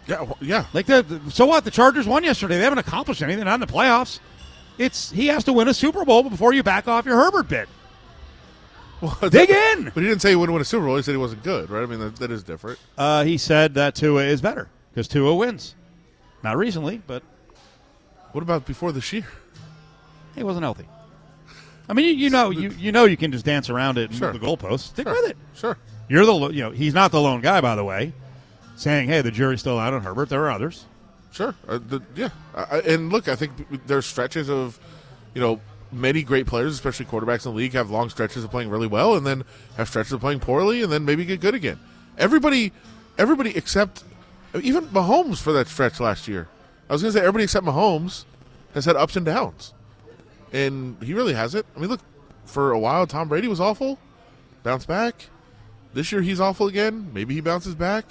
Yeah, 0.08 0.22
well, 0.24 0.38
yeah. 0.42 0.66
Like 0.74 0.88
the, 0.88 1.04
the- 1.04 1.30
so 1.32 1.46
what? 1.46 1.64
The 1.66 1.72
Chargers 1.72 2.08
won 2.08 2.24
yesterday. 2.24 2.58
They 2.58 2.64
haven't 2.64 2.80
accomplished 2.80 3.22
anything. 3.22 3.44
Not 3.46 3.56
in 3.56 3.60
the 3.60 3.68
playoffs. 3.68 4.20
It's 4.80 5.12
he 5.12 5.28
has 5.28 5.44
to 5.44 5.54
win 5.54 5.68
a 5.68 5.74
Super 5.74 6.06
Bowl 6.06 6.24
before 6.28 6.54
you 6.54 6.64
back 6.64 6.88
off 6.88 7.06
your 7.06 7.18
Herbert 7.18 7.50
bit. 7.50 7.70
Well, 9.02 9.18
Dig 9.30 9.50
in. 9.50 9.86
But 9.94 10.04
he 10.04 10.10
didn't 10.10 10.22
say 10.22 10.30
he 10.32 10.36
wouldn't 10.36 10.54
win 10.54 10.62
a 10.62 10.66
Super 10.66 10.86
Bowl. 10.86 10.98
He 10.98 11.02
said 11.04 11.12
he 11.12 11.18
wasn't 11.18 11.44
good, 11.44 11.70
right? 11.70 11.84
I 11.84 11.86
mean, 11.86 12.00
that, 12.00 12.18
that 12.18 12.32
is 12.32 12.44
different. 12.44 12.80
Uh, 12.98 13.24
he 13.24 13.38
said 13.38 13.74
that 13.76 13.96
Tua 13.96 14.24
is 14.24 14.42
better 14.42 14.68
because 14.92 15.08
Tua 15.08 15.34
wins. 15.36 15.76
Not 16.44 16.58
recently, 16.58 17.02
but 17.08 17.24
What 18.34 18.42
about 18.42 18.66
before 18.66 18.92
this 18.92 19.12
year? 19.14 19.26
he 20.36 20.44
wasn't 20.44 20.64
healthy. 20.64 20.88
I 21.88 21.94
mean, 21.94 22.06
you, 22.06 22.12
you 22.26 22.30
know, 22.30 22.50
you 22.50 22.70
you 22.78 22.92
know, 22.92 23.06
you 23.06 23.18
can 23.18 23.32
just 23.32 23.46
dance 23.46 23.70
around 23.70 23.98
it 23.98 24.10
and 24.12 24.16
Sure. 24.20 24.32
move 24.32 24.42
the 24.42 24.48
goalposts. 24.48 24.80
Stick 24.90 25.08
Sure. 25.08 25.14
with 25.22 25.32
it. 25.32 25.38
Sure. 25.56 25.78
You're 26.08 26.26
the 26.26 26.50
you 26.50 26.62
know 26.64 26.72
he's 26.72 26.94
not 26.94 27.12
the 27.12 27.20
lone 27.22 27.42
guy, 27.42 27.62
by 27.62 27.76
the 27.76 27.84
way, 27.84 28.14
saying 28.76 29.08
hey 29.10 29.22
the 29.22 29.32
jury's 29.32 29.60
still 29.62 29.80
out 29.80 29.94
on 29.94 30.04
Herbert. 30.04 30.30
There 30.30 30.44
are 30.44 30.52
others. 30.52 30.86
Sure. 31.32 31.56
Uh, 31.68 31.78
the, 31.80 32.02
yeah. 32.16 32.30
I- 32.56 32.80
and 32.82 33.12
look, 33.12 33.28
I 33.28 33.36
think 33.36 33.52
there's 33.88 34.06
stretches 34.06 34.50
of, 34.50 34.80
you 35.34 35.42
know, 35.42 35.60
many 35.92 36.24
great 36.24 36.48
players, 36.48 36.74
especially 36.74 37.06
quarterbacks 37.06 37.46
in 37.46 37.52
the 37.52 37.58
league, 37.58 37.74
have 37.74 37.90
long 37.90 38.10
stretches 38.10 38.44
of 38.44 38.52
playing 38.52 38.70
really 38.70 38.88
well, 38.88 39.16
and 39.16 39.26
then 39.26 39.44
have 39.78 39.88
stretches 39.88 40.14
of 40.14 40.20
playing 40.20 40.40
poorly, 40.40 40.84
and 40.84 40.92
then 40.92 41.06
maybe 41.06 41.26
get 41.26 41.42
good 41.42 41.56
again. 41.56 41.80
Everybody, 42.18 42.72
everybody 43.18 43.56
except 43.56 44.04
even 44.62 44.86
Mahomes 44.88 45.42
for 45.42 45.52
that 45.54 45.68
stretch 45.68 46.00
last 46.00 46.28
year. 46.28 46.48
I 46.90 46.94
was 46.94 47.02
going 47.02 47.14
to 47.14 47.20
say 47.20 47.24
everybody 47.24 47.44
except 47.44 47.66
Mahomes 47.66 48.26
has 48.74 48.86
had 48.86 48.96
ups 48.96 49.16
and 49.16 49.26
downs, 49.26 49.74
and 50.52 50.98
he 51.04 51.14
really 51.14 51.34
has 51.34 51.56
it. 51.56 51.66
I 51.76 51.80
mean, 51.80 51.90
look, 51.90 52.02
for 52.46 52.72
a 52.72 52.80
while 52.80 53.06
Tom 53.06 53.30
Brady 53.30 53.48
was 53.48 53.60
awful, 53.60 54.00
bounced 54.64 54.88
back. 54.88 55.28
This 55.94 56.12
year 56.12 56.22
he's 56.22 56.40
awful 56.40 56.68
again. 56.68 57.10
Maybe 57.14 57.34
he 57.34 57.42
bounces 57.42 57.76
back 57.76 58.06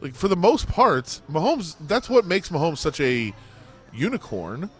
like 0.00 0.14
for 0.14 0.28
the 0.28 0.36
most 0.36 0.68
part, 0.68 1.20
Mahomes. 1.30 1.76
That's 1.80 2.08
what 2.08 2.24
makes 2.24 2.48
Mahomes 2.48 2.78
such 2.78 3.00
a 3.00 3.34
unicorn 3.92 4.70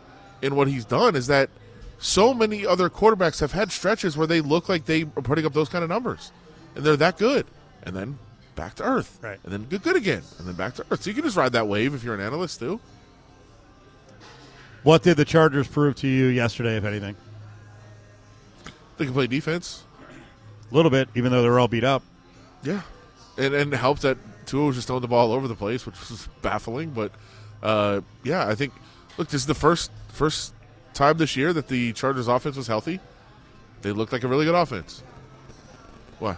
in 0.43 0.55
what 0.55 0.69
he's 0.69 0.85
done 0.85 1.17
is 1.17 1.27
that 1.27 1.51
so 1.99 2.33
many 2.35 2.65
other 2.67 2.89
quarterbacks 2.89 3.41
have 3.41 3.53
had 3.53 3.73
stretches 3.73 4.17
where 4.17 4.27
they 4.27 4.41
look 4.41 4.69
like 4.69 4.85
they 4.87 5.03
are 5.03 5.23
putting 5.23 5.45
up 5.47 5.53
those 5.53 5.69
kind 5.69 5.83
of 5.83 5.91
numbers, 5.91 6.31
and 6.75 6.85
they're 6.85 6.97
that 6.97 7.19
good, 7.19 7.47
and 7.83 7.95
then 7.97 8.19
back 8.55 8.75
to 8.77 8.83
earth, 8.85 9.19
Right. 9.23 9.39
and 9.45 9.53
then 9.53 9.65
good, 9.65 9.83
good 9.83 9.97
again, 9.97 10.23
and 10.39 10.47
then 10.47 10.55
back 10.55 10.75
to 10.77 10.85
earth. 10.91 11.03
So 11.03 11.11
you 11.11 11.15
can 11.15 11.25
just 11.25 11.37
ride 11.37 11.53
that 11.53 11.67
wave 11.69 11.95
if 11.95 12.03
you're 12.05 12.15
an 12.15 12.21
analyst 12.21 12.61
too. 12.61 12.81
What 14.83 15.03
did 15.03 15.17
the 15.17 15.25
Chargers 15.25 15.67
prove 15.69 15.97
to 15.97 16.09
you 16.09 16.27
yesterday, 16.27 16.77
if 16.77 16.85
anything? 16.85 17.17
They 18.97 19.05
can 19.05 19.15
play 19.15 19.27
defense, 19.27 19.83
A 20.71 20.75
little 20.75 20.91
bit, 20.91 21.09
even 21.15 21.31
though 21.33 21.43
they're 21.43 21.59
all 21.59 21.69
beat 21.69 21.85
up. 21.85 22.03
yeah, 22.63 22.83
and 23.37 23.55
and 23.55 23.73
it 23.73 23.77
helped 23.77 24.03
that 24.03 24.19
Tua 24.47 24.67
was 24.67 24.77
just 24.77 24.89
throwing 24.89 25.03
the 25.03 25.09
ball 25.09 25.31
all 25.31 25.37
over 25.37 25.47
the 25.49 25.55
place, 25.55 25.85
which 25.87 25.99
was 26.11 26.29
baffling. 26.43 26.91
But 26.91 27.13
uh, 27.63 28.01
yeah, 28.25 28.47
I 28.49 28.55
think 28.55 28.73
look, 29.17 29.29
this 29.29 29.43
is 29.43 29.47
the 29.47 29.55
first 29.55 29.91
first 30.09 30.55
time 30.99 31.17
this 31.17 31.37
year 31.37 31.53
that 31.53 31.69
the 31.69 31.93
Chargers 31.95 32.29
offense 32.29 32.57
was 32.57 32.67
healthy. 32.67 33.01
They 33.83 33.93
looked 33.93 34.13
like 34.13 34.25
a 34.25 34.29
really 34.29 34.45
good 34.45 34.55
offense. 34.55 35.03
What? 36.19 36.37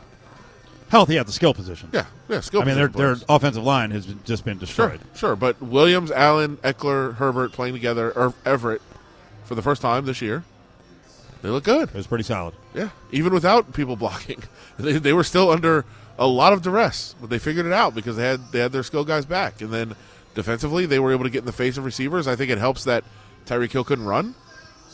Healthy 0.90 1.18
at 1.18 1.27
the 1.27 1.33
skill 1.33 1.55
position. 1.55 1.88
Yeah, 1.92 2.07
yeah. 2.29 2.40
Skill 2.40 2.62
I 2.62 2.64
mean, 2.64 2.75
their, 2.75 2.88
their 2.88 3.14
players. 3.14 3.25
offensive 3.29 3.62
line 3.62 3.90
has 3.92 4.07
been, 4.07 4.20
just 4.25 4.44
been 4.44 4.59
sure, 4.59 4.90
destroyed. 4.90 5.01
sure. 5.14 5.37
But 5.37 5.61
Williams, 5.62 6.11
Allen, 6.11 6.57
Ekeler, 6.59 7.14
Herbert 7.14 7.53
playing 7.53 7.75
together, 7.75 8.12
or 8.12 8.35
Everett 8.44 8.83
for 9.44 9.55
the 9.55 9.62
first 9.62 9.83
time 9.83 10.05
this 10.05 10.20
year. 10.20 10.44
They 11.42 11.49
look 11.49 11.64
good. 11.64 11.88
It 11.88 11.94
was 11.94 12.07
pretty 12.07 12.25
solid. 12.25 12.55
Yeah, 12.75 12.90
even 13.12 13.33
without 13.33 13.73
people 13.73 13.96
blocking, 14.05 14.42
they, 14.79 14.99
they 14.99 15.12
were 15.12 15.25
still 15.25 15.51
under 15.51 15.87
a 16.18 16.27
lot 16.27 16.53
of 16.53 16.61
duress, 16.61 17.14
but 17.20 17.31
they 17.31 17.38
figured 17.38 17.64
it 17.64 17.73
out 17.73 17.94
because 17.94 18.16
they 18.16 18.25
had 18.25 18.53
they 18.53 18.59
had 18.59 18.73
their 18.73 18.83
skill 18.83 19.05
guys 19.05 19.25
back, 19.25 19.62
and 19.62 19.73
then 19.73 19.94
defensively 20.35 20.87
they 20.87 20.99
were 20.99 21.12
able 21.12 21.25
to 21.25 21.31
get 21.31 21.38
in 21.38 21.46
the 21.46 21.53
face 21.53 21.79
of 21.79 21.85
receivers. 21.85 22.27
I 22.27 22.37
think 22.37 22.51
it 22.51 22.59
helps 22.59 22.85
that 22.85 23.05
Tyreek 23.46 23.73
Hill 23.73 23.85
couldn't 23.85 24.05
run 24.05 24.35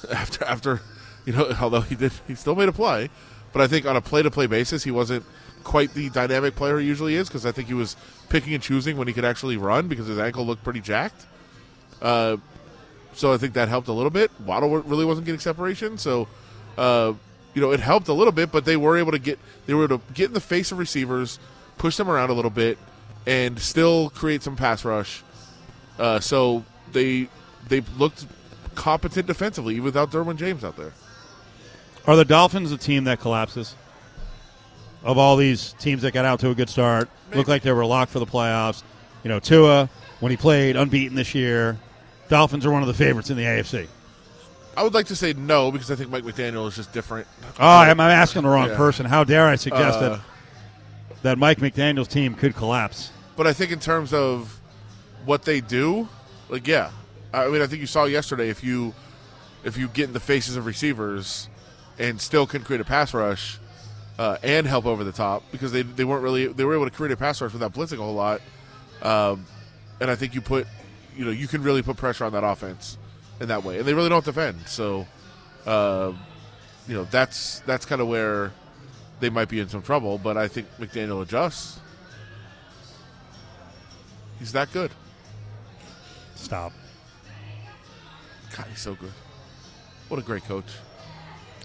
after 0.12 0.44
after 0.44 0.80
you 1.24 1.32
know, 1.32 1.50
although 1.60 1.80
he 1.82 1.94
did 1.94 2.12
he 2.26 2.34
still 2.34 2.54
made 2.54 2.68
a 2.68 2.72
play, 2.72 3.10
But 3.52 3.62
I 3.62 3.66
think 3.66 3.86
on 3.86 3.96
a 3.96 4.00
play-to-play 4.00 4.46
basis, 4.46 4.84
he 4.84 4.90
wasn't 4.90 5.24
quite 5.64 5.92
the 5.94 6.08
dynamic 6.10 6.54
player 6.54 6.78
he 6.78 6.86
usually 6.86 7.16
is 7.16 7.28
because 7.28 7.44
I 7.44 7.52
think 7.52 7.68
he 7.68 7.74
was 7.74 7.96
picking 8.28 8.54
and 8.54 8.62
choosing 8.62 8.96
when 8.96 9.08
he 9.08 9.12
could 9.12 9.24
actually 9.24 9.56
run 9.56 9.88
because 9.88 10.06
his 10.06 10.18
ankle 10.18 10.46
looked 10.46 10.62
pretty 10.62 10.80
jacked. 10.80 11.26
Uh, 12.00 12.36
so 13.14 13.32
I 13.32 13.36
think 13.36 13.54
that 13.54 13.68
helped 13.68 13.88
a 13.88 13.92
little 13.92 14.10
bit. 14.10 14.30
Waddle 14.44 14.78
really 14.82 15.04
wasn't 15.04 15.26
getting 15.26 15.40
separation, 15.40 15.98
so 15.98 16.28
uh, 16.78 17.14
you 17.54 17.62
know 17.62 17.72
it 17.72 17.80
helped 17.80 18.08
a 18.08 18.12
little 18.12 18.32
bit. 18.32 18.52
But 18.52 18.64
they 18.64 18.76
were 18.76 18.96
able 18.96 19.12
to 19.12 19.18
get 19.18 19.38
they 19.66 19.74
were 19.74 19.84
able 19.84 19.98
to 19.98 20.12
get 20.12 20.26
in 20.26 20.34
the 20.34 20.40
face 20.40 20.70
of 20.70 20.78
receivers, 20.78 21.38
push 21.78 21.96
them 21.96 22.08
around 22.10 22.30
a 22.30 22.34
little 22.34 22.50
bit, 22.50 22.78
and 23.26 23.58
still 23.58 24.10
create 24.10 24.42
some 24.42 24.54
pass 24.54 24.84
rush. 24.84 25.22
Uh, 25.98 26.20
so 26.20 26.64
they 26.92 27.28
they 27.68 27.80
looked 27.98 28.26
competent 28.76 29.26
defensively 29.26 29.74
even 29.74 29.84
without 29.84 30.10
Derwin 30.12 30.36
James 30.36 30.62
out 30.62 30.76
there. 30.76 30.92
Are 32.06 32.14
the 32.14 32.24
Dolphins 32.24 32.70
a 32.70 32.76
team 32.76 33.04
that 33.04 33.18
collapses? 33.18 33.74
Of 35.02 35.18
all 35.18 35.36
these 35.36 35.72
teams 35.78 36.02
that 36.02 36.12
got 36.12 36.24
out 36.24 36.40
to 36.40 36.50
a 36.50 36.54
good 36.54 36.68
start, 36.68 37.08
looked 37.34 37.48
like 37.48 37.62
they 37.62 37.72
were 37.72 37.86
locked 37.86 38.10
for 38.12 38.18
the 38.18 38.26
playoffs. 38.26 38.82
You 39.24 39.28
know, 39.28 39.38
Tua 39.40 39.88
when 40.20 40.30
he 40.30 40.36
played 40.36 40.76
unbeaten 40.76 41.16
this 41.16 41.34
year. 41.34 41.78
Dolphins 42.28 42.66
are 42.66 42.70
one 42.72 42.82
of 42.82 42.88
the 42.88 42.94
favorites 42.94 43.30
in 43.30 43.36
the 43.36 43.44
AFC. 43.44 43.86
I 44.76 44.82
would 44.82 44.94
like 44.94 45.06
to 45.06 45.16
say 45.16 45.32
no 45.32 45.70
because 45.70 45.90
I 45.90 45.94
think 45.96 46.10
Mike 46.10 46.24
McDaniel 46.24 46.66
is 46.68 46.74
just 46.76 46.92
different. 46.92 47.26
Oh, 47.58 47.66
I'm 47.66 47.98
I'm 48.00 48.10
asking 48.10 48.42
the 48.42 48.48
wrong 48.48 48.68
Yeah. 48.68 48.76
person. 48.76 49.06
How 49.06 49.22
dare 49.24 49.46
I 49.46 49.54
suggest 49.56 49.98
Uh, 49.98 50.08
that 50.08 50.20
that 51.22 51.38
Mike 51.38 51.58
McDaniel's 51.58 52.08
team 52.08 52.34
could 52.34 52.54
collapse? 52.56 53.10
But 53.36 53.46
I 53.46 53.52
think 53.52 53.70
in 53.70 53.78
terms 53.80 54.12
of 54.12 54.60
what 55.24 55.42
they 55.44 55.60
do, 55.60 56.08
like 56.48 56.66
yeah, 56.66 56.90
I 57.32 57.48
mean 57.48 57.62
I 57.62 57.66
think 57.66 57.80
you 57.80 57.86
saw 57.86 58.04
yesterday 58.04 58.48
if 58.48 58.62
you 58.62 58.94
if 59.64 59.76
you 59.76 59.88
get 59.88 60.04
in 60.04 60.12
the 60.12 60.20
faces 60.20 60.56
of 60.56 60.66
receivers 60.66 61.48
and 61.98 62.20
still 62.20 62.46
can 62.46 62.62
create 62.62 62.80
a 62.80 62.84
pass 62.84 63.12
rush 63.14 63.58
uh, 64.18 64.38
and 64.42 64.66
help 64.66 64.86
over 64.86 65.04
the 65.04 65.12
top 65.12 65.42
because 65.52 65.72
they 65.72 65.82
they 65.82 66.04
weren't 66.04 66.22
really 66.22 66.46
they 66.46 66.64
were 66.64 66.74
able 66.74 66.86
to 66.86 66.90
create 66.90 67.12
a 67.12 67.16
pass 67.16 67.40
rush 67.40 67.52
without 67.52 67.72
blitzing 67.72 67.98
a 67.98 68.02
whole 68.02 68.14
lot, 68.14 68.40
um, 69.02 69.44
and 70.00 70.10
I 70.10 70.14
think 70.14 70.34
you 70.34 70.40
put 70.40 70.66
you 71.16 71.24
know 71.24 71.30
you 71.30 71.48
can 71.48 71.62
really 71.62 71.82
put 71.82 71.96
pressure 71.96 72.24
on 72.24 72.32
that 72.32 72.44
offense 72.44 72.96
in 73.40 73.48
that 73.48 73.64
way, 73.64 73.78
and 73.78 73.86
they 73.86 73.94
really 73.94 74.08
don't 74.08 74.24
defend. 74.24 74.66
So, 74.66 75.06
uh, 75.66 76.12
you 76.88 76.94
know 76.94 77.04
that's 77.04 77.60
that's 77.60 77.84
kind 77.84 78.00
of 78.00 78.08
where 78.08 78.52
they 79.20 79.30
might 79.30 79.48
be 79.48 79.60
in 79.60 79.68
some 79.68 79.82
trouble. 79.82 80.18
But 80.18 80.36
I 80.36 80.48
think 80.48 80.66
McDaniel 80.78 81.22
adjusts. 81.22 81.80
He's 84.38 84.52
that 84.52 84.72
good. 84.72 84.90
Stop. 86.34 86.72
God, 88.56 88.66
he's 88.68 88.80
so 88.80 88.94
good. 88.94 89.12
What 90.08 90.18
a 90.18 90.22
great 90.22 90.44
coach. 90.44 90.66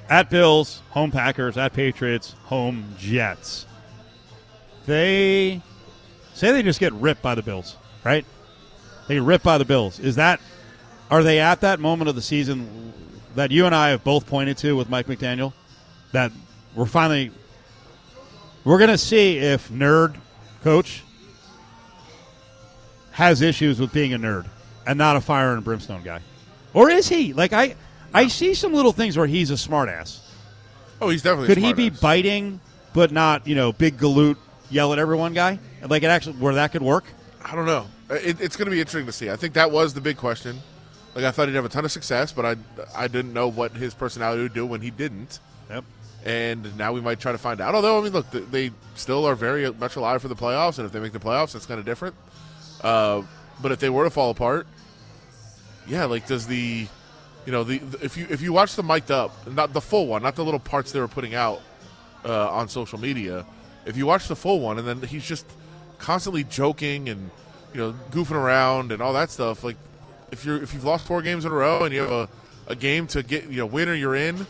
At 0.09 0.29
Bills, 0.29 0.81
home 0.89 1.11
Packers. 1.11 1.57
At 1.57 1.73
Patriots, 1.73 2.35
home 2.43 2.95
Jets. 2.97 3.65
They 4.85 5.61
say 6.33 6.51
they 6.51 6.63
just 6.63 6.79
get 6.79 6.91
ripped 6.93 7.21
by 7.21 7.35
the 7.35 7.43
Bills, 7.43 7.77
right? 8.03 8.25
They 9.07 9.15
get 9.15 9.23
ripped 9.23 9.43
by 9.43 9.57
the 9.57 9.65
Bills. 9.65 9.99
Is 9.99 10.15
that 10.15 10.41
are 11.09 11.23
they 11.23 11.39
at 11.39 11.61
that 11.61 11.79
moment 11.79 12.09
of 12.09 12.15
the 12.15 12.21
season 12.21 12.93
that 13.35 13.51
you 13.51 13.65
and 13.65 13.75
I 13.75 13.89
have 13.89 14.03
both 14.03 14.25
pointed 14.25 14.57
to 14.59 14.75
with 14.75 14.89
Mike 14.89 15.07
McDaniel? 15.07 15.53
That 16.13 16.31
we're 16.75 16.85
finally 16.85 17.31
we're 18.63 18.77
going 18.77 18.89
to 18.89 18.97
see 18.97 19.37
if 19.37 19.69
nerd 19.69 20.15
coach 20.63 21.03
has 23.11 23.41
issues 23.41 23.79
with 23.79 23.91
being 23.91 24.13
a 24.13 24.19
nerd 24.19 24.47
and 24.87 24.97
not 24.97 25.15
a 25.15 25.21
fire 25.21 25.53
and 25.53 25.63
brimstone 25.63 26.01
guy, 26.03 26.21
or 26.73 26.89
is 26.89 27.07
he? 27.07 27.33
Like 27.33 27.53
I, 27.53 27.75
I 28.13 28.27
see 28.27 28.53
some 28.53 28.73
little 28.73 28.91
things 28.91 29.17
where 29.17 29.27
he's 29.27 29.51
a 29.51 29.55
smartass. 29.55 30.19
Oh, 31.01 31.09
he's 31.09 31.23
definitely. 31.23 31.47
Could 31.47 31.57
he 31.57 31.73
be 31.73 31.89
smartass. 31.89 32.01
biting, 32.01 32.59
but 32.93 33.11
not 33.11 33.47
you 33.47 33.55
know 33.55 33.71
big 33.71 33.97
galoot, 33.97 34.37
yell 34.69 34.93
at 34.93 34.99
everyone 34.99 35.33
guy? 35.33 35.59
Like 35.87 36.03
it 36.03 36.07
actually 36.07 36.37
where 36.37 36.55
that 36.55 36.71
could 36.71 36.81
work. 36.81 37.05
I 37.43 37.55
don't 37.55 37.65
know. 37.65 37.87
It, 38.09 38.41
it's 38.41 38.55
going 38.55 38.65
to 38.65 38.71
be 38.71 38.79
interesting 38.79 39.05
to 39.05 39.11
see. 39.11 39.29
I 39.29 39.35
think 39.35 39.53
that 39.53 39.71
was 39.71 39.93
the 39.93 40.01
big 40.01 40.17
question. 40.17 40.59
Like 41.15 41.25
I 41.25 41.31
thought 41.31 41.47
he'd 41.47 41.55
have 41.55 41.65
a 41.65 41.69
ton 41.69 41.85
of 41.85 41.91
success, 41.91 42.31
but 42.31 42.45
I 42.45 42.55
I 42.95 43.07
didn't 43.07 43.33
know 43.33 43.47
what 43.47 43.73
his 43.73 43.93
personality 43.93 44.43
would 44.43 44.53
do 44.53 44.65
when 44.65 44.81
he 44.81 44.91
didn't. 44.91 45.39
Yep. 45.69 45.83
And 46.23 46.77
now 46.77 46.93
we 46.93 47.01
might 47.01 47.19
try 47.19 47.31
to 47.31 47.37
find 47.37 47.59
out. 47.59 47.73
Although 47.73 47.99
I 47.99 48.03
mean, 48.03 48.13
look, 48.13 48.29
they 48.29 48.71
still 48.95 49.25
are 49.25 49.35
very 49.35 49.71
much 49.73 49.95
alive 49.95 50.21
for 50.21 50.27
the 50.27 50.35
playoffs, 50.35 50.77
and 50.77 50.85
if 50.85 50.91
they 50.91 50.99
make 50.99 51.13
the 51.13 51.19
playoffs, 51.19 51.53
that's 51.53 51.65
kind 51.65 51.79
of 51.79 51.85
different. 51.85 52.15
Uh, 52.81 53.23
but 53.61 53.71
if 53.71 53.79
they 53.79 53.89
were 53.89 54.03
to 54.03 54.09
fall 54.09 54.29
apart, 54.29 54.67
yeah, 55.87 56.05
like 56.05 56.27
does 56.27 56.47
the, 56.47 56.87
you 57.45 57.51
know, 57.51 57.63
the, 57.63 57.79
the 57.79 58.05
if 58.05 58.17
you 58.17 58.27
if 58.29 58.41
you 58.41 58.53
watch 58.53 58.75
the 58.75 58.83
mic'd 58.83 59.11
up, 59.11 59.47
not 59.47 59.73
the 59.73 59.81
full 59.81 60.07
one, 60.07 60.23
not 60.23 60.35
the 60.35 60.45
little 60.45 60.59
parts 60.59 60.91
they 60.91 60.99
were 60.99 61.07
putting 61.07 61.35
out 61.35 61.61
uh, 62.25 62.49
on 62.49 62.69
social 62.69 62.99
media, 62.99 63.45
if 63.85 63.97
you 63.97 64.05
watch 64.05 64.27
the 64.27 64.35
full 64.35 64.59
one, 64.59 64.77
and 64.77 64.87
then 64.87 65.01
he's 65.01 65.25
just 65.25 65.45
constantly 65.97 66.43
joking 66.43 67.09
and 67.09 67.29
you 67.73 67.79
know 67.79 67.93
goofing 68.11 68.31
around 68.35 68.91
and 68.91 69.01
all 69.01 69.13
that 69.13 69.29
stuff, 69.29 69.63
like 69.63 69.77
if 70.31 70.45
you're 70.45 70.61
if 70.61 70.73
you've 70.73 70.83
lost 70.83 71.05
four 71.05 71.21
games 71.21 71.45
in 71.45 71.51
a 71.51 71.55
row 71.55 71.83
and 71.83 71.93
you 71.93 72.01
have 72.01 72.11
a, 72.11 72.29
a 72.67 72.75
game 72.75 73.07
to 73.07 73.23
get 73.23 73.45
you 73.45 73.57
know 73.57 73.65
win 73.65 73.89
or 73.89 73.95
you're 73.95 74.15
in, 74.15 74.45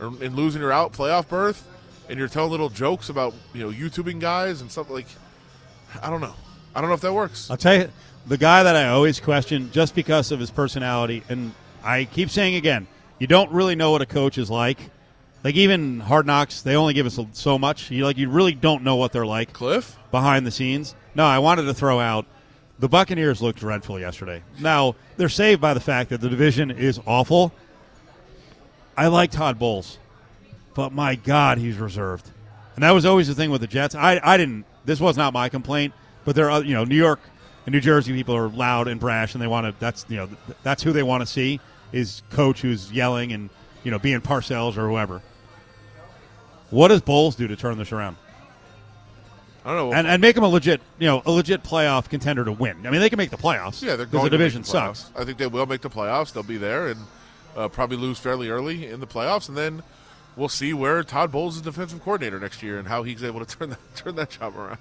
or 0.00 0.06
and 0.06 0.34
losing 0.34 0.60
you're 0.60 0.72
out 0.72 0.92
playoff 0.92 1.28
berth, 1.28 1.66
and 2.08 2.18
you're 2.18 2.28
telling 2.28 2.50
little 2.50 2.68
jokes 2.68 3.08
about 3.08 3.34
you 3.54 3.60
know 3.60 3.70
YouTubing 3.70 4.20
guys 4.20 4.60
and 4.60 4.70
stuff 4.70 4.90
like, 4.90 5.06
I 6.02 6.10
don't 6.10 6.20
know, 6.20 6.34
I 6.74 6.80
don't 6.80 6.90
know 6.90 6.94
if 6.94 7.00
that 7.02 7.12
works. 7.12 7.50
I'll 7.50 7.56
tell 7.56 7.74
you, 7.76 7.90
the 8.26 8.36
guy 8.36 8.62
that 8.62 8.76
I 8.76 8.88
always 8.88 9.20
question 9.20 9.70
just 9.72 9.94
because 9.94 10.32
of 10.32 10.40
his 10.40 10.50
personality, 10.50 11.22
and 11.28 11.52
I 11.84 12.04
keep 12.04 12.30
saying 12.30 12.56
again, 12.56 12.86
you 13.18 13.26
don't 13.26 13.50
really 13.52 13.76
know 13.76 13.92
what 13.92 14.02
a 14.02 14.06
coach 14.06 14.36
is 14.38 14.50
like. 14.50 14.78
Like 15.44 15.54
even 15.54 16.00
Hard 16.00 16.26
Knocks, 16.26 16.62
they 16.62 16.74
only 16.74 16.92
give 16.92 17.06
us 17.06 17.18
so 17.32 17.58
much. 17.58 17.90
You 17.90 18.04
like 18.04 18.18
you 18.18 18.28
really 18.28 18.54
don't 18.54 18.82
know 18.82 18.96
what 18.96 19.12
they're 19.12 19.26
like 19.26 19.52
Cliff, 19.52 19.96
behind 20.10 20.46
the 20.46 20.50
scenes. 20.50 20.94
No, 21.14 21.24
I 21.24 21.38
wanted 21.38 21.62
to 21.62 21.74
throw 21.74 22.00
out 22.00 22.26
the 22.78 22.88
Buccaneers 22.88 23.40
looked 23.40 23.60
dreadful 23.60 23.98
yesterday. 23.98 24.42
Now 24.60 24.96
they're 25.16 25.28
saved 25.28 25.60
by 25.60 25.74
the 25.74 25.80
fact 25.80 26.10
that 26.10 26.20
the 26.20 26.28
division 26.28 26.70
is 26.70 27.00
awful. 27.06 27.52
I 28.96 29.06
like 29.06 29.30
Todd 29.30 29.58
Bowles, 29.58 29.98
but 30.74 30.92
my 30.92 31.14
God, 31.14 31.58
he's 31.58 31.76
reserved, 31.76 32.30
and 32.74 32.82
that 32.82 32.90
was 32.90 33.06
always 33.06 33.28
the 33.28 33.34
thing 33.34 33.50
with 33.50 33.60
the 33.60 33.66
Jets. 33.66 33.94
I, 33.94 34.20
I 34.22 34.36
didn't. 34.36 34.64
This 34.84 35.00
was 35.00 35.16
not 35.16 35.32
my 35.32 35.48
complaint, 35.48 35.94
but 36.24 36.34
there 36.34 36.50
are 36.50 36.64
you 36.64 36.74
know 36.74 36.84
New 36.84 36.96
York 36.96 37.20
and 37.66 37.72
New 37.74 37.80
Jersey 37.80 38.12
people 38.12 38.34
are 38.36 38.48
loud 38.48 38.88
and 38.88 38.98
brash, 38.98 39.34
and 39.34 39.42
they 39.42 39.46
want 39.46 39.66
to. 39.66 39.78
That's 39.78 40.06
you 40.08 40.16
know 40.16 40.28
that's 40.62 40.82
who 40.82 40.92
they 40.92 41.02
want 41.02 41.20
to 41.22 41.26
see 41.26 41.60
is 41.92 42.22
coach 42.30 42.62
who's 42.62 42.90
yelling 42.92 43.32
and 43.32 43.50
you 43.84 43.90
know 43.90 43.98
being 43.98 44.20
Parcells 44.20 44.76
or 44.76 44.88
whoever. 44.88 45.20
What 46.70 46.88
does 46.88 47.00
Bowles 47.00 47.36
do 47.36 47.46
to 47.48 47.56
turn 47.56 47.78
this 47.78 47.92
around? 47.92 48.16
I 49.64 49.74
don't 49.74 49.90
know. 49.90 49.96
and, 49.96 50.06
and 50.06 50.20
make 50.22 50.36
them 50.36 50.44
a 50.44 50.48
legit, 50.48 50.80
you 50.98 51.08
know, 51.08 51.22
a 51.26 51.30
legit 51.30 51.64
playoff 51.64 52.08
contender 52.08 52.44
to 52.44 52.52
win. 52.52 52.86
I 52.86 52.90
mean, 52.90 53.00
they 53.00 53.08
can 53.08 53.16
make 53.16 53.30
the 53.30 53.36
playoffs. 53.36 53.82
yeah, 53.82 53.96
they're 53.96 54.06
going 54.06 54.24
the 54.24 54.30
to 54.30 54.36
division 54.38 54.60
make 54.62 54.66
the 54.70 54.78
playoffs. 54.78 54.96
sucks. 54.96 55.10
I 55.20 55.24
think 55.24 55.38
they 55.38 55.48
will 55.48 55.66
make 55.66 55.80
the 55.80 55.90
playoffs. 55.90 56.32
They'll 56.32 56.44
be 56.44 56.56
there 56.56 56.86
and 56.88 57.00
uh, 57.56 57.66
probably 57.68 57.96
lose 57.96 58.18
fairly 58.18 58.48
early 58.48 58.86
in 58.86 59.00
the 59.00 59.08
playoffs, 59.08 59.48
and 59.48 59.56
then 59.56 59.82
we'll 60.36 60.48
see 60.48 60.72
where 60.72 61.02
Todd 61.02 61.32
Bowles 61.32 61.56
is 61.56 61.62
defensive 61.62 62.00
coordinator 62.02 62.38
next 62.38 62.62
year 62.62 62.78
and 62.78 62.86
how 62.86 63.02
he's 63.02 63.24
able 63.24 63.44
to 63.44 63.56
turn 63.58 63.70
that 63.70 63.96
turn 63.96 64.14
that 64.16 64.30
job 64.30 64.56
around. 64.56 64.78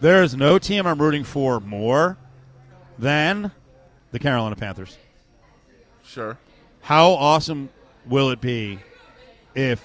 There 0.00 0.22
is 0.22 0.34
no 0.34 0.58
team 0.58 0.86
I'm 0.86 1.00
rooting 1.00 1.24
for 1.24 1.60
more 1.60 2.16
than 2.98 3.52
the 4.12 4.18
Carolina 4.18 4.56
Panthers. 4.56 4.96
Sure. 6.04 6.38
How 6.80 7.10
awesome 7.10 7.68
will 8.06 8.30
it 8.30 8.40
be 8.40 8.78
if 9.54 9.84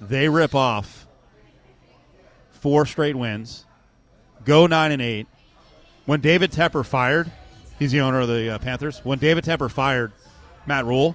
they 0.00 0.28
rip 0.28 0.54
off 0.54 1.06
four 2.50 2.86
straight 2.86 3.14
wins, 3.14 3.64
go 4.44 4.66
nine 4.66 4.90
and 4.90 5.00
eight? 5.00 5.28
When 6.06 6.20
David 6.20 6.50
Tepper 6.50 6.84
fired, 6.84 7.30
he's 7.78 7.92
the 7.92 8.00
owner 8.00 8.20
of 8.20 8.28
the 8.28 8.50
uh, 8.50 8.58
Panthers. 8.58 8.98
When 9.04 9.18
David 9.20 9.44
Tepper 9.44 9.70
fired 9.70 10.12
Matt 10.66 10.86
Rhule, 10.86 11.14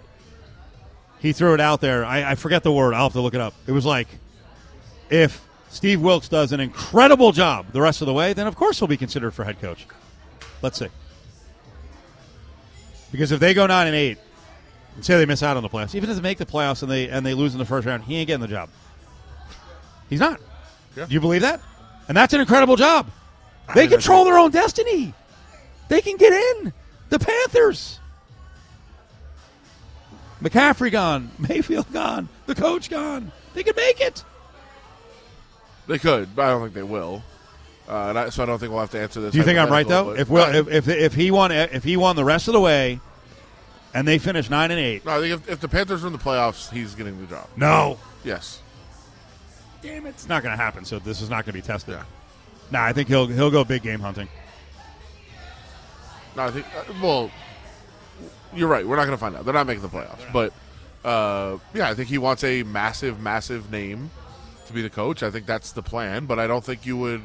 he 1.20 1.34
threw 1.34 1.54
it 1.54 1.60
out 1.60 1.82
there. 1.82 2.06
I, 2.06 2.32
I 2.32 2.36
forget 2.36 2.64
the 2.64 2.72
word. 2.72 2.94
I'll 2.94 3.04
have 3.04 3.14
to 3.14 3.22
look 3.22 3.34
it 3.34 3.42
up. 3.42 3.54
It 3.68 3.74
was 3.74 3.86
like, 3.86 4.08
if 5.10 5.46
Steve 5.70 6.02
Wilks 6.02 6.28
does 6.28 6.52
an 6.52 6.60
incredible 6.60 7.32
job 7.32 7.68
the 7.72 7.82
rest 7.82 8.02
of 8.02 8.08
the 8.08 8.14
way, 8.14 8.34
then 8.34 8.48
of 8.48 8.56
course 8.56 8.80
he'll 8.80 8.88
be 8.88 8.98
considered 8.98 9.32
for 9.32 9.44
head 9.44 9.62
coach. 9.62 9.86
Let's 10.62 10.80
see. 10.80 10.88
Because 13.12 13.32
if 13.32 13.40
they 13.40 13.54
go 13.54 13.66
nine 13.68 13.88
and 13.88 13.96
eight, 13.96 14.18
and 14.96 15.06
say 15.06 15.18
they 15.18 15.26
miss 15.26 15.44
out 15.44 15.56
on 15.56 15.64
the 15.64 15.70
playoffs, 15.70 15.96
even 15.96 16.10
if 16.10 16.16
they 16.16 16.22
make 16.22 16.38
the 16.38 16.46
playoffs 16.46 16.84
and 16.84 16.92
they 16.92 17.08
and 17.10 17.26
they 17.26 17.34
lose 17.34 17.54
in 17.54 17.60
the 17.60 17.66
first 17.66 17.88
round, 17.88 18.04
he 18.04 18.18
ain't 18.18 18.28
getting 18.28 18.42
the 18.42 18.48
job. 18.48 18.70
He's 20.10 20.20
not. 20.20 20.42
Yeah. 20.98 21.06
Do 21.06 21.14
you 21.14 21.22
believe 21.22 21.42
that? 21.42 21.62
And 22.08 22.18
that's 22.18 22.34
an 22.34 22.42
incredible 22.42 22.76
job. 22.76 23.08
They 23.76 23.88
control 23.88 24.26
their 24.26 24.38
own 24.38 24.52
destiny. 24.52 25.14
They 25.88 26.02
can 26.02 26.18
get 26.18 26.34
in. 26.34 26.74
The 27.10 27.20
Panthers. 27.20 28.00
McCaffrey 30.42 30.92
gone. 30.92 31.30
Mayfield 31.40 31.92
gone. 31.94 32.30
The 32.48 32.56
coach 32.56 32.90
gone. 32.90 33.32
They 33.54 33.64
can 33.64 33.76
make 33.76 34.02
it. 34.02 34.24
They 35.90 35.98
could, 35.98 36.36
but 36.36 36.46
I 36.46 36.50
don't 36.52 36.62
think 36.62 36.76
they 36.76 36.84
will. 36.84 37.24
Uh, 37.88 38.10
and 38.10 38.20
I, 38.20 38.30
so 38.30 38.44
I 38.44 38.46
don't 38.46 38.60
think 38.60 38.72
we'll 38.72 38.82
have 38.82 38.92
to 38.92 39.00
answer 39.00 39.20
this. 39.20 39.32
Do 39.32 39.40
you 39.40 39.44
think 39.44 39.58
I'm 39.58 39.72
right 39.72 39.88
though? 39.88 40.12
If 40.12 40.30
Will, 40.30 40.44
if, 40.54 40.68
if 40.68 40.88
if 40.88 41.14
he 41.16 41.32
won 41.32 41.52
if 41.52 41.84
he 41.84 41.98
won 41.98 42.16
the 42.16 42.24
rest 42.24 42.48
of 42.48 42.54
the 42.54 42.60
way, 42.60 43.00
and 43.96 44.08
they 44.08 44.20
finish 44.20 44.52
nine 44.52 44.70
and 44.70 44.80
eight, 44.80 45.04
no, 45.04 45.18
I 45.18 45.20
think 45.20 45.34
if, 45.34 45.50
if 45.50 45.60
the 45.60 45.68
Panthers 45.68 46.04
are 46.04 46.08
in 46.08 46.14
the 46.14 46.20
playoffs, 46.20 46.72
he's 46.72 46.94
getting 46.94 47.20
the 47.20 47.26
job. 47.26 47.48
no, 47.58 47.98
Yes. 48.24 48.62
damn 49.82 50.06
it, 50.06 50.10
it's 50.10 50.30
not 50.30 50.44
going 50.44 50.56
to 50.56 50.64
happen. 50.64 50.86
So 50.86 51.00
this 51.00 51.22
is 51.22 51.30
not 51.32 51.46
going 51.46 51.54
to 51.56 51.62
be 51.62 51.62
tested. 51.64 51.96
Yeah. 51.96 52.04
Nah, 52.70 52.86
I 52.86 52.94
think 52.94 53.08
he'll 53.08 53.26
he'll 53.26 53.50
go 53.50 53.64
big 53.64 53.82
game 53.82 54.00
hunting. 54.00 54.28
No, 56.36 56.44
I 56.44 56.52
think. 56.52 56.68
Uh, 56.78 56.84
well, 57.02 57.32
you're 58.54 58.68
right. 58.68 58.86
We're 58.88 58.98
not 58.98 59.06
going 59.06 59.18
to 59.18 59.22
find 59.22 59.36
out. 59.36 59.44
They're 59.46 59.54
not 59.56 59.66
making 59.66 59.82
the 59.82 59.90
playoffs. 59.90 60.32
But 60.32 60.54
uh, 61.04 61.58
yeah, 61.74 61.90
I 61.90 61.96
think 61.96 62.10
he 62.10 62.20
wants 62.20 62.44
a 62.44 62.62
massive, 62.62 63.20
massive 63.20 63.72
name 63.72 64.12
to 64.70 64.74
be 64.74 64.82
the 64.82 64.90
coach. 64.90 65.22
I 65.22 65.30
think 65.30 65.46
that's 65.46 65.72
the 65.74 65.84
plan. 65.84 66.26
But 66.26 66.40
I 66.40 66.48
don't 66.48 66.64
think 66.64 66.86
you 66.86 66.98
would. 66.98 67.22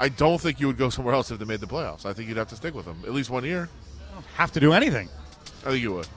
I 0.00 0.08
don't 0.08 0.40
think 0.40 0.58
you 0.58 0.66
would 0.66 0.78
go 0.78 0.88
somewhere 0.90 1.14
else 1.14 1.30
if 1.30 1.38
they 1.38 1.44
made 1.44 1.60
the 1.60 1.66
playoffs. 1.66 2.04
I 2.06 2.12
think 2.12 2.28
you'd 2.28 2.36
have 2.38 2.48
to 2.48 2.56
stick 2.56 2.74
with 2.74 2.86
them 2.86 3.00
at 3.06 3.12
least 3.12 3.30
one 3.30 3.44
year. 3.44 3.68
Have 4.34 4.50
to 4.52 4.60
do 4.60 4.72
anything. 4.72 5.08
I 5.64 5.70
think 5.70 5.82
you 5.82 5.92
would. 5.94 6.08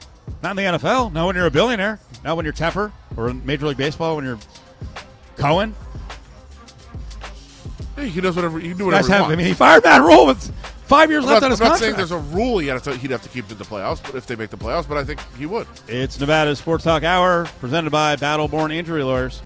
Not 0.42 0.50
in 0.50 0.56
the 0.56 0.78
NFL. 0.78 1.12
Not 1.12 1.26
when 1.26 1.36
you're 1.36 1.46
a 1.46 1.50
billionaire. 1.50 2.00
Not 2.24 2.36
when 2.36 2.44
you're 2.44 2.52
Tepper 2.52 2.90
or 3.16 3.28
in 3.30 3.44
Major 3.46 3.66
League 3.66 3.76
Baseball 3.76 4.16
when 4.16 4.24
you're 4.24 4.38
Cohen. 5.36 5.74
Yeah, 7.96 8.04
he 8.04 8.20
does 8.20 8.36
whatever. 8.36 8.58
He 8.58 8.68
can 8.70 8.78
do 8.78 8.84
You 8.86 8.90
guys 8.90 9.04
whatever. 9.08 9.24
he 9.24 9.30
have. 9.30 9.32
I 9.32 9.36
mean, 9.36 9.46
he 9.46 9.54
fired 9.54 9.84
Matt 9.84 10.02
Rhule 10.02 10.26
with 10.26 10.52
five 10.86 11.10
years 11.10 11.24
I'm 11.24 11.30
left 11.30 11.42
not, 11.42 11.46
on 11.46 11.50
his 11.52 11.60
I'm 11.60 11.64
not 11.68 11.70
contract. 11.78 11.80
saying 11.80 11.96
there's 11.96 12.12
a 12.12 12.18
rule 12.36 12.58
he'd 12.58 12.68
have, 12.68 12.82
to, 12.84 12.96
he'd 12.96 13.10
have 13.10 13.22
to 13.22 13.28
keep 13.28 13.50
in 13.50 13.58
the 13.58 13.64
playoffs, 13.64 14.02
but 14.02 14.14
if 14.14 14.26
they 14.26 14.36
make 14.36 14.50
the 14.50 14.56
playoffs, 14.56 14.88
but 14.88 14.98
I 14.98 15.04
think 15.04 15.20
he 15.36 15.46
would. 15.46 15.66
It's 15.88 16.18
Nevada 16.20 16.54
Sports 16.56 16.84
Talk 16.84 17.02
Hour 17.02 17.46
presented 17.60 17.90
by 17.90 18.16
Battleborn 18.16 18.72
Injury 18.72 19.02
Lawyers. 19.02 19.42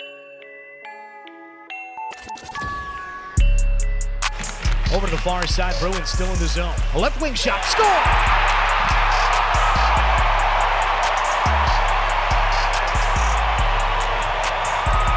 Over 4.95 5.07
to 5.07 5.13
the 5.13 5.19
far 5.19 5.47
side, 5.47 5.75
Bruins 5.81 6.11
still 6.11 6.31
in 6.31 6.39
the 6.39 6.47
zone. 6.47 6.75
A 6.95 6.99
left 6.99 7.21
wing 7.21 7.33
shot, 7.33 7.65
score! 7.65 7.87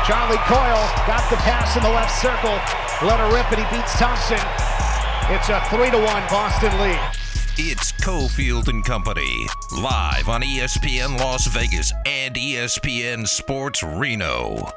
Charlie 0.05 0.37
Coyle 0.45 0.85
got 1.07 1.27
the 1.29 1.35
pass 1.37 1.75
in 1.75 1.83
the 1.83 1.89
left 1.89 2.15
circle, 2.21 2.53
let 3.05 3.19
her 3.19 3.35
rip, 3.35 3.51
and 3.51 3.65
he 3.65 3.75
beats 3.75 3.97
Thompson. 3.99 4.39
It's 5.33 5.49
a 5.49 5.59
three 5.69 5.89
to 5.89 5.97
one 5.97 6.23
Boston 6.29 6.71
lead. 6.79 6.99
It's 7.57 7.91
Cofield 7.93 8.67
and 8.67 8.85
Company, 8.85 9.47
live 9.71 10.29
on 10.29 10.41
ESPN 10.41 11.19
Las 11.19 11.47
Vegas 11.47 11.91
and 12.05 12.35
ESPN 12.35 13.27
Sports 13.27 13.81
Reno. 13.81 14.73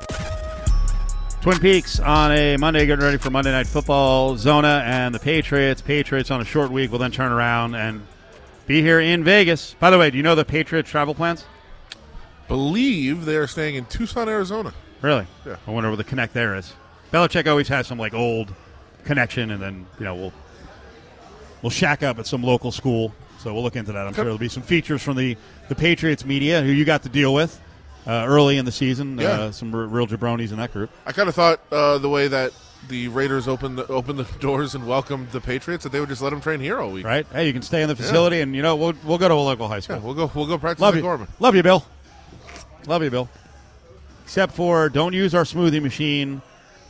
Twin 1.41 1.61
Peaks 1.61 2.01
on 2.01 2.33
a 2.33 2.57
Monday, 2.57 2.85
getting 2.85 3.05
ready 3.05 3.17
for 3.17 3.31
Monday 3.31 3.53
Night 3.53 3.69
Football. 3.69 4.37
Zona 4.37 4.83
and 4.85 5.15
the 5.15 5.21
Patriots. 5.21 5.81
Patriots 5.81 6.33
on 6.33 6.41
a 6.41 6.45
short 6.45 6.73
week 6.73 6.91
will 6.91 6.99
then 6.99 7.13
turn 7.13 7.31
around 7.31 7.77
and 7.77 8.05
be 8.67 8.83
here 8.83 8.99
in 8.99 9.23
Vegas. 9.23 9.75
By 9.79 9.91
the 9.91 9.99
way, 9.99 10.11
do 10.11 10.17
you 10.17 10.25
know 10.25 10.35
the 10.35 10.45
Patriots 10.45 10.91
travel 10.91 11.15
plans? 11.15 11.45
Believe 12.49 13.25
they 13.25 13.37
are 13.37 13.47
staying 13.47 13.77
in 13.77 13.85
Tucson, 13.85 14.29
Arizona. 14.29 14.75
Really? 15.01 15.29
Yeah. 15.47 15.57
I 15.65 15.71
wonder 15.71 15.91
what 15.91 15.97
the 15.97 16.05
connect 16.05 16.35
there 16.35 16.57
is. 16.57 16.73
Belichick 17.13 17.47
always 17.47 17.69
has 17.69 17.87
some 17.87 17.99
like 17.99 18.15
old 18.15 18.53
connection, 19.05 19.53
and 19.53 19.63
then 19.63 19.87
you 20.01 20.05
know 20.05 20.17
we'll 20.17 20.33
we'll 21.63 21.71
shack 21.71 22.03
up 22.03 22.19
at 22.19 22.27
some 22.27 22.43
local 22.43 22.73
school. 22.73 23.15
So 23.39 23.55
we'll 23.55 23.63
look 23.63 23.77
into 23.77 23.93
that. 23.93 24.09
I'm 24.09 24.13
sure 24.13 24.25
there'll 24.25 24.39
be 24.39 24.49
some 24.49 24.65
features 24.65 25.05
from 25.05 25.17
the 25.17 25.37
the 25.69 25.77
Patriots 25.77 26.25
media 26.25 26.63
who 26.63 26.71
you 26.71 26.85
got 26.85 27.05
to 27.05 27.09
deal 27.09 27.33
with 27.33 27.61
uh, 28.09 28.25
early 28.27 28.57
in 28.57 28.65
the 28.65 28.73
season. 28.73 29.19
Yeah. 29.19 29.29
Uh, 29.29 29.53
some 29.53 29.73
r- 29.75 29.83
real 29.87 30.07
jabronis 30.07 30.51
in 30.51 30.57
that 30.57 30.73
group. 30.73 30.91
I 31.07 31.13
kind 31.13 31.29
of 31.29 31.35
thought 31.35 31.61
uh, 31.71 31.99
the 31.99 32.09
way 32.09 32.27
that 32.29 32.53
the 32.89 33.09
Raiders 33.09 33.47
opened 33.47 33.77
the, 33.79 33.87
opened 33.89 34.19
the 34.19 34.25
doors 34.41 34.75
and 34.75 34.87
welcomed 34.87 35.31
the 35.33 35.41
Patriots 35.41 35.85
that 35.85 35.91
they 35.93 36.01
would 36.01 36.09
just 36.09 36.23
let 36.23 36.31
them 36.31 36.41
train 36.41 36.59
here 36.61 36.81
all 36.81 36.91
week. 36.91 37.05
Right? 37.05 37.27
Hey, 37.33 37.47
you 37.47 37.53
can 37.53 37.63
stay 37.63 37.83
in 37.83 37.89
the 37.89 37.97
facility, 37.97 38.41
and 38.41 38.57
you 38.57 38.63
know 38.63 38.75
we'll 38.77 38.95
we'll 39.05 39.19
go 39.19 39.29
to 39.29 39.35
a 39.35 39.37
local 39.37 39.69
high 39.69 39.81
school. 39.81 39.97
Yeah, 39.97 40.03
we'll 40.03 40.15
go. 40.15 40.31
We'll 40.35 40.47
go 40.47 40.59
practice 40.59 40.81
Love 40.81 40.97
you, 40.97 41.03
Gorman. 41.03 41.29
love 41.39 41.55
you, 41.55 41.63
Bill. 41.63 41.85
Love 42.87 43.03
you, 43.03 43.11
Bill. 43.11 43.29
Except 44.25 44.53
for 44.55 44.89
don't 44.89 45.13
use 45.13 45.35
our 45.35 45.45
smoothie 45.45 45.83
machine. 45.83 46.43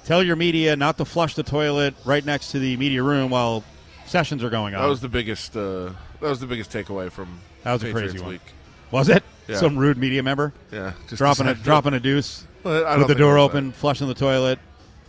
Tell 0.04 0.22
your 0.22 0.36
media 0.36 0.74
not 0.76 0.96
to 0.98 1.04
flush 1.04 1.34
the 1.34 1.42
toilet 1.42 1.94
right 2.04 2.24
next 2.24 2.52
to 2.52 2.58
the 2.58 2.76
media 2.78 3.02
room 3.02 3.30
while 3.30 3.62
sessions 4.06 4.42
are 4.42 4.50
going 4.50 4.74
on. 4.74 4.82
That 4.82 4.88
was 4.88 5.00
the 5.00 5.08
biggest. 5.08 5.56
Uh, 5.56 5.90
that 6.20 6.28
was 6.28 6.40
the 6.40 6.46
biggest 6.46 6.70
takeaway 6.72 7.10
from 7.12 7.40
That 7.64 7.74
was 7.74 7.82
a 7.82 7.86
Patriots 7.86 8.12
crazy 8.12 8.24
one. 8.24 8.32
week. 8.34 8.42
Was 8.90 9.08
it? 9.08 9.22
Yeah. 9.48 9.56
Some 9.56 9.78
rude 9.78 9.96
media 9.96 10.22
member 10.22 10.52
Yeah, 10.70 10.92
just 11.08 11.16
dropping 11.16 11.46
a 11.48 11.54
dropping 11.54 11.94
a 11.94 12.00
deuce 12.00 12.44
Well, 12.64 12.98
with 12.98 13.08
the 13.08 13.14
door 13.14 13.38
open, 13.38 13.72
flushing 13.72 14.06
the 14.08 14.14
toilet, 14.14 14.58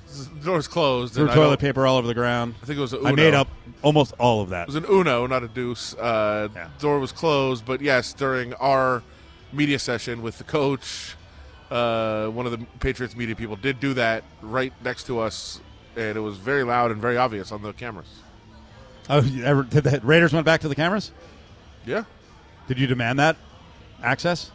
that. 0.08 0.39
The 0.39 0.45
door's 0.45 0.67
closed. 0.67 1.13
threw 1.13 1.25
and 1.25 1.34
toilet 1.34 1.60
paper 1.60 1.86
all 1.86 1.97
over 1.97 2.08
the 2.08 2.13
ground. 2.13 2.56
I 2.63 2.65
think 2.65 2.78
it 2.78 2.82
was. 2.82 2.93
I 2.93 3.12
made 3.12 3.34
up 3.34 3.47
almost 3.82 4.13
all 4.17 4.41
of 4.41 4.49
that. 4.49 4.63
It 4.63 4.67
was 4.67 4.75
an 4.75 4.86
Uno, 4.89 5.28
not 5.28 5.43
a 5.43 5.47
deuce. 5.47 5.93
Uh, 5.95 6.47
Yeah. 6.56 6.69
Door 6.80 6.99
was 6.99 7.12
closed, 7.12 7.65
but 7.65 7.82
yes, 7.82 8.13
during 8.13 8.54
our 8.56 9.04
media 9.52 9.78
session 9.78 10.21
with 10.21 10.38
the 10.38 10.43
coach, 10.45 11.15
uh, 11.69 12.28
one 12.28 12.45
of 12.45 12.52
the 12.52 12.65
Patriots 12.80 13.15
media 13.15 13.36
people 13.36 13.56
did 13.56 13.80
do 13.80 13.93
that 13.95 14.23
right 14.41 14.73
next 14.84 15.04
to 15.08 15.19
us, 15.19 15.60
and 15.97 16.17
it 16.17 16.21
was 16.21 16.38
very 16.38 16.63
loud 16.63 16.91
and 16.91 17.02
very 17.02 17.17
obvious 17.17 17.52
on 17.52 17.62
the 17.62 17.73
cameras. 17.73 18.08
Oh, 19.10 19.23
ever, 19.43 19.63
did 19.63 19.84
the 19.84 19.99
Raiders 20.04 20.34
went 20.34 20.45
back 20.45 20.62
to 20.62 20.69
the 20.69 20.75
cameras? 20.75 21.12
Yeah, 21.86 22.04
Did 22.67 22.78
you 22.80 22.88
demand 22.88 23.19
that 23.19 23.36
access? 24.04 24.52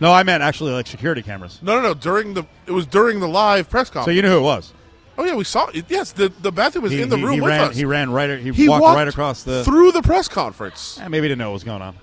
No, 0.00 0.12
I 0.12 0.22
meant 0.22 0.42
actually 0.42 0.72
like 0.72 0.86
security 0.86 1.22
cameras. 1.22 1.58
no, 1.62 1.74
no, 1.76 1.82
no. 1.82 1.94
During 1.94 2.34
the 2.34 2.44
it 2.66 2.72
was 2.72 2.86
during 2.86 3.18
the 3.20 3.28
live 3.28 3.68
press 3.68 3.88
conference. 3.90 4.04
So 4.06 4.10
you 4.12 4.22
knew 4.22 4.28
who 4.30 4.38
it 4.38 4.42
was. 4.42 4.72
oh 5.18 5.24
yeah, 5.24 5.34
we 5.34 5.42
saw 5.44 5.66
it. 5.68 5.86
Yes, 5.88 6.12
the 6.12 6.28
the 6.40 6.52
bathroom 6.52 6.84
was 6.84 6.92
He, 6.92 7.02
in 7.02 7.08
the 7.08 7.16
he- 7.16 7.24
room 7.24 7.34
he 7.34 7.40
with 7.40 7.48
ran. 7.50 7.70
us. 7.70 7.76
He 7.76 7.84
ran 7.84 8.10
right. 8.12 8.38
He, 8.38 8.52
He 8.52 8.68
walked, 8.68 8.82
walked 8.82 8.96
right 8.96 9.08
across 9.08 9.42
the. 9.42 9.64
through 9.64 9.90
the 9.92 10.02
press 10.02 10.28
conference. 10.28 10.98
Eh, 11.02 11.08
maybe 11.08 11.24
he 11.24 11.28
didn't 11.30 11.38
know 11.40 11.50
what 11.50 11.54
was 11.54 11.64
going 11.64 11.82
on. 11.82 11.96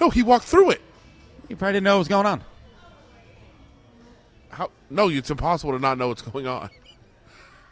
No, 0.00 0.08
he 0.08 0.22
walked 0.22 0.46
through 0.46 0.70
it. 0.70 0.80
He 1.48 1.54
probably 1.54 1.74
didn't 1.74 1.84
know 1.84 1.96
what 1.96 2.00
was 2.00 2.08
going 2.08 2.26
on. 2.26 2.42
How? 4.50 4.70
No, 4.90 5.08
it's 5.08 5.30
impossible 5.30 5.72
to 5.74 5.78
not 5.78 5.98
know 5.98 6.08
what's 6.08 6.22
going 6.32 6.46
on. 6.46 6.70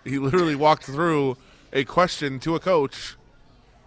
He 0.05 0.19
literally 0.19 0.55
walked 0.57 0.85
through 0.85 1.37
a 1.73 1.85
question 1.85 2.39
to 2.41 2.55
a 2.55 2.61
coach 2.61 3.17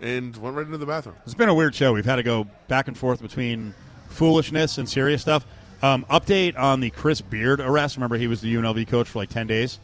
and 0.03 0.35
went 0.37 0.55
right 0.55 0.65
into 0.65 0.77
the 0.77 0.85
bathroom. 0.85 1.15
It's 1.25 1.33
been 1.33 1.49
a 1.49 1.53
weird 1.53 1.73
show. 1.73 1.93
We've 1.93 2.05
had 2.05 2.17
to 2.17 2.23
go 2.23 2.45
back 2.67 2.87
and 2.87 2.97
forth 2.97 3.21
between 3.21 3.73
foolishness 4.09 4.77
and 4.77 4.87
serious 4.87 5.21
stuff. 5.21 5.45
Um, 5.81 6.05
update 6.09 6.57
on 6.57 6.81
the 6.81 6.89
Chris 6.89 7.21
Beard 7.21 7.59
arrest. 7.59 7.95
Remember, 7.95 8.17
he 8.17 8.27
was 8.27 8.41
the 8.41 8.53
UNLV 8.53 8.87
coach 8.87 9.07
for 9.07 9.19
like 9.19 9.29
10 9.29 9.47
days. 9.47 9.79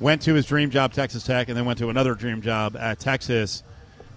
Went 0.00 0.22
to 0.22 0.34
his 0.34 0.46
dream 0.46 0.70
job, 0.70 0.92
Texas 0.92 1.22
Tech, 1.24 1.48
and 1.48 1.56
then 1.56 1.64
went 1.64 1.78
to 1.78 1.88
another 1.88 2.14
dream 2.14 2.42
job 2.42 2.76
at 2.76 2.98
Texas. 2.98 3.62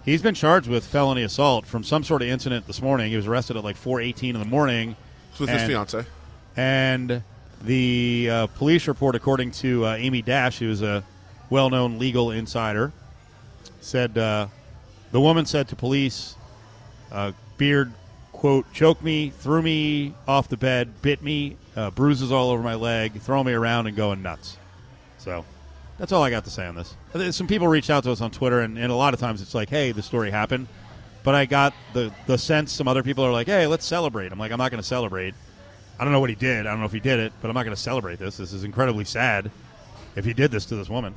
He's 0.04 0.22
been 0.22 0.34
charged 0.34 0.68
with 0.68 0.84
felony 0.84 1.22
assault 1.22 1.66
from 1.66 1.82
some 1.82 2.04
sort 2.04 2.22
of 2.22 2.28
incident 2.28 2.66
this 2.66 2.82
morning. 2.82 3.10
He 3.10 3.16
was 3.16 3.26
arrested 3.26 3.56
at 3.56 3.64
like 3.64 3.76
4:18 3.76 4.34
in 4.34 4.40
the 4.40 4.44
morning. 4.44 4.96
with 5.38 5.48
his 5.48 5.62
fiance. 5.68 6.04
And 6.56 7.22
the 7.62 8.28
uh, 8.30 8.46
police 8.48 8.88
report, 8.88 9.14
according 9.14 9.50
to 9.52 9.84
uh, 9.86 9.94
Amy 9.94 10.22
Dash, 10.22 10.58
who 10.58 10.70
is 10.70 10.82
a 10.82 11.04
well 11.50 11.70
known 11.70 11.98
legal 11.98 12.30
insider, 12.30 12.92
said 13.80 14.16
uh, 14.16 14.46
the 15.12 15.20
woman 15.20 15.46
said 15.46 15.68
to 15.68 15.76
police, 15.76 16.34
uh, 17.12 17.32
Beard, 17.58 17.92
quote, 18.32 18.70
choked 18.72 19.02
me, 19.02 19.30
threw 19.30 19.62
me 19.62 20.14
off 20.28 20.48
the 20.48 20.56
bed, 20.56 21.00
bit 21.02 21.22
me, 21.22 21.56
uh, 21.74 21.90
bruises 21.90 22.30
all 22.32 22.50
over 22.50 22.62
my 22.62 22.74
leg, 22.74 23.20
throwing 23.20 23.46
me 23.46 23.52
around 23.52 23.86
and 23.86 23.96
going 23.96 24.22
nuts. 24.22 24.58
So 25.18 25.44
that's 25.98 26.12
all 26.12 26.22
I 26.22 26.30
got 26.30 26.44
to 26.44 26.50
say 26.50 26.66
on 26.66 26.74
this. 26.74 26.94
Uh, 27.14 27.32
Some 27.32 27.46
people 27.46 27.68
reached 27.68 27.90
out 27.90 28.04
to 28.04 28.12
us 28.12 28.20
on 28.20 28.30
Twitter, 28.30 28.60
and, 28.60 28.78
and 28.78 28.92
a 28.92 28.94
lot 28.94 29.14
of 29.14 29.20
times 29.20 29.40
it's 29.40 29.54
like, 29.54 29.70
hey, 29.70 29.92
the 29.92 30.02
story 30.02 30.30
happened. 30.30 30.68
But 31.22 31.34
I 31.34 31.46
got 31.46 31.74
the, 31.92 32.12
the 32.26 32.38
sense 32.38 32.72
some 32.72 32.86
other 32.86 33.02
people 33.02 33.24
are 33.24 33.32
like, 33.32 33.48
hey, 33.48 33.66
let's 33.66 33.84
celebrate. 33.84 34.30
I'm 34.30 34.38
like, 34.38 34.52
I'm 34.52 34.58
not 34.58 34.70
going 34.70 34.82
to 34.82 34.86
celebrate. 34.86 35.34
I 35.98 36.04
don't 36.04 36.12
know 36.12 36.20
what 36.20 36.30
he 36.30 36.36
did. 36.36 36.66
I 36.66 36.70
don't 36.70 36.78
know 36.78 36.86
if 36.86 36.92
he 36.92 37.00
did 37.00 37.18
it, 37.18 37.32
but 37.40 37.48
I'm 37.48 37.54
not 37.54 37.64
going 37.64 37.74
to 37.74 37.82
celebrate 37.82 38.18
this. 38.18 38.36
This 38.36 38.52
is 38.52 38.62
incredibly 38.62 39.04
sad 39.04 39.50
if 40.14 40.24
he 40.24 40.34
did 40.34 40.50
this 40.50 40.66
to 40.66 40.76
this 40.76 40.88
woman. 40.88 41.14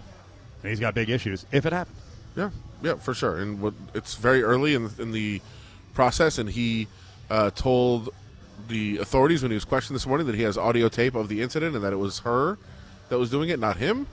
And 0.64 0.70
he's 0.70 0.80
got 0.80 0.96
big 0.96 1.10
issues 1.10 1.46
if 1.52 1.66
it 1.66 1.74
happened. 1.74 1.98
Yeah, 2.40 2.50
yeah, 2.82 2.96
for 2.96 3.14
sure. 3.14 3.38
And 3.38 3.62
what, 3.62 3.74
it's 3.94 4.16
very 4.16 4.42
early 4.44 4.74
in 4.74 4.88
the, 4.88 5.02
in 5.02 5.12
the 5.12 5.42
process, 5.94 6.38
and 6.38 6.50
he 6.50 6.88
uh, 7.30 7.50
told 7.52 8.10
the 8.68 8.98
authorities 8.98 9.42
when 9.42 9.52
he 9.52 9.56
was 9.56 9.66
questioned 9.66 9.96
this 9.96 10.06
morning 10.08 10.28
that 10.28 10.36
he 10.36 10.44
has 10.44 10.58
audio 10.58 10.90
tape 10.90 11.16
of 11.16 11.28
the 11.28 11.42
incident 11.42 11.76
and 11.76 11.84
that 11.84 11.94
it 11.94 11.98
was 11.98 12.20
her 12.20 12.58
that 13.10 13.18
was 13.18 13.30
doing 13.30 13.50
it, 13.50 13.60
not 13.60 13.78
him. 13.78 14.08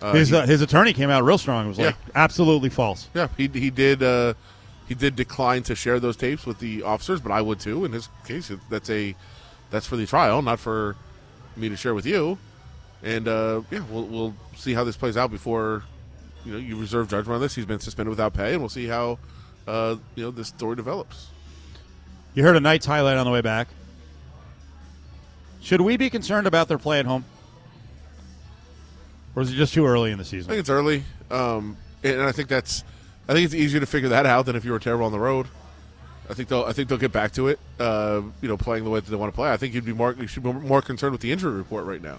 Uh, 0.00 0.12
his, 0.14 0.30
he- 0.30 0.36
uh, 0.36 0.46
his 0.46 0.60
attorney 0.62 0.92
came 0.92 1.10
out 1.10 1.22
real 1.22 1.38
strong. 1.38 1.66
It 1.66 1.68
was 1.68 1.78
like, 1.78 1.94
Yeah. 2.06 2.12
absolutely 2.14 2.70
false. 2.70 3.08
yeah, 3.14 3.28
he 3.36 3.46
he 3.48 3.70
did 3.70 4.02
uh, 4.02 4.34
he 4.88 4.94
did 4.94 5.14
decline 5.14 5.62
to 5.64 5.74
share 5.76 6.00
those 6.00 6.16
tapes 6.16 6.44
with 6.46 6.58
the 6.58 6.82
officers, 6.82 7.20
but 7.20 7.30
I 7.32 7.40
would 7.40 7.60
too. 7.60 7.84
In 7.84 7.92
his 7.92 8.08
case, 8.26 8.50
that's 8.70 8.90
a 8.90 9.14
that's 9.70 9.86
for 9.86 9.96
the 9.96 10.06
trial, 10.06 10.42
not 10.42 10.58
for 10.58 10.96
me 11.56 11.68
to 11.68 11.76
share 11.76 11.94
with 11.94 12.06
you. 12.06 12.36
And 13.04 13.28
uh, 13.28 13.62
yeah, 13.70 13.84
we'll 13.90 14.06
we'll 14.06 14.34
see 14.56 14.74
how 14.74 14.82
this 14.84 14.96
plays 14.96 15.16
out 15.16 15.30
before 15.30 15.84
you 16.44 16.52
know 16.52 16.58
you 16.58 16.76
reserve 16.76 17.08
judgment 17.08 17.36
on 17.36 17.40
this. 17.40 17.54
He's 17.54 17.66
been 17.66 17.80
suspended 17.80 18.10
without 18.10 18.34
pay, 18.34 18.52
and 18.52 18.60
we'll 18.60 18.68
see 18.68 18.86
how 18.86 19.18
uh, 19.66 19.96
you 20.14 20.24
know 20.24 20.30
this 20.30 20.48
story 20.48 20.76
develops. 20.76 21.28
You 22.34 22.42
heard 22.42 22.56
a 22.56 22.60
Knights 22.60 22.86
highlight 22.86 23.16
on 23.16 23.26
the 23.26 23.32
way 23.32 23.40
back. 23.40 23.68
Should 25.60 25.80
we 25.80 25.96
be 25.96 26.10
concerned 26.10 26.46
about 26.46 26.68
their 26.68 26.78
play 26.78 26.98
at 26.98 27.06
home? 27.06 27.24
Or 29.36 29.42
is 29.42 29.52
it 29.52 29.54
just 29.54 29.72
too 29.72 29.86
early 29.86 30.10
in 30.10 30.18
the 30.18 30.24
season? 30.24 30.50
I 30.50 30.54
think 30.54 30.60
it's 30.60 30.70
early, 30.70 31.04
um, 31.30 31.76
and 32.02 32.20
I 32.22 32.32
think 32.32 32.48
that's 32.48 32.84
I 33.28 33.32
think 33.32 33.46
it's 33.46 33.54
easier 33.54 33.80
to 33.80 33.86
figure 33.86 34.08
that 34.10 34.26
out 34.26 34.46
than 34.46 34.56
if 34.56 34.64
you 34.64 34.72
were 34.72 34.78
terrible 34.78 35.06
on 35.06 35.12
the 35.12 35.20
road. 35.20 35.46
I 36.28 36.34
think 36.34 36.48
they'll 36.48 36.64
I 36.64 36.72
think 36.72 36.88
they'll 36.88 36.98
get 36.98 37.12
back 37.12 37.32
to 37.32 37.48
it. 37.48 37.58
Uh, 37.78 38.22
you 38.40 38.48
know, 38.48 38.56
playing 38.56 38.84
the 38.84 38.90
way 38.90 39.00
that 39.00 39.08
they 39.08 39.16
want 39.16 39.32
to 39.32 39.36
play. 39.36 39.50
I 39.50 39.56
think 39.56 39.74
you'd 39.74 39.84
be 39.84 39.92
more 39.92 40.14
you 40.18 40.26
should 40.26 40.42
be 40.42 40.52
more 40.52 40.82
concerned 40.82 41.12
with 41.12 41.20
the 41.20 41.32
injury 41.32 41.52
report 41.52 41.86
right 41.86 42.02
now. 42.02 42.18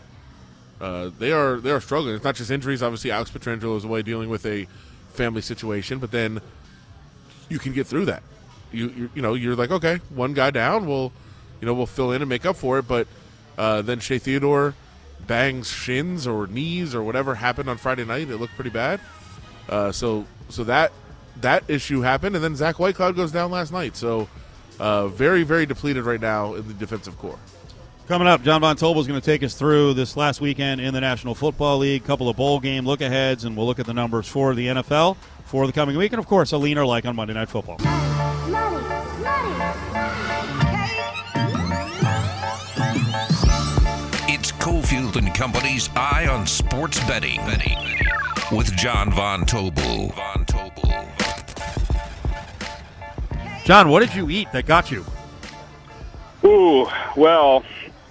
Uh, 0.83 1.11
they 1.17 1.31
are 1.31 1.61
they 1.61 1.71
are 1.71 1.79
struggling. 1.79 2.13
It's 2.13 2.25
not 2.25 2.35
just 2.35 2.51
injuries. 2.51 2.83
Obviously, 2.83 3.09
Alex 3.09 3.31
Pietrangelo 3.31 3.77
is 3.77 3.85
away 3.85 4.01
dealing 4.01 4.27
with 4.27 4.45
a 4.45 4.67
family 5.13 5.41
situation, 5.41 5.97
but 5.97 6.11
then 6.11 6.41
you 7.47 7.57
can 7.57 7.71
get 7.71 7.87
through 7.87 8.03
that. 8.05 8.21
You 8.73 8.89
you, 8.89 9.09
you 9.15 9.21
know 9.21 9.33
you're 9.33 9.55
like 9.55 9.71
okay, 9.71 10.01
one 10.09 10.33
guy 10.33 10.51
down, 10.51 10.85
we'll 10.85 11.13
you 11.61 11.67
know 11.67 11.73
we'll 11.73 11.85
fill 11.85 12.11
in 12.11 12.21
and 12.21 12.27
make 12.27 12.45
up 12.45 12.57
for 12.57 12.79
it. 12.79 12.87
But 12.87 13.07
uh, 13.57 13.81
then 13.81 14.01
Shea 14.01 14.19
Theodore 14.19 14.75
bangs 15.25 15.71
shins 15.71 16.27
or 16.27 16.47
knees 16.47 16.93
or 16.93 17.01
whatever 17.01 17.35
happened 17.35 17.69
on 17.69 17.77
Friday 17.77 18.03
night. 18.03 18.29
It 18.29 18.35
looked 18.35 18.55
pretty 18.55 18.69
bad. 18.69 18.99
Uh, 19.69 19.93
so 19.93 20.25
so 20.49 20.65
that 20.65 20.91
that 21.39 21.63
issue 21.69 22.01
happened, 22.01 22.35
and 22.35 22.43
then 22.43 22.57
Zach 22.57 22.75
Whitecloud 22.75 23.15
goes 23.15 23.31
down 23.31 23.51
last 23.51 23.71
night. 23.71 23.95
So 23.95 24.27
uh, 24.81 25.07
very 25.07 25.43
very 25.43 25.65
depleted 25.65 26.03
right 26.03 26.19
now 26.19 26.55
in 26.55 26.67
the 26.67 26.73
defensive 26.73 27.17
corps. 27.17 27.39
Coming 28.07 28.27
up, 28.27 28.43
John 28.43 28.59
Von 28.59 28.75
Tobel 28.75 28.99
is 28.99 29.07
going 29.07 29.19
to 29.19 29.25
take 29.25 29.43
us 29.43 29.53
through 29.53 29.93
this 29.93 30.17
last 30.17 30.41
weekend 30.41 30.81
in 30.81 30.93
the 30.93 30.99
National 30.99 31.33
Football 31.33 31.77
League, 31.77 32.03
couple 32.03 32.27
of 32.27 32.35
bowl 32.35 32.59
game 32.59 32.85
look 32.85 32.99
aheads, 32.99 33.45
and 33.45 33.55
we'll 33.55 33.65
look 33.65 33.79
at 33.79 33.85
the 33.85 33.93
numbers 33.93 34.27
for 34.27 34.53
the 34.53 34.67
NFL 34.67 35.15
for 35.45 35.65
the 35.67 35.71
coming 35.71 35.95
week, 35.95 36.11
and 36.11 36.19
of 36.19 36.27
course, 36.27 36.51
a 36.51 36.57
leaner 36.57 36.85
like 36.85 37.05
on 37.05 37.15
Monday 37.15 37.33
Night 37.33 37.47
Football. 37.47 37.77
It's 44.27 44.51
Cofield 44.51 45.15
and 45.15 45.33
Company's 45.33 45.89
Eye 45.95 46.27
on 46.29 46.45
Sports 46.45 46.99
Betting 47.05 47.39
with 48.51 48.75
John 48.75 49.11
Von 49.11 49.45
Tobel. 49.45 50.13
Von 50.13 50.45
Tobel. 50.45 51.07
John, 53.63 53.87
what 53.87 54.01
did 54.01 54.13
you 54.13 54.29
eat 54.29 54.51
that 54.51 54.65
got 54.65 54.91
you? 54.91 55.05
Ooh, 56.43 56.85
well, 57.15 57.63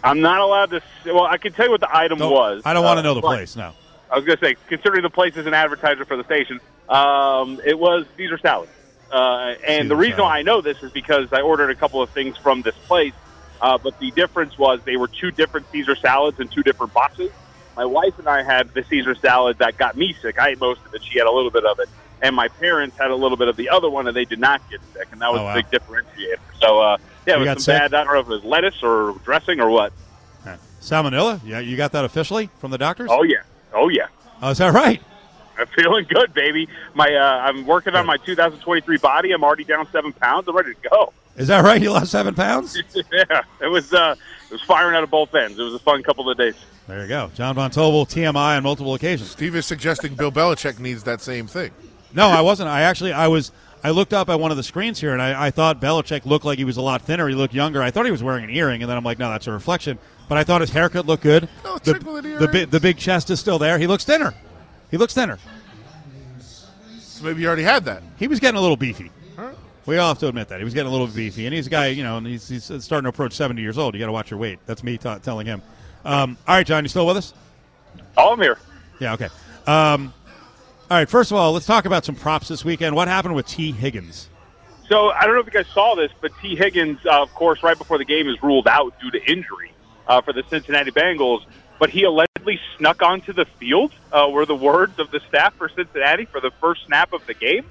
I'm 0.05 0.21
not 0.21 0.41
allowed 0.41 0.71
to. 0.71 0.83
Well, 1.07 1.25
I 1.25 1.37
can 1.39 1.53
tell 1.53 1.67
you 1.67 1.71
what 1.71 1.81
the 1.81 1.97
item 1.97 2.19
Don't- 2.19 2.33
was. 2.33 2.63
I 2.65 2.73
don't 2.75 2.85
want 2.85 2.97
to 2.97 3.01
Uh, 3.01 3.03
know 3.03 3.15
the 3.15 3.21
place. 3.23 3.55
No. 3.57 3.73
I 4.11 4.17
was 4.17 4.25
going 4.25 4.37
to 4.39 4.45
say, 4.45 4.57
considering 4.69 5.03
the 5.03 5.11
place 5.11 5.37
is 5.37 5.47
an 5.47 5.55
advertiser 5.55 6.05
for 6.05 6.17
the 6.17 6.25
station, 6.25 6.61
um, 6.89 7.61
it 7.65 7.79
was 7.79 8.05
Caesar 8.17 8.37
salad. 8.39 8.69
Uh, 9.11 9.55
and 9.67 9.85
Caesar 9.85 9.89
the 9.89 9.97
reason 9.97 10.17
salad. 10.17 10.31
why 10.31 10.39
I 10.39 10.43
know 10.43 10.61
this 10.61 10.83
is 10.83 10.91
because 10.93 11.33
I 11.33 11.41
ordered 11.41 11.71
a 11.71 11.75
couple 11.75 12.03
of 12.03 12.11
things 12.11 12.37
from 12.37 12.63
this 12.63 12.75
place, 12.87 13.15
uh, 13.63 13.79
but 13.79 13.99
the 14.01 14.11
difference 14.11 14.59
was 14.59 14.81
they 14.85 14.97
were 14.97 15.09
two 15.09 15.31
different 15.31 15.71
Caesar 15.73 15.95
salads 15.97 16.41
in 16.41 16.49
two 16.49 16.63
different 16.63 16.93
boxes. 16.93 17.31
My 17.77 17.85
wife 17.87 18.19
and 18.19 18.29
I 18.29 18.43
had 18.43 18.75
the 18.75 18.85
Caesar 18.85 19.15
salad 19.15 19.59
that 19.59 19.79
got 19.79 19.97
me 19.97 20.15
sick. 20.21 20.39
I 20.39 20.49
ate 20.51 20.61
most 20.61 20.81
of 20.85 20.95
it. 20.95 21.03
She 21.05 21.19
had 21.19 21.27
a 21.27 21.31
little 21.31 21.51
bit 21.51 21.65
of 21.65 21.79
it. 21.79 21.89
And 22.21 22.37
my 22.37 22.49
parents 22.49 22.97
had 22.99 23.11
a 23.11 23.17
little 23.17 23.37
bit 23.39 23.49
of 23.49 23.57
the 23.57 23.71
other 23.71 23.89
one, 23.91 24.07
and 24.07 24.15
they 24.17 24.25
did 24.27 24.39
not 24.39 24.61
get 24.71 24.81
sick. 24.93 25.09
And 25.11 25.23
that 25.23 25.33
was 25.33 25.41
Oh, 25.41 25.45
wow. 25.45 25.53
a 25.53 25.55
big 25.63 25.71
differentiator. 25.71 26.39
So, 26.61 26.81
uh, 26.81 26.97
yeah, 27.27 27.35
it 27.35 27.41
You 27.41 27.45
was 27.45 27.49
some 27.49 27.59
sick? 27.61 27.79
bad. 27.79 27.95
I 27.95 28.05
don't 28.05 28.13
know 28.15 28.21
if 28.21 28.27
it 28.27 28.31
was 28.31 28.45
lettuce 28.45 28.83
or 28.83 29.15
dressing 29.25 29.61
or 29.61 29.71
what. 29.71 29.93
Okay. 30.47 30.57
Salmonella? 30.81 31.41
Yeah, 31.45 31.61
you 31.61 31.77
got 31.77 31.93
that 31.93 32.05
officially 32.05 32.51
from 32.59 32.71
the 32.71 32.79
doctors? 32.79 33.09
Oh, 33.11 33.23
yeah. 33.23 33.43
Oh, 33.75 33.89
yeah. 33.89 34.07
Oh, 34.43 34.51
is 34.51 34.59
that 34.59 34.73
right? 34.73 35.01
I'm 35.59 35.67
feeling 35.69 36.07
good, 36.09 36.33
baby. 36.35 36.67
My 36.95 37.15
uh, 37.15 37.43
I'm 37.47 37.67
working 37.67 37.95
on 37.95 38.07
my 38.07 38.17
2023 38.17 38.97
body. 38.99 39.33
I'm 39.33 39.45
already 39.45 39.65
down 39.65 39.87
seven 39.93 40.13
pounds. 40.13 40.49
I'm 40.49 40.57
ready 40.57 40.73
to 40.75 40.89
go. 40.89 41.13
Is 41.37 41.49
that 41.49 41.63
right? 41.63 41.81
You 41.81 41.93
lost 41.93 42.11
seven 42.11 42.35
pounds? 42.35 42.77
yeah, 42.95 43.43
it 43.61 43.67
was 43.69 43.93
uh, 43.93 44.15
it 44.49 44.53
was 44.53 44.63
firing 44.63 44.97
out 44.97 45.05
of 45.05 45.11
both 45.11 45.35
ends. 45.35 45.59
It 45.59 45.63
was 45.63 45.75
a 45.75 45.79
fun 45.79 46.03
couple 46.03 46.29
of 46.31 46.39
days. 46.39 46.55
There 46.89 47.03
you 47.03 47.09
go. 47.09 47.31
John 47.35 47.55
Von 47.55 47.71
Tobel, 47.71 48.07
TMI 48.07 48.57
on 48.57 48.63
multiple 48.63 48.95
occasions. 48.95 49.31
Steve 49.31 49.55
is 49.55 49.67
suggesting 49.67 50.15
Bill 50.15 50.33
Belichick 50.33 50.79
needs 50.79 51.05
that 51.05 51.21
same 51.21 51.47
thing. 51.47 51.71
No, 52.15 52.29
I 52.29 52.41
wasn't. 52.41 52.69
I 52.71 52.81
actually, 52.83 53.13
I 53.13 53.29
was. 53.29 53.53
I 53.85 53.91
looked 53.91 54.13
up 54.13 54.29
at 54.29 54.39
one 54.39 54.51
of 54.51 54.57
the 54.57 54.63
screens 54.63 55.01
here, 55.01 55.13
and 55.13 55.21
I, 55.21 55.47
I 55.47 55.51
thought 55.51 55.81
Belichick 55.81 56.25
looked 56.25 56.45
like 56.45 56.59
he 56.59 56.65
was 56.65 56.77
a 56.77 56.83
lot 56.83 57.03
thinner. 57.03 57.29
He 57.29 57.35
looked 57.35 57.53
younger. 57.55 57.83
I 57.83 57.91
thought 57.91 58.05
he 58.05 58.13
was 58.13 58.23
wearing 58.23 58.45
an 58.45 58.51
earring, 58.51 58.83
and 58.83 58.89
then 58.91 58.97
I'm 58.97 59.05
like, 59.05 59.19
no, 59.19 59.29
that's 59.31 59.47
a 59.49 59.53
reflection. 59.53 59.99
But 60.29 60.39
I 60.39 60.45
thought 60.45 60.61
his 60.61 60.71
haircut 60.71 61.05
looked 61.07 61.25
good. 61.25 61.49
the, 61.65 61.95
Belichick 61.95 62.39
the, 62.39 62.49
bi- 62.49 62.65
the 62.65 62.81
big 62.81 62.97
chest 62.97 63.31
is 63.31 63.41
still 63.41 63.59
there. 63.59 63.79
He 63.79 63.87
looks 63.87 64.05
thinner. 64.05 64.35
He 64.91 64.97
looks 64.97 65.15
thinner. 65.15 65.39
So 67.01 67.25
maybe 67.25 67.41
you 67.43 67.47
already 67.49 67.65
had 67.65 67.85
that. 67.87 68.03
He 68.19 68.29
was 68.29 68.41
getting 68.41 68.59
a 68.59 68.63
little 68.63 68.77
beefy. 68.77 69.11
We 69.85 69.99
all 69.99 70.09
have 70.09 70.19
to 70.21 70.29
admit 70.29 70.47
that 70.49 70.59
he 70.59 70.65
was 70.65 70.75
getting 70.75 70.89
a 70.89 70.93
little 70.93 71.09
beefy, 71.09 71.45
and 71.47 71.53
he's 71.53 71.67
a 71.67 71.71
guy, 71.71 71.89
you 71.89 72.05
know, 72.05 72.17
and 72.17 72.25
he's, 72.25 72.47
he's 72.49 72.65
starting 72.65 73.03
to 73.03 73.09
approach 73.09 73.33
seventy 73.33 73.63
years 73.63 73.79
old. 73.79 73.95
You 73.95 73.99
got 74.01 74.07
to 74.07 74.13
watch 74.13 74.31
your 74.31 74.39
weight. 74.39 74.61
That's 74.65 74.85
me 74.85 74.97
ta 74.97 75.19
telling 75.19 75.45
him. 75.45 75.61
Um, 76.05 76.39
all 76.47 76.55
right, 76.55 76.65
John, 76.65 76.85
you 76.85 76.89
still 76.89 77.05
with 77.05 77.17
us? 77.17 77.35
Oh, 78.17 78.33
I'm 78.33 78.41
here. 78.41 78.59
Yeah. 79.01 79.15
Okay. 79.15 79.29
Um, 79.67 80.15
all 80.93 80.99
right. 80.99 81.09
First 81.09 81.31
of 81.31 81.39
all, 81.39 81.53
let's 81.53 81.65
talk 81.65 81.87
about 81.87 82.05
some 82.05 82.15
props 82.15 82.49
this 82.49 82.67
weekend. 82.67 82.95
What 82.95 83.09
happened 83.09 83.35
with 83.35 83.47
Tee 83.47 83.73
Higgins? 83.73 84.29
So 84.91 85.09
I 85.09 85.25
don't 85.25 85.33
know 85.33 85.41
if 85.41 85.47
you 85.47 85.53
guys 85.53 85.67
saw 85.73 85.95
this, 85.95 86.13
but 86.21 86.33
Tee 86.43 86.55
Higgins, 86.55 86.99
uh, 87.07 87.23
of 87.23 87.33
course, 87.33 87.63
right 87.63 87.79
before 87.79 87.97
the 87.97 88.05
game 88.05 88.29
is 88.29 88.43
ruled 88.43 88.69
out 88.69 89.01
due 89.01 89.11
to 89.11 89.25
injury 89.25 89.73
uh, 90.07 90.21
for 90.21 90.35
the 90.35 90.43
Cincinnati 90.51 90.91
Bengals. 90.91 91.47
But 91.79 91.89
he 91.89 92.03
allegedly 92.03 92.61
snuck 92.77 93.01
onto 93.01 93.33
the 93.33 93.47
field, 93.59 93.91
uh, 94.13 94.29
were 94.31 94.45
the 94.45 94.55
words 94.55 94.99
of 94.99 95.11
the 95.11 95.21
staff 95.31 95.55
for 95.55 95.71
Cincinnati 95.71 96.27
for 96.27 96.43
the 96.43 96.51
first 96.61 96.85
snap 96.85 97.15
of 97.15 97.27
the 97.27 97.33
game. 97.33 97.65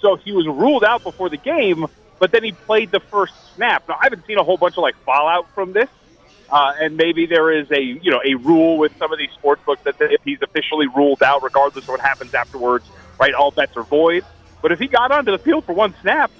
So 0.00 0.16
he 0.16 0.32
was 0.32 0.46
ruled 0.46 0.84
out 0.84 1.02
before 1.02 1.30
the 1.30 1.38
game, 1.38 1.86
but 2.18 2.32
then 2.32 2.44
he 2.44 2.52
played 2.52 2.90
the 2.90 3.00
first 3.00 3.32
snap. 3.56 3.88
Now 3.88 3.94
I 3.94 4.04
haven't 4.04 4.26
seen 4.26 4.36
a 4.36 4.44
whole 4.44 4.58
bunch 4.58 4.76
of 4.76 4.82
like 4.82 4.96
fallout 5.06 5.48
from 5.54 5.72
this, 5.72 5.88
uh, 6.50 6.74
and 6.80 6.96
maybe 6.96 7.26
there 7.26 7.50
is 7.50 7.70
a 7.70 7.80
you 7.80 8.10
know 8.10 8.20
a 8.24 8.34
rule 8.34 8.78
with 8.78 8.96
some 8.98 9.12
of 9.12 9.18
these 9.18 9.30
sports 9.32 9.62
books 9.64 9.82
that 9.84 9.96
if 10.00 10.22
he's 10.24 10.40
officially 10.42 10.86
ruled 10.86 11.22
out, 11.22 11.42
regardless 11.42 11.84
of 11.84 11.88
what 11.88 12.00
happens 12.00 12.34
afterwards, 12.34 12.86
right, 13.18 13.34
all 13.34 13.50
bets 13.50 13.76
are 13.76 13.82
void. 13.82 14.24
But 14.62 14.72
if 14.72 14.78
he 14.78 14.86
got 14.86 15.12
onto 15.12 15.30
the 15.30 15.38
field 15.38 15.64
for 15.64 15.72
one 15.72 15.94
snap, 16.00 16.30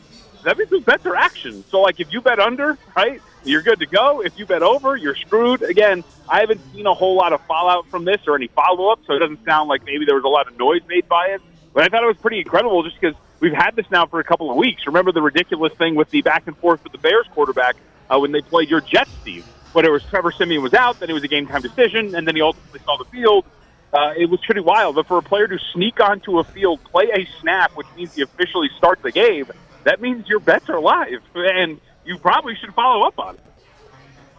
that 0.44 0.57
means 0.57 0.71
those 0.71 0.85
bets 0.85 1.05
are 1.07 1.14
action. 1.14 1.64
So 1.71 1.81
like 1.81 2.01
if 2.01 2.12
you 2.12 2.21
bet 2.21 2.38
under, 2.40 2.79
right, 2.97 3.21
you're 3.44 3.62
good 3.62 3.81
to 3.81 3.87
go. 3.87 4.23
If 4.23 4.38
you 4.38 4.47
bet 4.47 4.62
over, 4.62 4.97
you're 4.97 5.14
screwed. 5.14 5.62
Again, 5.62 6.05
I 6.29 6.40
haven't 6.40 6.61
seen 6.73 6.87
a 6.87 6.94
whole 6.94 7.16
lot 7.16 7.33
of 7.33 7.40
fallout 7.42 7.87
from 7.88 8.05
this 8.05 8.21
or 8.27 8.35
any 8.35 8.49
follow 8.49 8.90
up, 8.90 9.01
so 9.07 9.14
it 9.14 9.18
doesn't 9.18 9.44
sound 9.44 9.68
like 9.68 9.85
maybe 9.85 10.05
there 10.05 10.14
was 10.14 10.25
a 10.25 10.29
lot 10.29 10.49
of 10.49 10.59
noise 10.59 10.83
made 10.88 11.09
by 11.09 11.29
it. 11.29 11.42
But 11.73 11.85
I 11.85 11.88
thought 11.88 12.03
it 12.03 12.07
was 12.07 12.16
pretty 12.16 12.38
incredible 12.38 12.83
just 12.83 13.01
because 13.01 13.16
we've 13.40 13.53
had 13.53 13.77
this 13.77 13.90
now 13.90 14.07
for 14.07 14.21
a 14.21 14.25
couple 14.25 14.51
of 14.51 14.57
weeks. 14.57 14.87
Remember 14.87 15.12
the 15.12 15.23
ridiculous 15.23 15.73
thing 15.75 15.94
with 15.94 16.11
the 16.11 16.23
back 16.23 16.47
and 16.47 16.57
forth 16.57 16.83
with 16.83 16.92
the 16.92 16.99
Bears 16.99 17.27
quarterback 17.33 17.77
uh, 18.11 18.18
when 18.18 18.33
they 18.33 18.40
played 18.40 18.71
your 18.71 18.81
Jets, 18.81 19.11
Steve? 19.21 19.47
When 19.72 19.85
it 19.85 19.90
was 19.90 20.02
Trevor 20.04 20.33
Siemian 20.33 20.62
was 20.62 20.74
out, 20.74 21.00
then 21.00 21.11
it 21.11 21.12
was 21.12 21.22
a 21.24 21.28
game 21.28 21.46
time 21.46 21.62
decision, 21.62 22.14
and 22.14 22.26
then 22.26 22.35
he 22.35 22.42
ultimately 22.42 22.81
saw 22.85 22.96
the 22.96 23.04
field. 23.07 23.44
Uh, 23.92 24.12
it 24.16 24.28
was 24.28 24.40
pretty 24.44 24.61
wild. 24.61 24.96
But 24.96 25.07
for 25.07 25.18
a 25.18 25.22
player 25.22 25.46
to 25.46 25.59
sneak 25.72 26.00
onto 26.00 26.38
a 26.38 26.44
field, 26.44 26.83
play 26.85 27.11
a 27.12 27.26
snap, 27.40 27.72
which 27.76 27.87
means 27.96 28.14
he 28.14 28.22
officially 28.22 28.68
starts 28.76 29.02
the 29.02 29.12
game, 29.12 29.46
that 29.85 30.00
means 30.00 30.28
your 30.28 30.40
bets 30.40 30.68
are 30.68 30.81
live, 30.81 31.22
and 31.35 31.81
you 32.04 32.18
probably 32.18 32.54
should 32.57 32.74
follow 32.74 33.07
up 33.07 33.18
on 33.18 33.35
it. 33.35 33.40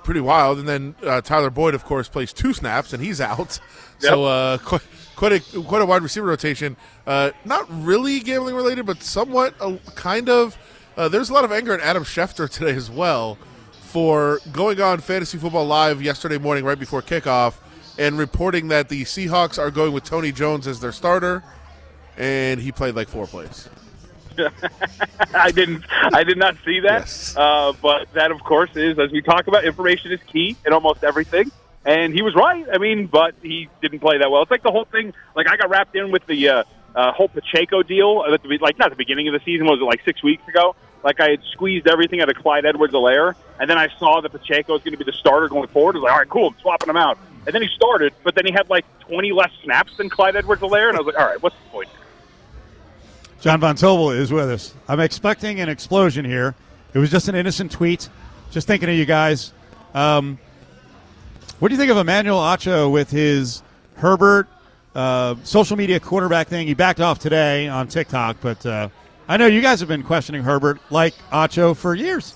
Pretty 0.03 0.21
wild. 0.21 0.57
And 0.59 0.67
then 0.67 0.95
uh, 1.03 1.21
Tyler 1.21 1.49
Boyd, 1.49 1.75
of 1.75 1.85
course, 1.85 2.09
plays 2.09 2.33
two 2.33 2.53
snaps 2.53 2.93
and 2.93 3.03
he's 3.03 3.21
out. 3.21 3.59
So 4.01 4.23
uh, 4.23 4.57
quite, 4.59 4.81
quite 5.17 5.33
a 5.33 5.61
quite 5.63 5.81
a 5.81 5.85
wide 5.85 6.03
receiver 6.03 6.27
rotation. 6.27 6.77
Uh, 7.05 7.31
not 7.43 7.65
really 7.69 8.21
gambling 8.21 8.55
related, 8.55 8.85
but 8.85 9.03
somewhat 9.03 9.53
a, 9.59 9.77
kind 9.93 10.29
of. 10.29 10.57
Uh, 10.95 11.09
there's 11.09 11.29
a 11.29 11.33
lot 11.33 11.43
of 11.43 11.51
anger 11.51 11.73
at 11.73 11.81
Adam 11.81 12.05
Schefter 12.05 12.49
today 12.49 12.71
as 12.71 12.89
well 12.89 13.37
for 13.89 14.39
going 14.51 14.79
on 14.79 14.99
Fantasy 14.99 15.39
Football 15.39 15.65
Live 15.65 15.99
yesterday 15.99 16.37
morning 16.37 16.63
right 16.63 16.77
before 16.77 17.01
kickoff 17.01 17.55
and 17.97 18.19
reporting 18.19 18.67
that 18.67 18.87
the 18.87 19.03
Seahawks 19.03 19.57
are 19.57 19.71
going 19.71 19.93
with 19.93 20.03
Tony 20.03 20.31
Jones 20.31 20.67
as 20.67 20.79
their 20.79 20.91
starter, 20.91 21.43
and 22.15 22.59
he 22.59 22.71
played 22.71 22.95
like 22.95 23.07
four 23.07 23.25
plays. 23.25 23.67
I 25.33 25.49
didn't. 25.49 25.83
I 25.89 26.23
did 26.23 26.37
not 26.37 26.55
see 26.63 26.81
that. 26.81 26.99
Yes. 26.99 27.35
Uh, 27.35 27.73
but 27.81 28.13
that, 28.13 28.29
of 28.29 28.43
course, 28.43 28.69
is 28.75 28.99
as 28.99 29.11
we 29.11 29.23
talk 29.23 29.47
about. 29.47 29.65
Information 29.65 30.11
is 30.11 30.19
key 30.27 30.55
in 30.67 30.71
almost 30.71 31.03
everything, 31.03 31.51
and 31.83 32.13
he 32.13 32.21
was 32.21 32.35
right. 32.35 32.67
I 32.71 32.77
mean, 32.77 33.07
but 33.07 33.33
he 33.41 33.69
didn't 33.81 34.01
play 34.01 34.19
that 34.19 34.29
well. 34.29 34.43
It's 34.43 34.51
like 34.51 34.61
the 34.61 34.71
whole 34.71 34.85
thing. 34.85 35.13
Like 35.35 35.49
I 35.49 35.57
got 35.57 35.71
wrapped 35.71 35.95
in 35.95 36.11
with 36.11 36.27
the 36.27 36.47
uh, 36.47 36.63
uh, 36.95 37.11
whole 37.11 37.27
Pacheco 37.27 37.81
deal. 37.81 38.23
Like 38.61 38.77
not 38.77 38.91
the 38.91 38.95
beginning 38.95 39.27
of 39.29 39.33
the 39.33 39.41
season. 39.43 39.65
Was 39.65 39.79
it 39.81 39.85
like 39.85 40.05
six 40.05 40.23
weeks 40.23 40.47
ago? 40.47 40.75
Like 41.03 41.19
I 41.21 41.29
had 41.31 41.43
squeezed 41.51 41.87
everything 41.87 42.21
out 42.21 42.29
of 42.29 42.35
Clyde 42.35 42.65
Edwards-Helaire, 42.65 43.35
and 43.59 43.69
then 43.69 43.77
I 43.77 43.87
saw 43.97 44.21
that 44.21 44.31
Pacheco 44.31 44.73
was 44.73 44.83
going 44.83 44.91
to 44.91 44.97
be 44.97 45.05
the 45.05 45.17
starter 45.17 45.47
going 45.47 45.67
forward. 45.69 45.95
I 45.95 45.99
was 45.99 46.03
like, 46.03 46.11
all 46.11 46.19
right, 46.19 46.29
cool, 46.29 46.47
I'm 46.47 46.59
swapping 46.59 46.89
him 46.89 46.97
out. 46.97 47.17
And 47.45 47.55
then 47.55 47.61
he 47.61 47.69
started, 47.69 48.13
but 48.23 48.35
then 48.35 48.45
he 48.45 48.51
had 48.51 48.69
like 48.69 48.85
20 49.01 49.31
less 49.31 49.51
snaps 49.63 49.95
than 49.97 50.09
Clyde 50.09 50.35
Edwards-Helaire, 50.35 50.89
and 50.89 50.97
I 50.97 51.01
was 51.01 51.07
like, 51.13 51.21
all 51.21 51.27
right, 51.27 51.41
what's 51.41 51.55
the 51.55 51.69
point? 51.69 51.89
John 53.39 53.61
Von 53.61 53.75
Tobel 53.75 54.11
is 54.11 54.33
with 54.33 54.49
us. 54.49 54.73
I'm 54.87 54.99
expecting 54.99 55.61
an 55.61 55.69
explosion 55.69 56.25
here. 56.25 56.55
It 56.93 56.99
was 56.99 57.09
just 57.09 57.29
an 57.29 57.35
innocent 57.35 57.71
tweet. 57.71 58.09
Just 58.51 58.67
thinking 58.67 58.89
of 58.89 58.95
you 58.95 59.05
guys. 59.05 59.53
Um, 59.93 60.39
what 61.59 61.69
do 61.69 61.73
you 61.73 61.79
think 61.79 61.91
of 61.91 61.97
Emmanuel 61.97 62.39
Acho 62.39 62.91
with 62.91 63.09
his 63.11 63.63
Herbert 63.95 64.47
uh, 64.93 65.35
social 65.43 65.77
media 65.77 65.99
quarterback 65.99 66.47
thing? 66.47 66.67
He 66.67 66.73
backed 66.73 66.99
off 66.99 67.19
today 67.19 67.67
on 67.69 67.87
TikTok, 67.87 68.37
but 68.41 68.65
uh, 68.65 68.89
I 69.29 69.37
know 69.37 69.45
you 69.45 69.61
guys 69.61 69.79
have 69.81 69.87
been 69.87 70.01
questioning 70.01 70.41
Herbert 70.41 70.79
like 70.89 71.13
Acho 71.31 71.77
for 71.77 71.93
years. 71.93 72.33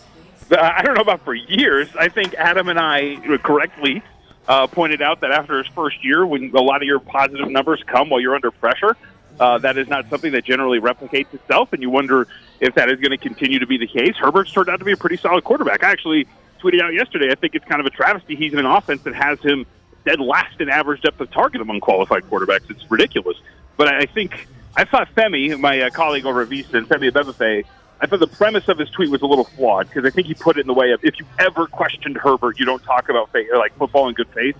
I 0.52 0.84
don't 0.84 0.94
know 0.94 1.02
about 1.02 1.26
for 1.26 1.34
years. 1.34 1.90
I 1.96 2.08
think 2.08 2.36
Adam 2.36 2.70
and 2.70 2.80
I 2.80 3.16
correctly 3.42 4.04
uh, 4.48 4.68
pointed 4.68 5.02
out 5.02 5.22
that 5.22 5.32
after 5.32 5.58
his 5.58 5.66
first 5.74 6.06
year, 6.06 6.24
when 6.24 6.56
a 6.56 6.62
lot 6.62 6.84
of 6.84 6.84
your 6.84 7.00
positive 7.00 7.50
numbers 7.50 7.82
come 7.88 8.12
while 8.12 8.20
you're 8.20 8.36
under 8.36 8.52
pressure, 8.52 8.96
uh, 9.40 9.58
that 9.58 9.76
is 9.80 9.88
not 9.88 10.08
something 10.12 10.34
that 10.34 10.46
generally 10.46 10.80
replicates 10.80 11.34
itself, 11.34 11.74
and 11.74 11.82
you 11.82 11.90
wonder 11.90 12.28
if 12.60 12.76
that 12.76 12.92
is 12.92 13.00
going 13.00 13.10
to 13.10 13.18
continue 13.18 13.58
to 13.58 13.66
be 13.66 13.80
the 13.80 13.88
case. 13.88 14.16
Herbert's 14.16 14.52
turned 14.52 14.70
out 14.70 14.78
to 14.78 14.86
be 14.86 14.92
a 14.92 14.98
pretty 14.98 15.18
solid 15.18 15.44
quarterback. 15.44 15.84
I 15.84 15.90
actually 15.90 16.28
tweeted 16.62 16.80
out 16.80 16.94
yesterday. 16.94 17.32
I 17.32 17.36
think 17.36 17.56
it's 17.56 17.66
kind 17.66 17.80
of 17.80 17.88
a 17.88 17.90
travesty. 17.90 18.36
He's 18.36 18.54
in 18.54 18.60
an 18.60 18.68
offense 18.68 19.02
that 19.02 19.16
has 19.16 19.40
him 19.40 19.66
dead 20.06 20.20
last 20.20 20.62
in 20.62 20.70
average 20.70 21.02
depth 21.02 21.20
of 21.20 21.32
target 21.32 21.60
among 21.60 21.80
qualified 21.80 22.22
quarterbacks. 22.30 22.70
It's 22.70 22.92
ridiculous. 22.92 23.38
But 23.78 23.88
I 23.88 24.06
think 24.06 24.48
I 24.76 24.86
thought 24.86 25.14
Femi, 25.16 25.60
my 25.60 25.82
uh, 25.82 25.90
colleague 25.90 26.26
over 26.26 26.42
at 26.42 26.50
VSiN, 26.50 26.86
Femi 26.86 27.12
Abebefe, 27.12 27.66
I 28.02 28.08
thought 28.08 28.20
the 28.20 28.28
premise 28.28 28.68
of 28.68 28.78
his 28.78 28.90
tweet 28.90 29.10
was 29.10 29.22
a 29.22 29.26
little 29.26 29.46
flawed 29.46 29.88
because 29.88 30.04
I 30.06 30.10
think 30.10 30.28
he 30.28 30.34
put 30.34 30.58
it 30.58 30.62
in 30.62 30.68
the 30.68 30.74
way 30.74 30.92
of 30.92 31.04
if 31.04 31.20
you 31.20 31.26
ever 31.40 31.68
questioned 31.68 32.18
Herbert, 32.18 32.60
you 32.60 32.66
don't 32.66 32.84
talk 32.84 33.08
about 33.08 33.32
faith, 33.32 33.48
like 33.56 33.76
football 33.78 34.10
in 34.10 34.16
good 34.16 34.28
faith. 34.30 34.58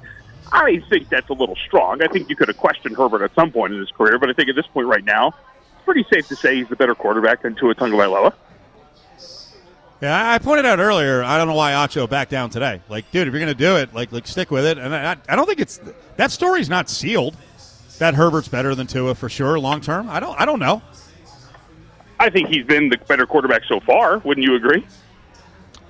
I 0.52 0.82
think 0.90 1.10
that's 1.10 1.30
a 1.30 1.34
little 1.34 1.56
strong. 1.56 2.02
I 2.02 2.08
think 2.08 2.30
you 2.30 2.36
could 2.36 2.48
have 2.48 2.58
questioned 2.58 2.96
Herbert 2.96 3.24
at 3.24 3.34
some 3.34 3.52
point 3.52 3.74
in 3.74 3.80
his 3.80 3.90
career, 3.92 4.20
but 4.20 4.30
I 4.30 4.34
think 4.34 4.50
at 4.50 4.56
this 4.56 4.68
point 4.68 4.88
right 4.88 5.04
now, 5.04 5.30
it's 5.30 5.84
pretty 5.84 6.06
safe 6.10 6.28
to 6.28 6.36
say 6.36 6.56
he's 6.56 6.70
the 6.70 6.76
better 6.76 6.96
quarterback 6.96 7.42
than 7.42 7.56
Tua 7.56 7.76
Tagovailoa. 7.76 8.34
Yeah, 10.02 10.32
I 10.32 10.38
pointed 10.38 10.66
out 10.66 10.80
earlier. 10.80 11.24
I 11.24 11.38
don't 11.38 11.48
know 11.48 11.56
why 11.56 11.72
Acho 11.72 12.10
backed 12.10 12.30
down 12.30 12.50
today. 12.50 12.82
Like, 12.90 13.10
dude, 13.12 13.28
if 13.28 13.34
you're 13.34 13.40
going 13.40 13.48
to 13.48 13.56
do 13.56 13.78
it, 13.78 13.94
like, 13.94 14.12
like 14.12 14.28
stick 14.28 14.52
with 14.52 14.66
it. 14.66 14.78
And 14.78 14.94
I, 14.94 15.16
I 15.30 15.36
don't 15.36 15.46
think 15.46 15.62
it's 15.62 15.80
that 16.18 16.30
story's 16.30 16.70
not 16.70 16.90
sealed. 16.90 17.38
That 18.00 18.16
Herbert's 18.16 18.48
better 18.48 18.76
than 18.76 18.88
Tua 18.88 19.16
for 19.16 19.30
sure, 19.30 19.60
long 19.60 19.82
term. 19.82 20.10
I 20.10 20.20
don't, 20.20 20.40
I 20.40 20.46
don't 20.46 20.60
know. 20.60 20.82
I 22.20 22.30
think 22.30 22.50
he's 22.50 22.66
been 22.66 22.90
the 22.90 22.98
better 22.98 23.26
quarterback 23.26 23.64
so 23.66 23.80
far. 23.80 24.20
Wouldn't 24.20 24.46
you 24.46 24.56
agree? 24.56 24.86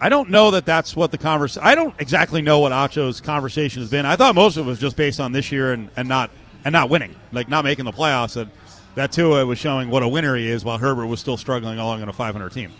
I 0.01 0.09
don't 0.09 0.29
know 0.29 0.51
that 0.51 0.65
that's 0.65 0.95
what 0.95 1.11
the 1.11 1.17
conversation. 1.17 1.65
I 1.65 1.75
don't 1.75 1.95
exactly 1.99 2.41
know 2.41 2.59
what 2.59 2.71
Acho's 2.71 3.21
conversation 3.21 3.81
has 3.81 3.89
been. 3.89 4.05
I 4.05 4.15
thought 4.15 4.35
most 4.35 4.57
of 4.57 4.65
it 4.65 4.69
was 4.69 4.79
just 4.79 4.97
based 4.97 5.19
on 5.19 5.31
this 5.31 5.51
year 5.51 5.71
and, 5.73 5.89
and 5.95 6.09
not 6.09 6.29
and 6.65 6.73
not 6.73 6.89
winning, 6.89 7.15
like 7.31 7.47
not 7.47 7.63
making 7.63 7.85
the 7.85 7.91
playoffs. 7.91 8.35
And 8.35 8.51
that 8.95 9.11
Tua 9.11 9.45
was 9.45 9.57
showing 9.57 9.89
what 9.89 10.03
a 10.03 10.07
winner 10.07 10.35
he 10.35 10.49
is, 10.49 10.65
while 10.65 10.77
Herbert 10.77 11.07
was 11.07 11.19
still 11.19 11.37
struggling 11.37 11.79
along 11.79 12.01
on 12.01 12.09
a 12.09 12.13
500 12.13 12.51
team. 12.51 12.71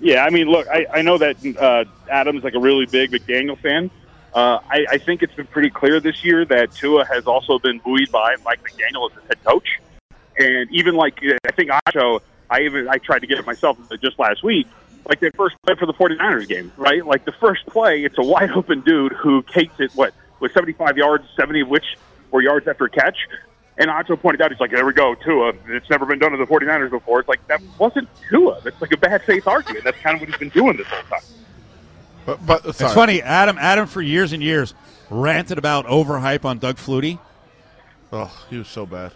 Yeah, 0.00 0.24
I 0.24 0.30
mean, 0.30 0.48
look, 0.48 0.66
I, 0.68 0.86
I 0.92 1.02
know 1.02 1.18
that 1.18 1.36
uh, 1.58 1.84
Adam's 2.10 2.42
like 2.42 2.54
a 2.54 2.58
really 2.58 2.86
big 2.86 3.12
McDaniel 3.12 3.58
fan. 3.58 3.90
Uh, 4.34 4.60
I, 4.70 4.86
I 4.92 4.98
think 4.98 5.22
it's 5.22 5.34
been 5.34 5.46
pretty 5.46 5.70
clear 5.70 6.00
this 6.00 6.24
year 6.24 6.44
that 6.46 6.74
Tua 6.74 7.04
has 7.04 7.26
also 7.26 7.58
been 7.58 7.78
buoyed 7.78 8.10
by 8.10 8.36
Mike 8.44 8.60
McDaniel 8.62 9.10
as 9.10 9.16
his 9.16 9.24
head 9.28 9.44
coach, 9.44 9.80
and 10.38 10.70
even 10.70 10.94
like 10.94 11.22
I 11.46 11.52
think 11.52 11.70
Acho, 11.70 12.20
I 12.48 12.62
even 12.62 12.88
I 12.88 12.96
tried 12.96 13.20
to 13.20 13.26
get 13.26 13.38
it 13.38 13.46
myself 13.46 13.76
just 14.02 14.18
last 14.18 14.42
week. 14.42 14.66
Like 15.06 15.20
their 15.20 15.32
first 15.32 15.56
play 15.66 15.74
for 15.74 15.86
the 15.86 15.92
49ers 15.92 16.48
game, 16.48 16.72
right? 16.76 17.04
Like 17.04 17.24
the 17.24 17.32
first 17.32 17.66
play, 17.66 18.04
it's 18.04 18.16
a 18.18 18.22
wide 18.22 18.50
open 18.52 18.80
dude 18.80 19.12
who 19.12 19.42
cakes 19.42 19.74
it. 19.80 19.90
What 19.94 20.14
with 20.40 20.52
75 20.52 20.96
yards, 20.96 21.24
70 21.36 21.62
of 21.62 21.68
which 21.68 21.84
were 22.30 22.42
yards 22.42 22.66
after 22.68 22.88
catch. 22.88 23.16
And 23.78 23.88
Acho 23.88 24.20
pointed 24.20 24.42
out, 24.42 24.50
he's 24.50 24.60
like, 24.60 24.70
there 24.70 24.84
we 24.84 24.92
go, 24.92 25.14
Tua. 25.14 25.52
It's 25.68 25.88
never 25.88 26.04
been 26.04 26.18
done 26.18 26.32
to 26.32 26.36
the 26.36 26.44
49ers 26.44 26.90
before. 26.90 27.20
It's 27.20 27.28
like, 27.28 27.46
that 27.46 27.60
wasn't 27.78 28.08
Tua. 28.28 28.60
That's 28.62 28.78
like 28.82 28.92
a 28.92 28.98
bad 28.98 29.22
faith 29.22 29.46
argument. 29.46 29.84
That's 29.84 29.98
kind 30.00 30.16
of 30.16 30.20
what 30.20 30.28
he's 30.28 30.38
been 30.38 30.50
doing 30.50 30.76
this 30.76 30.86
whole 30.88 31.02
time. 31.04 31.22
But, 32.24 32.44
but 32.46 32.64
It's 32.64 32.80
funny, 32.80 33.22
Adam. 33.22 33.58
Adam 33.58 33.86
for 33.86 34.00
years 34.02 34.32
and 34.32 34.42
years 34.42 34.74
ranted 35.10 35.58
about 35.58 35.86
overhype 35.86 36.44
on 36.44 36.58
Doug 36.58 36.76
Flutie. 36.76 37.18
Oh, 38.12 38.44
he 38.50 38.58
was 38.58 38.68
so 38.68 38.86
bad. 38.86 39.12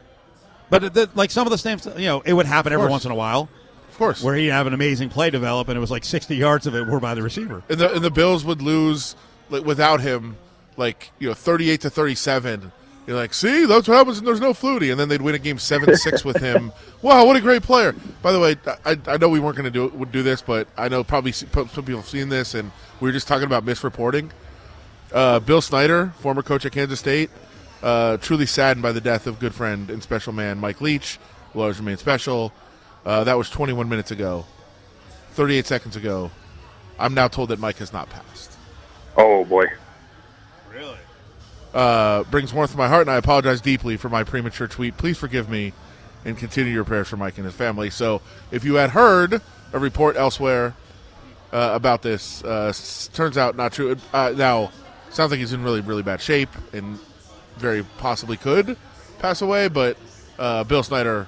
But 0.70 0.94
the, 0.94 1.08
like 1.14 1.30
some 1.30 1.46
of 1.46 1.50
the 1.50 1.58
same, 1.58 1.78
you 1.96 2.06
know, 2.06 2.22
it 2.22 2.32
would 2.32 2.46
happen 2.46 2.72
every 2.72 2.88
once 2.88 3.04
in 3.04 3.10
a 3.10 3.14
while. 3.14 3.48
Of 3.88 3.98
course. 3.98 4.22
Where 4.22 4.34
he'd 4.34 4.48
have 4.48 4.66
an 4.66 4.74
amazing 4.74 5.08
play 5.08 5.30
develop, 5.30 5.68
and 5.68 5.76
it 5.76 5.80
was 5.80 5.90
like 5.90 6.04
60 6.04 6.34
yards 6.36 6.66
of 6.66 6.74
it 6.74 6.86
were 6.86 7.00
by 7.00 7.14
the 7.14 7.22
receiver. 7.22 7.62
And 7.68 7.78
the 7.78 7.94
and 7.94 8.04
the 8.04 8.10
Bills 8.10 8.44
would 8.44 8.60
lose 8.60 9.16
like, 9.48 9.64
without 9.64 10.00
him, 10.00 10.36
like 10.76 11.12
you 11.18 11.28
know, 11.28 11.34
thirty-eight 11.34 11.80
to 11.82 11.90
thirty-seven. 11.90 12.72
You're 13.06 13.16
like, 13.16 13.32
see, 13.32 13.66
that's 13.66 13.86
what 13.86 13.96
happens. 13.96 14.18
when 14.18 14.24
There's 14.24 14.40
no 14.40 14.52
Flutie, 14.52 14.90
and 14.90 14.98
then 14.98 15.08
they'd 15.08 15.22
win 15.22 15.36
a 15.36 15.38
game 15.38 15.58
seven 15.58 15.96
six 15.96 16.24
with 16.24 16.38
him. 16.38 16.72
Wow, 17.02 17.26
what 17.26 17.36
a 17.36 17.40
great 17.40 17.62
player! 17.62 17.94
By 18.20 18.32
the 18.32 18.40
way, 18.40 18.56
I, 18.84 18.98
I 19.06 19.16
know 19.18 19.28
we 19.28 19.38
weren't 19.38 19.56
going 19.56 19.70
to 19.70 19.70
do 19.70 19.86
would 19.96 20.10
do 20.10 20.24
this, 20.24 20.42
but 20.42 20.66
I 20.76 20.88
know 20.88 21.04
probably 21.04 21.30
some 21.30 21.46
people 21.46 21.96
have 21.96 22.08
seen 22.08 22.30
this, 22.30 22.54
and 22.54 22.72
we 23.00 23.08
were 23.08 23.12
just 23.12 23.28
talking 23.28 23.44
about 23.44 23.64
misreporting. 23.64 24.30
Uh, 25.12 25.38
Bill 25.38 25.60
Snyder, 25.60 26.12
former 26.18 26.42
coach 26.42 26.66
at 26.66 26.72
Kansas 26.72 26.98
State, 26.98 27.30
uh, 27.82 28.16
truly 28.16 28.46
saddened 28.46 28.82
by 28.82 28.90
the 28.90 29.00
death 29.00 29.28
of 29.28 29.38
good 29.38 29.54
friend 29.54 29.88
and 29.88 30.02
special 30.02 30.32
man 30.32 30.58
Mike 30.58 30.80
Leach. 30.80 31.20
Will 31.54 31.62
always 31.62 31.78
remain 31.78 31.98
special. 31.98 32.52
Uh, 33.04 33.22
that 33.22 33.38
was 33.38 33.50
21 33.50 33.88
minutes 33.88 34.10
ago. 34.10 34.46
38 35.32 35.66
seconds 35.66 35.96
ago. 35.96 36.30
I'm 36.98 37.14
now 37.14 37.28
told 37.28 37.50
that 37.50 37.60
Mike 37.60 37.76
has 37.76 37.92
not 37.92 38.10
passed. 38.10 38.56
Oh 39.16 39.44
boy. 39.44 39.66
Uh, 41.76 42.24
brings 42.24 42.54
warmth 42.54 42.70
to 42.70 42.76
my 42.78 42.88
heart, 42.88 43.02
and 43.02 43.10
I 43.10 43.16
apologize 43.16 43.60
deeply 43.60 43.98
for 43.98 44.08
my 44.08 44.24
premature 44.24 44.66
tweet. 44.66 44.96
Please 44.96 45.18
forgive 45.18 45.50
me 45.50 45.74
and 46.24 46.38
continue 46.38 46.72
your 46.72 46.84
prayers 46.84 47.06
for 47.08 47.18
Mike 47.18 47.36
and 47.36 47.44
his 47.44 47.54
family. 47.54 47.90
So, 47.90 48.22
if 48.50 48.64
you 48.64 48.76
had 48.76 48.90
heard 48.90 49.42
a 49.74 49.78
report 49.78 50.16
elsewhere 50.16 50.74
uh, 51.52 51.72
about 51.74 52.00
this, 52.00 52.42
uh, 52.44 52.68
s- 52.68 53.10
turns 53.12 53.36
out 53.36 53.56
not 53.56 53.72
true. 53.74 53.94
Uh, 54.14 54.32
now, 54.34 54.72
sounds 55.10 55.30
like 55.30 55.38
he's 55.40 55.52
in 55.52 55.62
really, 55.62 55.82
really 55.82 56.02
bad 56.02 56.22
shape 56.22 56.48
and 56.72 56.98
very 57.58 57.84
possibly 57.98 58.38
could 58.38 58.76
pass 59.18 59.42
away, 59.42 59.68
but 59.68 59.98
uh, 60.38 60.64
Bill 60.64 60.82
Snyder 60.82 61.26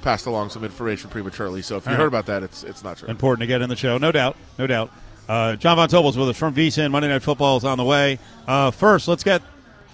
passed 0.00 0.24
along 0.24 0.48
some 0.50 0.64
information 0.64 1.10
prematurely. 1.10 1.60
So, 1.60 1.76
if 1.76 1.84
you 1.84 1.90
All 1.92 1.96
heard 1.98 2.04
right. 2.04 2.08
about 2.08 2.26
that, 2.26 2.42
it's 2.42 2.64
it's 2.64 2.82
not 2.82 2.96
true. 2.96 3.08
Important 3.10 3.40
to 3.42 3.46
get 3.46 3.60
in 3.60 3.68
the 3.68 3.76
show, 3.76 3.98
no 3.98 4.10
doubt, 4.10 4.38
no 4.58 4.66
doubt. 4.66 4.90
Uh, 5.28 5.54
John 5.56 5.76
Von 5.76 5.88
Tobel's 5.90 6.16
with 6.16 6.30
us 6.30 6.36
from 6.38 6.54
VSiN. 6.54 6.90
Monday 6.90 7.08
Night 7.08 7.22
Football 7.22 7.58
is 7.58 7.64
on 7.64 7.76
the 7.76 7.84
way. 7.84 8.18
Uh, 8.48 8.70
first, 8.70 9.06
let's 9.06 9.22
get 9.24 9.42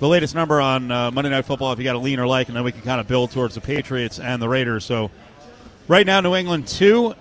the 0.03 0.09
latest 0.09 0.35
number 0.35 0.61
on 0.61 0.91
uh, 0.91 1.13
Monday 1.13 1.31
Night 1.31 1.45
Football 1.45 1.73
if 1.73 1.79
you 1.79 1.85
got 1.85 1.95
a 1.95 1.99
lean 2.01 2.19
or 2.19 2.27
like, 2.27 2.49
and 2.49 2.57
then 2.57 2.65
we 2.65 2.73
can 2.73 2.83
kind 2.83 3.01
of 3.01 3.07
build 3.07 3.31
towards 3.31 3.55
the 3.55 3.61
Patriots 3.61 4.19
and 4.19 4.43
the 4.43 4.49
Raiders. 4.49 4.85
So, 4.85 5.13
right 5.87 6.05
now, 6.05 6.21
New 6.21 6.35
England 6.35 6.67
two 6.67 7.15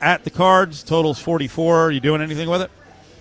at 0.00 0.24
the 0.24 0.30
Cards. 0.30 0.82
Totals 0.82 1.20
forty 1.20 1.46
four. 1.46 1.78
Are 1.78 1.90
you 1.92 2.00
doing 2.00 2.20
anything 2.20 2.50
with 2.50 2.60
it? 2.60 2.72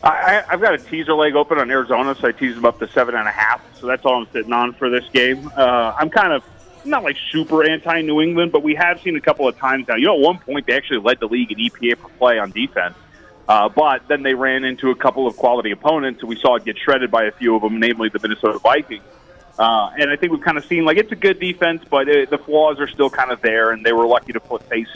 I, 0.03 0.43
I've 0.49 0.61
got 0.61 0.73
a 0.73 0.79
teaser 0.79 1.13
leg 1.13 1.35
open 1.35 1.59
on 1.59 1.69
Arizona, 1.69 2.15
so 2.15 2.27
I 2.27 2.31
teased 2.31 2.57
them 2.57 2.65
up 2.65 2.79
to 2.79 2.87
seven 2.87 3.13
and 3.13 3.27
a 3.27 3.31
half. 3.31 3.61
So 3.79 3.85
that's 3.85 4.03
all 4.03 4.15
I'm 4.15 4.27
sitting 4.33 4.51
on 4.51 4.73
for 4.73 4.89
this 4.89 5.07
game. 5.13 5.51
Uh, 5.55 5.93
I'm 5.95 6.09
kind 6.09 6.33
of 6.33 6.43
not 6.83 7.03
like 7.03 7.17
super 7.31 7.63
anti 7.63 8.01
New 8.01 8.19
England, 8.19 8.51
but 8.51 8.63
we 8.63 8.73
have 8.73 8.99
seen 8.99 9.15
a 9.15 9.21
couple 9.21 9.47
of 9.47 9.55
times 9.59 9.87
now. 9.89 9.95
You 9.95 10.07
know, 10.07 10.15
at 10.15 10.21
one 10.21 10.39
point 10.39 10.65
they 10.65 10.73
actually 10.73 11.01
led 11.01 11.19
the 11.19 11.27
league 11.27 11.51
in 11.51 11.59
EPA 11.59 11.99
per 11.99 12.07
play 12.17 12.39
on 12.39 12.49
defense. 12.49 12.95
Uh, 13.47 13.69
but 13.69 14.07
then 14.07 14.23
they 14.23 14.33
ran 14.33 14.63
into 14.63 14.91
a 14.91 14.95
couple 14.95 15.27
of 15.27 15.35
quality 15.35 15.71
opponents, 15.71 16.21
and 16.21 16.29
we 16.29 16.39
saw 16.39 16.55
it 16.55 16.63
get 16.63 16.77
shredded 16.77 17.11
by 17.11 17.25
a 17.25 17.31
few 17.31 17.55
of 17.55 17.61
them, 17.61 17.79
namely 17.79 18.09
the 18.09 18.19
Minnesota 18.19 18.59
Vikings. 18.59 19.03
Uh, 19.59 19.91
and 19.97 20.09
I 20.09 20.15
think 20.15 20.31
we've 20.31 20.41
kind 20.41 20.57
of 20.57 20.65
seen 20.65 20.85
like 20.85 20.97
it's 20.97 21.11
a 21.11 21.15
good 21.15 21.39
defense, 21.39 21.83
but 21.89 22.07
it, 22.07 22.29
the 22.29 22.37
flaws 22.37 22.79
are 22.79 22.87
still 22.87 23.09
kind 23.09 23.31
of 23.31 23.41
there, 23.41 23.71
and 23.71 23.85
they 23.85 23.93
were 23.93 24.07
lucky 24.07 24.33
to 24.33 24.39
put 24.39 24.63
face 24.69 24.87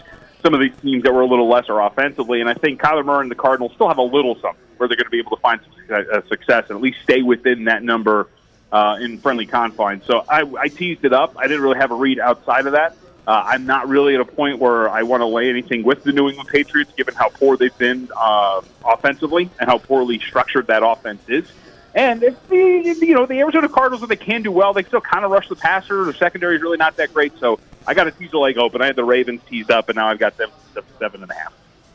some 0.41 0.53
of 0.53 0.59
these 0.59 0.75
teams 0.81 1.03
that 1.03 1.13
were 1.13 1.21
a 1.21 1.25
little 1.25 1.49
lesser 1.49 1.79
offensively. 1.79 2.39
And 2.39 2.49
I 2.49 2.53
think 2.53 2.79
Kyler 2.79 3.03
Murray 3.03 3.21
and 3.21 3.31
the 3.31 3.35
Cardinals 3.35 3.73
still 3.73 3.87
have 3.87 3.97
a 3.97 4.03
little 4.03 4.35
something 4.35 4.61
where 4.77 4.87
they're 4.87 4.97
going 4.97 5.05
to 5.05 5.11
be 5.11 5.19
able 5.19 5.35
to 5.35 5.41
find 5.41 5.59
some 5.61 6.05
uh, 6.13 6.21
success 6.27 6.65
and 6.69 6.77
at 6.77 6.81
least 6.81 6.99
stay 7.03 7.21
within 7.21 7.65
that 7.65 7.81
number 7.81 8.29
uh, 8.71 8.97
in 9.01 9.17
friendly 9.19 9.45
confines. 9.45 10.05
So 10.05 10.23
I, 10.27 10.43
I 10.59 10.67
teased 10.67 11.03
it 11.03 11.13
up. 11.13 11.35
I 11.37 11.47
didn't 11.47 11.61
really 11.61 11.79
have 11.79 11.91
a 11.91 11.95
read 11.95 12.19
outside 12.19 12.67
of 12.67 12.73
that. 12.73 12.95
Uh, 13.27 13.43
I'm 13.45 13.65
not 13.65 13.87
really 13.87 14.13
at 14.13 14.21
a 14.21 14.25
point 14.25 14.59
where 14.59 14.89
I 14.89 15.03
want 15.03 15.21
to 15.21 15.25
lay 15.25 15.49
anything 15.49 15.83
with 15.83 16.03
the 16.03 16.11
New 16.11 16.29
England 16.29 16.49
Patriots, 16.49 16.91
given 16.95 17.15
how 17.15 17.29
poor 17.29 17.57
they've 17.57 17.75
been 17.77 18.07
uh, 18.15 18.61
offensively 18.85 19.49
and 19.59 19.67
how 19.69 19.79
poorly 19.79 20.19
structured 20.19 20.67
that 20.67 20.83
offense 20.83 21.21
is. 21.27 21.51
And 21.95 22.23
if 22.23 22.35
the 22.49 22.57
you 22.57 23.13
know 23.15 23.25
the 23.25 23.39
Arizona 23.39 23.69
Cardinals, 23.69 24.03
if 24.03 24.09
they 24.09 24.15
can 24.17 24.43
do 24.43 24.51
well, 24.51 24.73
they 24.73 24.83
still 24.83 25.01
kind 25.01 25.23
of 25.23 25.31
rush 25.31 25.47
the 25.47 25.55
passer. 25.55 26.03
The 26.03 26.13
secondary 26.13 26.57
is 26.57 26.61
really 26.61 26.77
not 26.77 26.97
that 26.97 27.13
great. 27.13 27.39
So 27.39 27.59
I 27.87 27.93
got 27.93 28.05
a 28.05 28.11
teaser 28.11 28.37
leg 28.37 28.57
open. 28.57 28.81
I 28.81 28.87
had 28.87 28.97
the 28.97 29.05
Ravens 29.05 29.41
teased 29.49 29.71
up, 29.71 29.89
and 29.89 29.95
now 29.95 30.07
I've 30.07 30.19
got 30.19 30.37
them 30.37 30.51
seven 30.99 31.23
and 31.23 31.31
a 31.31 31.33
half. 31.33 31.53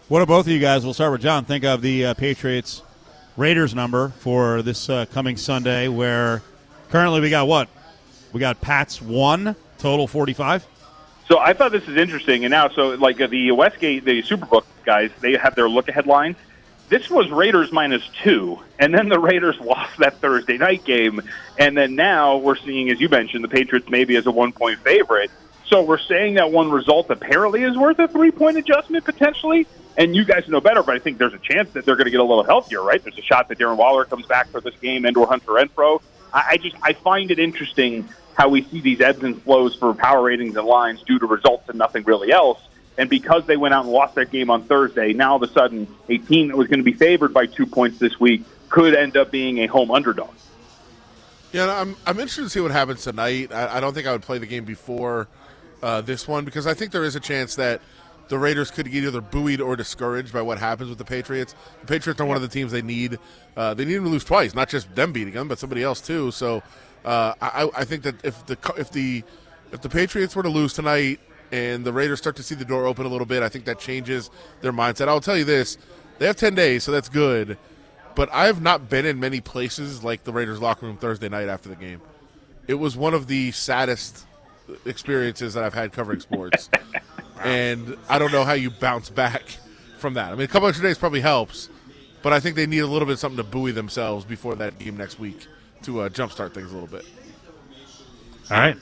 What 0.09 0.21
do 0.21 0.27
both 0.27 0.47
of 0.47 0.53
you 0.53 0.59
guys? 0.59 0.85
We'll 0.85 0.95
start 0.95 1.13
with 1.13 1.21
John. 1.21 1.45
Think 1.45 1.65
of 1.65 1.83
the 1.83 2.07
uh, 2.07 2.15
Patriots 2.15 2.83
Raiders 3.37 3.75
number 3.75 4.09
for 4.09 4.63
this 4.63 4.89
uh, 4.89 5.05
coming 5.07 5.37
Sunday, 5.37 5.87
where 5.87 6.43
currently 6.89 7.21
we 7.21 7.31
got 7.31 7.47
what? 7.47 7.69
We 8.33 8.41
got 8.41 8.61
Pats 8.61 9.03
one 9.03 9.55
total 9.79 10.09
forty 10.09 10.33
five. 10.33 10.67
So 11.31 11.39
I 11.39 11.53
thought 11.53 11.71
this 11.71 11.87
is 11.87 11.97
interesting, 11.97 12.45
and 12.45 12.51
now 12.51 12.71
so 12.71 12.89
like 12.97 13.19
the 13.19 13.53
Westgate, 13.53 14.05
the 14.05 14.21
Superbook 14.25 14.65
guys, 14.85 15.13
they 15.21 15.37
have 15.37 15.55
their 15.55 15.69
look 15.69 15.89
ahead 15.89 16.09
line. 16.09 16.35
This 16.89 17.09
was 17.09 17.31
Raiders 17.31 17.71
minus 17.71 18.03
two, 18.25 18.59
and 18.81 18.93
then 18.93 19.09
the 19.09 19.21
Raiders 19.21 19.57
lost 19.61 19.97
that 19.99 20.17
Thursday 20.17 20.59
night 20.59 20.83
game, 20.83 21.23
and 21.57 21.77
then 21.77 21.95
now 21.95 22.39
we're 22.39 22.57
seeing, 22.57 22.91
as 22.91 23.01
you 23.01 23.09
mentioned, 23.09 23.45
the 23.45 23.49
Patriots 23.49 23.89
maybe 23.89 24.17
as 24.17 24.27
a 24.27 24.33
one 24.33 24.51
point 24.51 24.81
favorite. 24.81 25.31
So 25.67 25.85
we're 25.85 25.99
saying 25.99 26.35
that 26.35 26.51
one 26.51 26.69
result 26.69 27.11
apparently 27.11 27.63
is 27.63 27.79
worth 27.79 28.01
a 28.01 28.09
three 28.09 28.33
point 28.33 28.57
adjustment 28.57 29.05
potentially. 29.05 29.69
And 29.97 30.17
you 30.17 30.25
guys 30.25 30.49
know 30.49 30.61
better, 30.61 30.83
but 30.83 30.97
I 30.97 30.99
think 30.99 31.19
there's 31.19 31.35
a 31.35 31.39
chance 31.39 31.71
that 31.75 31.85
they're 31.85 31.95
going 31.95 32.07
to 32.07 32.11
get 32.11 32.21
a 32.21 32.25
little 32.25 32.43
healthier, 32.43 32.83
right? 32.83 33.01
There's 33.01 33.19
a 33.19 33.23
shot 33.23 33.49
that 33.51 33.59
Darren 33.59 33.77
Waller 33.77 34.05
comes 34.05 34.27
back 34.27 34.49
for 34.49 34.61
this 34.61 34.75
game, 34.81 35.05
and 35.05 35.17
or 35.17 35.29
Hunter 35.29 35.53
Renfrow. 35.53 36.03
I, 36.33 36.45
I 36.51 36.57
just 36.57 36.75
I 36.83 36.93
find 36.95 37.31
it 37.31 37.39
interesting 37.39 38.09
how 38.41 38.49
we 38.49 38.63
see 38.63 38.81
these 38.81 39.03
ebbs 39.03 39.23
and 39.23 39.41
flows 39.43 39.75
for 39.77 39.93
power 39.93 40.23
ratings 40.23 40.57
and 40.57 40.67
lines 40.67 41.03
due 41.03 41.19
to 41.19 41.27
results 41.27 41.69
and 41.69 41.77
nothing 41.77 42.03
really 42.05 42.33
else. 42.33 42.59
And 42.97 43.11
because 43.11 43.45
they 43.45 43.59
went 43.59 43.75
out 43.75 43.85
and 43.85 43.93
lost 43.93 44.15
that 44.15 44.31
game 44.31 44.49
on 44.49 44.65
Thursday, 44.65 45.13
now 45.13 45.33
all 45.33 45.37
of 45.37 45.43
a 45.43 45.53
sudden 45.53 45.87
a 46.09 46.17
team 46.17 46.49
that 46.49 46.57
was 46.57 46.67
going 46.67 46.79
to 46.79 46.85
be 46.85 46.95
favored 46.95 47.35
by 47.35 47.45
two 47.45 47.67
points 47.67 47.99
this 47.99 48.19
week 48.19 48.43
could 48.71 48.95
end 48.95 49.15
up 49.19 49.31
being 49.31 49.59
a 49.59 49.67
home 49.67 49.91
underdog. 49.91 50.31
Yeah, 51.53 51.81
I'm 51.83 51.97
I'm 52.07 52.19
interested 52.19 52.45
to 52.45 52.49
see 52.49 52.61
what 52.61 52.71
happens 52.71 53.03
tonight. 53.03 53.53
I, 53.53 53.77
I 53.77 53.81
don't 53.81 53.93
think 53.93 54.07
I 54.07 54.13
would 54.13 54.23
play 54.23 54.39
the 54.39 54.47
game 54.47 54.65
before 54.65 55.29
uh, 55.83 56.01
this 56.01 56.27
one 56.27 56.47
because 56.47 56.67
I 56.67 56.73
think 56.73 56.93
there 56.93 57.05
is 57.05 57.17
a 57.17 57.21
chance 57.21 57.57
that 57.57 57.83
the 58.29 58.39
Raiders 58.39 58.71
could 58.71 58.91
get 58.91 59.05
either 59.05 59.21
buoyed 59.21 59.61
or 59.61 59.77
discouraged 59.77 60.33
by 60.33 60.41
what 60.41 60.59
happens 60.59 60.89
with 60.89 60.99
the 60.99 61.05
Patriots. 61.05 61.55
The 61.83 61.87
Patriots 61.89 62.19
are 62.23 62.25
one 62.25 62.37
of 62.37 62.43
the 62.43 62.49
teams 62.49 62.73
they 62.73 62.81
need. 62.81 63.19
Uh, 63.55 63.75
they 63.75 63.85
need 63.85 63.95
them 63.95 64.05
to 64.05 64.11
lose 64.11 64.25
twice, 64.25 64.55
not 64.55 64.71
just 64.71 64.95
them 64.95 65.13
beating 65.13 65.35
them, 65.35 65.49
but 65.49 65.59
somebody 65.59 65.83
else 65.83 66.01
too. 66.01 66.31
So 66.31 66.63
Uh, 67.05 67.35
I, 67.41 67.69
I 67.77 67.85
think 67.85 68.03
that 68.03 68.25
if 68.25 68.45
the 68.47 68.59
if 68.77 68.91
the 68.91 69.23
if 69.73 69.81
the 69.81 69.89
Patriots 69.89 70.37
were 70.37 70.43
to 70.43 70.49
lose 70.49 70.73
tonight 70.73 71.21
and 71.53 71.85
the 71.85 71.93
Raiders 71.93 72.19
start 72.19 72.37
to 72.37 72.43
see 72.43 72.55
the 72.55 72.65
door 72.65 72.87
open 72.87 73.07
a 73.07 73.09
little 73.09 73.27
bit, 73.27 73.43
I 73.43 73.49
think 73.49 73.65
that 73.65 73.79
changes 73.79 74.31
their 74.61 74.73
mindset. 74.73 75.09
I'll 75.09 75.21
tell 75.21 75.37
you 75.37 75.45
this: 75.45 75.79
they 76.19 76.27
have 76.27 76.37
ten 76.37 76.55
days, 76.55 76.85
so 76.85 76.93
that's 76.93 77.09
good. 77.09 77.57
But 78.15 78.31
I 78.33 78.47
have 78.47 78.61
not 78.61 78.91
been 78.91 79.07
in 79.07 79.19
many 79.19 79.41
places 79.41 80.05
like 80.05 80.25
the 80.25 80.33
Raiders 80.33 80.61
locker 80.61 80.85
room 80.85 80.97
Thursday 80.97 81.29
night 81.29 81.49
after 81.49 81.69
the 81.69 81.77
game. 81.77 82.03
It 82.67 82.75
was 82.75 82.97
one 82.97 83.15
of 83.15 83.29
the 83.29 83.53
saddest 83.53 84.27
experiences 84.85 85.55
that 85.55 85.65
I've 85.65 85.75
had 85.75 85.93
covering 85.93 86.21
sports, 86.21 86.69
and 87.43 87.97
I 88.09 88.19
don't 88.19 88.33
know 88.33 88.45
how 88.45 88.53
you 88.53 88.71
bounce 88.71 89.09
back 89.09 89.45
from 89.99 90.15
that. 90.15 90.33
I 90.33 90.35
mean, 90.35 90.43
a 90.43 90.49
couple 90.49 90.69
extra 90.69 90.87
days 90.87 90.99
probably 90.99 91.21
helps, 91.21 91.71
but 92.23 92.35
I 92.35 92.41
think 92.41 92.57
they 92.57 92.67
need 92.67 92.81
a 92.81 92.87
little 92.87 93.07
bit 93.07 93.15
of 93.15 93.19
something 93.21 93.39
to 93.39 93.51
buoy 93.51 93.73
themselves 93.73 94.27
before 94.27 94.55
that 94.57 94.79
game 94.79 94.99
next 94.99 95.19
week 95.19 95.47
to 95.83 96.03
uh, 96.03 96.09
jumpstart 96.09 96.53
things 96.53 96.71
a 96.71 96.75
little 96.75 96.89
bit. 96.89 97.07
All 98.51 98.59
right. 98.59 98.77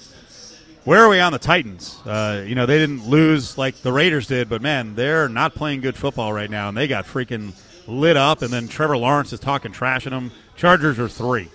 Where 0.84 1.02
are 1.02 1.08
we 1.08 1.20
on 1.20 1.32
the 1.32 1.38
Titans? 1.38 2.00
Uh, 2.06 2.44
you 2.46 2.54
know, 2.54 2.64
they 2.64 2.78
didn't 2.78 3.06
lose 3.06 3.58
like 3.58 3.76
the 3.82 3.92
Raiders 3.92 4.26
did, 4.26 4.48
but 4.48 4.62
man, 4.62 4.94
they're 4.94 5.28
not 5.28 5.54
playing 5.54 5.82
good 5.82 5.96
football 5.96 6.32
right 6.32 6.50
now, 6.50 6.68
and 6.68 6.76
they 6.76 6.88
got 6.88 7.04
freaking 7.04 7.52
lit 7.86 8.16
up. 8.16 8.40
And 8.40 8.50
then 8.50 8.68
Trevor 8.68 8.96
Lawrence 8.96 9.32
is 9.32 9.40
talking 9.40 9.70
trash 9.70 10.06
at 10.06 10.12
them. 10.12 10.30
Chargers 10.56 10.98
are 10.98 11.08
three. 11.08 11.48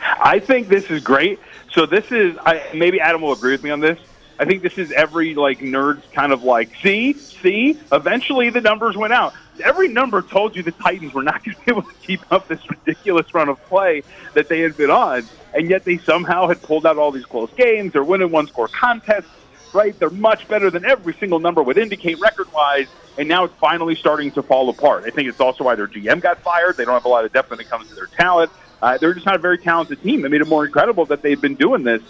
I 0.00 0.38
think 0.38 0.68
this 0.68 0.90
is 0.90 1.02
great. 1.02 1.40
So 1.72 1.84
this 1.84 2.12
is 2.12 2.38
I, 2.38 2.62
maybe 2.74 3.00
Adam 3.00 3.22
will 3.22 3.32
agree 3.32 3.52
with 3.52 3.64
me 3.64 3.70
on 3.70 3.80
this. 3.80 3.98
I 4.38 4.44
think 4.44 4.62
this 4.62 4.78
is 4.78 4.92
every 4.92 5.34
like 5.34 5.58
nerd's 5.58 6.04
kind 6.12 6.32
of 6.32 6.44
like, 6.44 6.70
see, 6.82 7.14
see. 7.14 7.78
Eventually, 7.90 8.50
the 8.50 8.60
numbers 8.60 8.96
went 8.96 9.12
out. 9.12 9.34
Every 9.60 9.88
number 9.88 10.22
told 10.22 10.56
you 10.56 10.62
the 10.62 10.72
Titans 10.72 11.14
were 11.14 11.22
not 11.22 11.44
going 11.44 11.56
to 11.56 11.64
be 11.64 11.70
able 11.70 11.82
to 11.82 11.94
keep 12.02 12.20
up 12.32 12.48
this 12.48 12.60
ridiculous 12.68 13.32
run 13.34 13.48
of 13.48 13.62
play 13.66 14.02
that 14.34 14.48
they 14.48 14.60
had 14.60 14.76
been 14.76 14.90
on, 14.90 15.26
and 15.54 15.68
yet 15.68 15.84
they 15.84 15.98
somehow 15.98 16.48
had 16.48 16.62
pulled 16.62 16.86
out 16.86 16.98
all 16.98 17.10
these 17.10 17.26
close 17.26 17.50
games. 17.56 17.92
They're 17.92 18.04
winning 18.04 18.30
one-score 18.30 18.68
contests. 18.68 19.30
Right? 19.72 19.98
They're 19.98 20.08
much 20.08 20.48
better 20.48 20.70
than 20.70 20.86
every 20.86 21.12
single 21.14 21.38
number 21.38 21.62
would 21.62 21.76
indicate 21.76 22.18
record-wise, 22.18 22.86
and 23.18 23.28
now 23.28 23.44
it's 23.44 23.54
finally 23.56 23.94
starting 23.94 24.30
to 24.30 24.42
fall 24.42 24.70
apart. 24.70 25.04
I 25.04 25.10
think 25.10 25.28
it's 25.28 25.40
also 25.40 25.64
why 25.64 25.74
their 25.74 25.88
GM 25.88 26.22
got 26.22 26.38
fired. 26.38 26.78
They 26.78 26.86
don't 26.86 26.94
have 26.94 27.04
a 27.04 27.08
lot 27.08 27.26
of 27.26 27.32
depth 27.32 27.50
when 27.50 27.60
it 27.60 27.68
comes 27.68 27.88
to 27.88 27.94
their 27.94 28.06
talent. 28.06 28.50
Uh, 28.80 28.96
they're 28.96 29.12
just 29.12 29.26
not 29.26 29.34
a 29.34 29.38
very 29.38 29.58
talented 29.58 30.02
team. 30.02 30.22
That 30.22 30.30
made 30.30 30.40
it 30.40 30.46
more 30.46 30.64
incredible 30.64 31.04
that 31.06 31.20
they've 31.20 31.40
been 31.40 31.56
doing 31.56 31.82
this. 31.82 32.00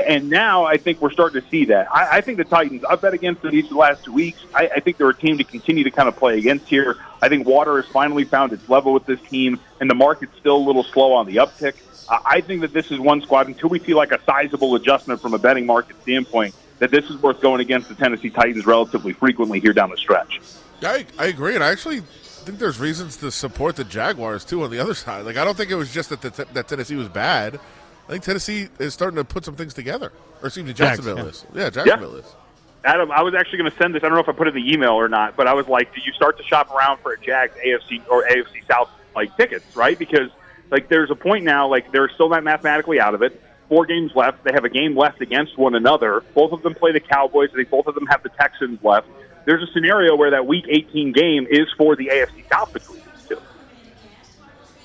And, 0.00 0.30
now 0.30 0.64
I 0.64 0.76
think 0.76 1.00
we're 1.00 1.10
starting 1.10 1.42
to 1.42 1.48
see 1.48 1.66
that. 1.66 1.92
I, 1.92 2.18
I 2.18 2.20
think 2.20 2.38
the 2.38 2.44
Titans, 2.44 2.84
I've 2.84 3.00
bet 3.00 3.12
against 3.12 3.42
them 3.42 3.54
each 3.54 3.64
of 3.64 3.70
the 3.70 3.76
last 3.76 4.04
two 4.04 4.12
weeks. 4.12 4.42
I, 4.54 4.68
I 4.76 4.80
think 4.80 4.96
they're 4.96 5.10
a 5.10 5.14
team 5.14 5.38
to 5.38 5.44
continue 5.44 5.84
to 5.84 5.90
kind 5.90 6.08
of 6.08 6.16
play 6.16 6.38
against 6.38 6.68
here. 6.68 6.96
I 7.20 7.28
think 7.28 7.46
water 7.46 7.80
has 7.80 7.90
finally 7.90 8.24
found 8.24 8.52
its 8.52 8.68
level 8.68 8.92
with 8.92 9.06
this 9.06 9.20
team, 9.22 9.60
and 9.80 9.90
the 9.90 9.94
market's 9.94 10.36
still 10.38 10.56
a 10.56 10.64
little 10.64 10.84
slow 10.84 11.12
on 11.12 11.26
the 11.26 11.36
uptick. 11.36 11.74
Uh, 12.08 12.18
I 12.24 12.40
think 12.40 12.62
that 12.62 12.72
this 12.72 12.90
is 12.90 12.98
one 12.98 13.20
squad 13.22 13.46
until 13.48 13.68
we 13.68 13.78
see 13.78 13.94
like 13.94 14.12
a 14.12 14.22
sizable 14.24 14.74
adjustment 14.74 15.20
from 15.20 15.34
a 15.34 15.38
betting 15.38 15.66
market 15.66 16.00
standpoint 16.02 16.54
that 16.78 16.90
this 16.90 17.08
is 17.10 17.16
worth 17.22 17.40
going 17.40 17.60
against 17.60 17.88
the 17.88 17.94
Tennessee 17.94 18.30
Titans 18.30 18.66
relatively 18.66 19.12
frequently 19.12 19.60
here 19.60 19.72
down 19.72 19.90
the 19.90 19.96
stretch. 19.96 20.40
I, 20.82 21.06
I 21.18 21.26
agree, 21.26 21.54
and 21.54 21.62
I 21.62 21.70
actually 21.70 22.00
think 22.00 22.58
there's 22.58 22.80
reasons 22.80 23.16
to 23.18 23.30
support 23.30 23.76
the 23.76 23.84
Jaguars 23.84 24.44
too 24.44 24.64
on 24.64 24.70
the 24.70 24.80
other 24.80 24.94
side. 24.94 25.24
Like 25.24 25.36
I 25.36 25.44
don't 25.44 25.56
think 25.56 25.70
it 25.70 25.76
was 25.76 25.92
just 25.92 26.10
that 26.10 26.22
the, 26.22 26.44
that 26.52 26.68
Tennessee 26.68 26.96
was 26.96 27.08
bad. 27.08 27.60
I 28.12 28.16
think 28.16 28.24
Tennessee 28.24 28.68
is 28.78 28.92
starting 28.92 29.16
to 29.16 29.24
put 29.24 29.42
some 29.42 29.56
things 29.56 29.72
together. 29.72 30.12
Or 30.42 30.48
excuse 30.48 30.66
me, 30.66 30.74
Jacksonville 30.74 31.16
yeah. 31.16 31.24
is. 31.24 31.46
Yeah, 31.54 31.70
Jacksonville 31.70 32.12
Yeah. 32.12 32.18
is. 32.18 32.34
Adam, 32.84 33.10
I 33.10 33.22
was 33.22 33.32
actually 33.34 33.56
going 33.56 33.70
to 33.70 33.76
send 33.78 33.94
this. 33.94 34.04
I 34.04 34.08
don't 34.08 34.16
know 34.16 34.20
if 34.20 34.28
I 34.28 34.32
put 34.32 34.48
it 34.48 34.54
in 34.54 34.62
the 34.62 34.70
email 34.70 34.90
or 34.90 35.08
not, 35.08 35.34
but 35.34 35.46
I 35.46 35.54
was 35.54 35.66
like, 35.66 35.94
do 35.94 36.00
you 36.04 36.12
start 36.12 36.36
to 36.36 36.44
shop 36.44 36.70
around 36.70 36.98
for 36.98 37.12
a 37.14 37.18
Jags 37.18 37.54
AFC 37.64 38.02
or 38.10 38.24
AFC 38.24 38.66
South 38.68 38.90
like 39.14 39.34
tickets, 39.38 39.64
right? 39.74 39.98
Because 39.98 40.28
like 40.70 40.90
there's 40.90 41.10
a 41.10 41.14
point 41.14 41.44
now, 41.44 41.68
like 41.68 41.90
they're 41.90 42.10
still 42.10 42.28
not 42.28 42.44
mathematically 42.44 43.00
out 43.00 43.14
of 43.14 43.22
it. 43.22 43.40
Four 43.70 43.86
games 43.86 44.12
left. 44.14 44.44
They 44.44 44.52
have 44.52 44.66
a 44.66 44.68
game 44.68 44.94
left 44.94 45.22
against 45.22 45.56
one 45.56 45.74
another. 45.74 46.22
Both 46.34 46.52
of 46.52 46.62
them 46.62 46.74
play 46.74 46.92
the 46.92 47.00
Cowboys. 47.00 47.48
They 47.56 47.64
both 47.64 47.86
of 47.86 47.94
them 47.94 48.04
have 48.08 48.22
the 48.22 48.28
Texans 48.30 48.78
left. 48.84 49.06
There's 49.46 49.62
a 49.66 49.72
scenario 49.72 50.16
where 50.16 50.32
that 50.32 50.46
Week 50.46 50.66
18 50.68 51.12
game 51.12 51.46
is 51.48 51.66
for 51.78 51.96
the 51.96 52.08
AFC 52.08 52.46
South 52.52 52.74
between 52.74 52.98
these 52.98 53.01
two. 53.01 53.01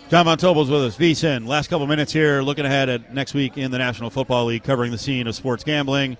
John 0.09 0.23
Von 0.23 0.37
Tobel's 0.37 0.69
with 0.69 0.83
us. 0.85 0.97
VSIN. 0.97 1.45
Last 1.47 1.67
couple 1.69 1.85
minutes 1.85 2.13
here, 2.13 2.41
looking 2.41 2.65
ahead 2.65 2.87
at 2.87 3.13
next 3.13 3.33
week 3.33 3.57
in 3.57 3.71
the 3.71 3.77
National 3.77 4.09
Football 4.09 4.45
League, 4.45 4.63
covering 4.63 4.91
the 4.91 4.97
scene 4.97 5.27
of 5.27 5.35
sports 5.35 5.65
gambling. 5.65 6.15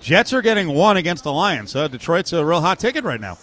Jets 0.00 0.32
are 0.32 0.42
getting 0.42 0.68
one 0.70 0.96
against 0.96 1.22
the 1.24 1.32
Lions. 1.32 1.70
So 1.70 1.86
Detroit's 1.86 2.32
a 2.32 2.44
real 2.44 2.60
hot 2.60 2.80
ticket 2.80 3.04
right 3.04 3.20
now. 3.20 3.34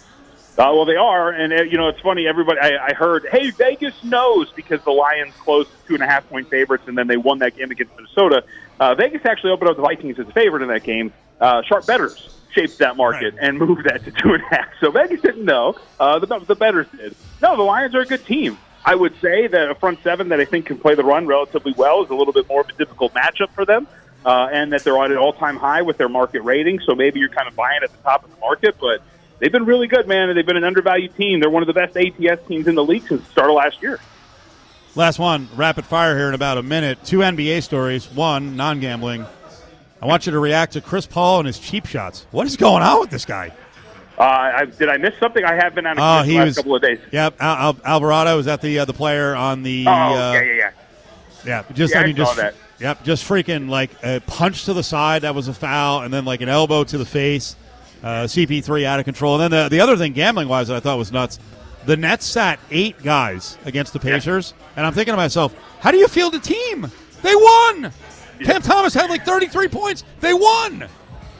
Uh, 0.58 0.72
well, 0.72 0.84
they 0.86 0.96
are, 0.96 1.30
and 1.30 1.52
uh, 1.52 1.62
you 1.62 1.76
know 1.76 1.88
it's 1.88 2.00
funny. 2.00 2.26
Everybody, 2.26 2.58
I, 2.60 2.86
I 2.88 2.94
heard, 2.94 3.26
hey, 3.30 3.50
Vegas 3.50 3.94
knows 4.02 4.50
because 4.52 4.82
the 4.84 4.90
Lions 4.90 5.34
closed 5.36 5.68
two 5.86 5.94
and 5.94 6.02
a 6.02 6.06
half 6.06 6.26
point 6.30 6.48
favorites, 6.48 6.84
and 6.86 6.96
then 6.96 7.06
they 7.06 7.18
won 7.18 7.38
that 7.40 7.56
game 7.56 7.70
against 7.70 7.94
Minnesota. 7.94 8.42
Uh, 8.80 8.94
Vegas 8.94 9.20
actually 9.26 9.50
opened 9.52 9.70
up 9.70 9.76
the 9.76 9.82
Vikings 9.82 10.18
as 10.18 10.26
a 10.28 10.32
favorite 10.32 10.62
in 10.62 10.68
that 10.68 10.82
game. 10.82 11.12
Uh, 11.40 11.60
sharp 11.62 11.86
betters 11.86 12.34
shaped 12.52 12.78
that 12.78 12.96
market 12.96 13.34
Right. 13.34 13.44
and 13.44 13.58
moved 13.58 13.84
that 13.84 14.02
to 14.04 14.10
two 14.10 14.32
and 14.32 14.42
a 14.44 14.46
half. 14.54 14.66
So 14.80 14.90
Vegas 14.90 15.20
didn't 15.20 15.44
know. 15.44 15.74
Uh, 16.00 16.18
the 16.18 16.26
the 16.40 16.54
betters 16.56 16.86
did. 16.96 17.14
No, 17.42 17.54
the 17.56 17.62
Lions 17.62 17.94
are 17.94 18.00
a 18.00 18.06
good 18.06 18.24
team. 18.24 18.56
I 18.86 18.94
would 18.94 19.20
say 19.20 19.48
that 19.48 19.68
a 19.68 19.74
front 19.74 20.00
seven 20.04 20.28
that 20.28 20.38
I 20.38 20.44
think 20.44 20.66
can 20.66 20.78
play 20.78 20.94
the 20.94 21.02
run 21.02 21.26
relatively 21.26 21.74
well 21.76 22.04
is 22.04 22.10
a 22.10 22.14
little 22.14 22.32
bit 22.32 22.48
more 22.48 22.60
of 22.60 22.68
a 22.68 22.72
difficult 22.74 23.12
matchup 23.14 23.50
for 23.50 23.64
them, 23.64 23.88
uh, 24.24 24.48
and 24.52 24.72
that 24.72 24.84
they're 24.84 24.96
at 25.02 25.10
an 25.10 25.18
all 25.18 25.32
time 25.32 25.56
high 25.56 25.82
with 25.82 25.98
their 25.98 26.08
market 26.08 26.42
rating. 26.42 26.78
So 26.86 26.94
maybe 26.94 27.18
you're 27.18 27.28
kind 27.28 27.48
of 27.48 27.56
buying 27.56 27.80
at 27.82 27.90
the 27.90 27.98
top 28.04 28.22
of 28.24 28.30
the 28.30 28.38
market, 28.38 28.76
but 28.80 29.02
they've 29.40 29.50
been 29.50 29.66
really 29.66 29.88
good, 29.88 30.06
man, 30.06 30.32
they've 30.36 30.46
been 30.46 30.56
an 30.56 30.62
undervalued 30.62 31.16
team. 31.16 31.40
They're 31.40 31.50
one 31.50 31.64
of 31.64 31.66
the 31.66 31.72
best 31.72 31.96
ATS 31.96 32.46
teams 32.46 32.68
in 32.68 32.76
the 32.76 32.84
league 32.84 33.08
since 33.08 33.24
the 33.24 33.30
start 33.32 33.50
of 33.50 33.56
last 33.56 33.82
year. 33.82 33.98
Last 34.94 35.18
one, 35.18 35.48
rapid 35.56 35.84
fire 35.84 36.16
here 36.16 36.28
in 36.28 36.34
about 36.34 36.56
a 36.56 36.62
minute. 36.62 37.04
Two 37.04 37.18
NBA 37.18 37.64
stories. 37.64 38.06
One, 38.12 38.56
non 38.56 38.78
gambling. 38.78 39.26
I 40.00 40.06
want 40.06 40.26
you 40.26 40.32
to 40.32 40.38
react 40.38 40.74
to 40.74 40.80
Chris 40.80 41.06
Paul 41.06 41.40
and 41.40 41.46
his 41.48 41.58
cheap 41.58 41.86
shots. 41.86 42.24
What 42.30 42.46
is 42.46 42.56
going 42.56 42.84
on 42.84 43.00
with 43.00 43.10
this 43.10 43.24
guy? 43.24 43.52
Uh, 44.18 44.22
I, 44.22 44.64
did 44.64 44.88
I 44.88 44.96
miss 44.96 45.14
something? 45.18 45.44
I 45.44 45.54
have 45.54 45.74
been 45.74 45.86
on 45.86 45.98
a 45.98 46.20
Oh, 46.20 46.22
he 46.22 46.36
last 46.38 46.46
was- 46.46 46.56
couple 46.56 46.76
of 46.76 46.82
days. 46.82 46.98
Yep, 47.12 47.36
Al- 47.40 47.56
Al- 47.56 47.80
Alvarado 47.84 48.38
is 48.38 48.46
that 48.46 48.60
the 48.62 48.78
uh, 48.78 48.84
the 48.84 48.92
player 48.94 49.34
on 49.34 49.62
the? 49.62 49.84
Oh, 49.86 49.90
uh, 49.90 50.32
yeah, 50.32 50.42
yeah, 50.42 50.52
yeah. 50.54 50.70
Yeah, 51.44 51.62
just 51.74 51.94
Yeah, 51.94 52.00
I 52.00 52.06
mean, 52.06 52.16
saw 52.16 52.24
just 52.24 52.36
that. 52.38 52.54
yep, 52.80 53.04
just 53.04 53.24
freaking 53.28 53.68
like 53.68 53.90
a 54.02 54.20
punch 54.26 54.64
to 54.64 54.72
the 54.74 54.82
side 54.82 55.22
that 55.22 55.34
was 55.34 55.48
a 55.48 55.54
foul, 55.54 56.02
and 56.02 56.12
then 56.12 56.24
like 56.24 56.40
an 56.40 56.48
elbow 56.48 56.82
to 56.84 56.98
the 56.98 57.04
face. 57.06 57.56
Uh, 58.02 58.24
CP3 58.26 58.84
out 58.84 58.98
of 59.00 59.04
control, 59.04 59.40
and 59.40 59.52
then 59.52 59.64
the 59.64 59.68
the 59.68 59.80
other 59.80 59.96
thing 59.96 60.12
gambling 60.12 60.48
wise 60.48 60.68
that 60.68 60.76
I 60.76 60.80
thought 60.80 60.98
was 60.98 61.10
nuts. 61.12 61.38
The 61.86 61.96
Nets 61.96 62.26
sat 62.26 62.58
eight 62.70 63.00
guys 63.02 63.58
against 63.64 63.92
the 63.92 63.98
Pacers, 64.00 64.54
and 64.76 64.84
I'm 64.86 64.92
thinking 64.92 65.12
to 65.12 65.16
myself, 65.16 65.54
how 65.80 65.90
do 65.92 65.98
you 65.98 66.08
field 66.08 66.34
a 66.34 66.38
team? 66.40 66.90
They 67.22 67.34
won. 67.34 67.92
Cam 68.42 68.60
Thomas 68.60 68.92
had 68.92 69.08
like 69.08 69.24
33 69.24 69.68
points. 69.68 70.04
They 70.20 70.34
won. 70.34 70.88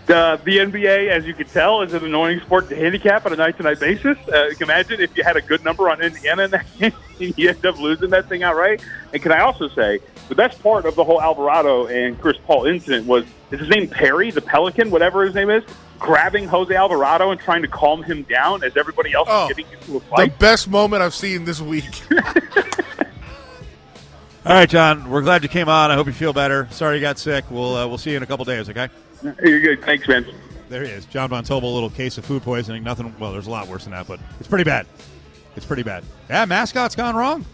Uh, 0.09 0.37
the 0.37 0.59
NBA, 0.59 1.09
as 1.09 1.27
you 1.27 1.35
can 1.35 1.47
tell, 1.49 1.83
is 1.83 1.93
an 1.93 2.05
annoying 2.05 2.39
sport 2.41 2.69
to 2.69 2.77
handicap 2.77 3.27
on 3.27 3.33
a 3.33 3.37
night-to-night 3.37 3.81
basis. 3.81 4.17
Uh, 4.33 4.47
you 4.47 4.55
can 4.55 4.65
imagine 4.65 5.01
if 5.01 5.17
you 5.17 5.25
had 5.25 5.37
a 5.37 5.43
good 5.43 5.65
number 5.65 5.91
on 5.91 6.01
Indiana 6.01 6.45
in 6.45 6.51
that 6.53 6.67
game, 6.79 6.93
you 7.19 7.49
end 7.49 7.67
up 7.67 7.77
losing 7.79 8.11
that 8.11 8.29
thing 8.29 8.45
outright. 8.45 8.85
And 9.13 9.21
can 9.21 9.33
I 9.33 9.41
also 9.41 9.69
say 9.69 9.99
the 10.29 10.37
best 10.37 10.63
part 10.63 10.85
of 10.87 10.95
the 10.95 11.03
whole 11.03 11.21
Alvarado 11.21 11.87
and 11.87 12.21
Chris 12.21 12.37
Paul 12.47 12.67
incident 12.67 13.07
was 13.07 13.25
is 13.51 13.61
his 13.61 13.69
name 13.69 13.89
Perry, 13.89 14.31
the 14.31 14.41
Pelican, 14.41 14.91
whatever 14.91 15.25
his 15.25 15.35
name 15.35 15.51
is, 15.51 15.65
grabbing 15.99 16.47
Jose 16.47 16.75
Alvarado 16.75 17.31
and 17.31 17.41
trying 17.41 17.63
to 17.63 17.69
calm 17.69 18.03
him 18.03 18.23
down 18.25 18.63
as 18.63 18.77
everybody 18.77 19.13
else 19.13 19.29
Oh, 19.31 19.49
is 19.49 19.57
getting 19.57 19.73
into 19.73 19.97
a 19.97 20.01
fight? 20.01 20.33
The 20.33 20.39
best 20.39 20.69
moment 20.69 21.03
I've 21.03 21.15
seen 21.15 21.45
this 21.45 21.61
week. 21.61 22.03
All 24.45 24.53
right, 24.53 24.69
John, 24.69 25.11
we're 25.11 25.23
glad 25.23 25.43
you 25.43 25.49
came 25.49 25.69
on. 25.69 25.91
I 25.91 25.95
hope 25.95 26.07
you 26.07 26.13
feel 26.13 26.33
better. 26.33 26.69
Sorry 26.71 26.97
you 26.97 27.01
got 27.01 27.19
sick. 27.19 27.45
We'll 27.51 27.75
uh, 27.75 27.89
we'll 27.89 27.99
see 27.99 28.11
you 28.13 28.17
in 28.17 28.23
a 28.23 28.27
couple 28.27 28.45
days. 28.45 28.71
Okay. 28.71 28.89
You're 29.43 29.61
good. 29.61 29.83
Thanks, 29.85 30.07
man. 30.09 30.27
There 30.69 30.83
he 30.85 30.91
is, 30.91 31.05
John 31.07 31.29
Von 31.31 31.45
Tobel. 31.45 31.71
A 31.71 31.75
little 31.75 31.91
case 31.91 32.19
of 32.19 32.25
food 32.25 32.43
poisoning. 32.43 32.83
Nothing. 32.83 33.15
Well, 33.19 33.33
there's 33.33 33.47
a 33.47 33.51
lot 33.51 33.69
worse 33.69 33.85
than 33.85 33.93
that, 33.93 34.07
but 34.09 34.19
it's 34.41 34.49
pretty 34.49 34.65
bad. 34.65 34.87
It's 35.55 35.65
pretty 35.67 35.83
bad. 35.85 36.05
Yeah, 36.29 36.45
mascot's 36.45 36.95
gone 36.97 37.15
wrong. 37.17 37.45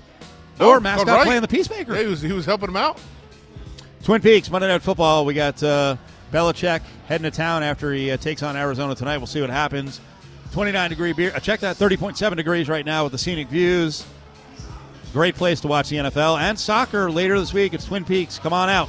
Or 0.61 0.77
Oh, 0.77 0.81
mascot 0.81 1.09
right. 1.09 1.27
playing 1.27 1.43
the 1.43 1.49
peacemaker. 1.49 1.95
Yeah, 1.95 2.03
he 2.03 2.07
was 2.09 2.21
he 2.23 2.33
was 2.33 2.47
helping 2.47 2.69
him 2.69 2.77
out. 2.77 2.99
Twin 4.03 4.21
Peaks 4.21 4.51
Monday 4.51 4.69
Night 4.69 4.83
Football. 4.83 5.25
We 5.25 5.35
got 5.35 5.63
uh, 5.63 5.97
Belichick 6.33 6.81
heading 7.07 7.31
to 7.31 7.37
town 7.37 7.63
after 7.63 7.93
he 7.93 8.11
uh, 8.11 8.17
takes 8.17 8.43
on 8.43 8.57
Arizona 8.57 8.95
tonight. 8.95 9.19
We'll 9.19 9.27
see 9.27 9.41
what 9.41 9.51
happens. 9.51 10.01
29 10.53 10.91
degree 10.91 11.13
beer. 11.13 11.33
Uh, 11.35 11.39
check 11.41 11.61
that 11.61 11.77
30.7 11.77 12.37
degrees 12.37 12.69
right 12.69 12.85
now 12.85 13.05
with 13.05 13.13
the 13.13 13.19
scenic 13.19 13.49
views. 13.49 14.05
Great 15.13 15.35
place 15.35 15.61
to 15.61 15.69
watch 15.69 15.89
the 15.91 15.97
NFL 15.97 16.39
and 16.41 16.59
soccer 16.59 17.11
later 17.11 17.39
this 17.39 17.53
week. 17.53 17.75
It's 17.75 17.85
Twin 17.85 18.05
Peaks. 18.05 18.39
Come 18.39 18.53
on 18.55 18.69
out. 18.71 18.89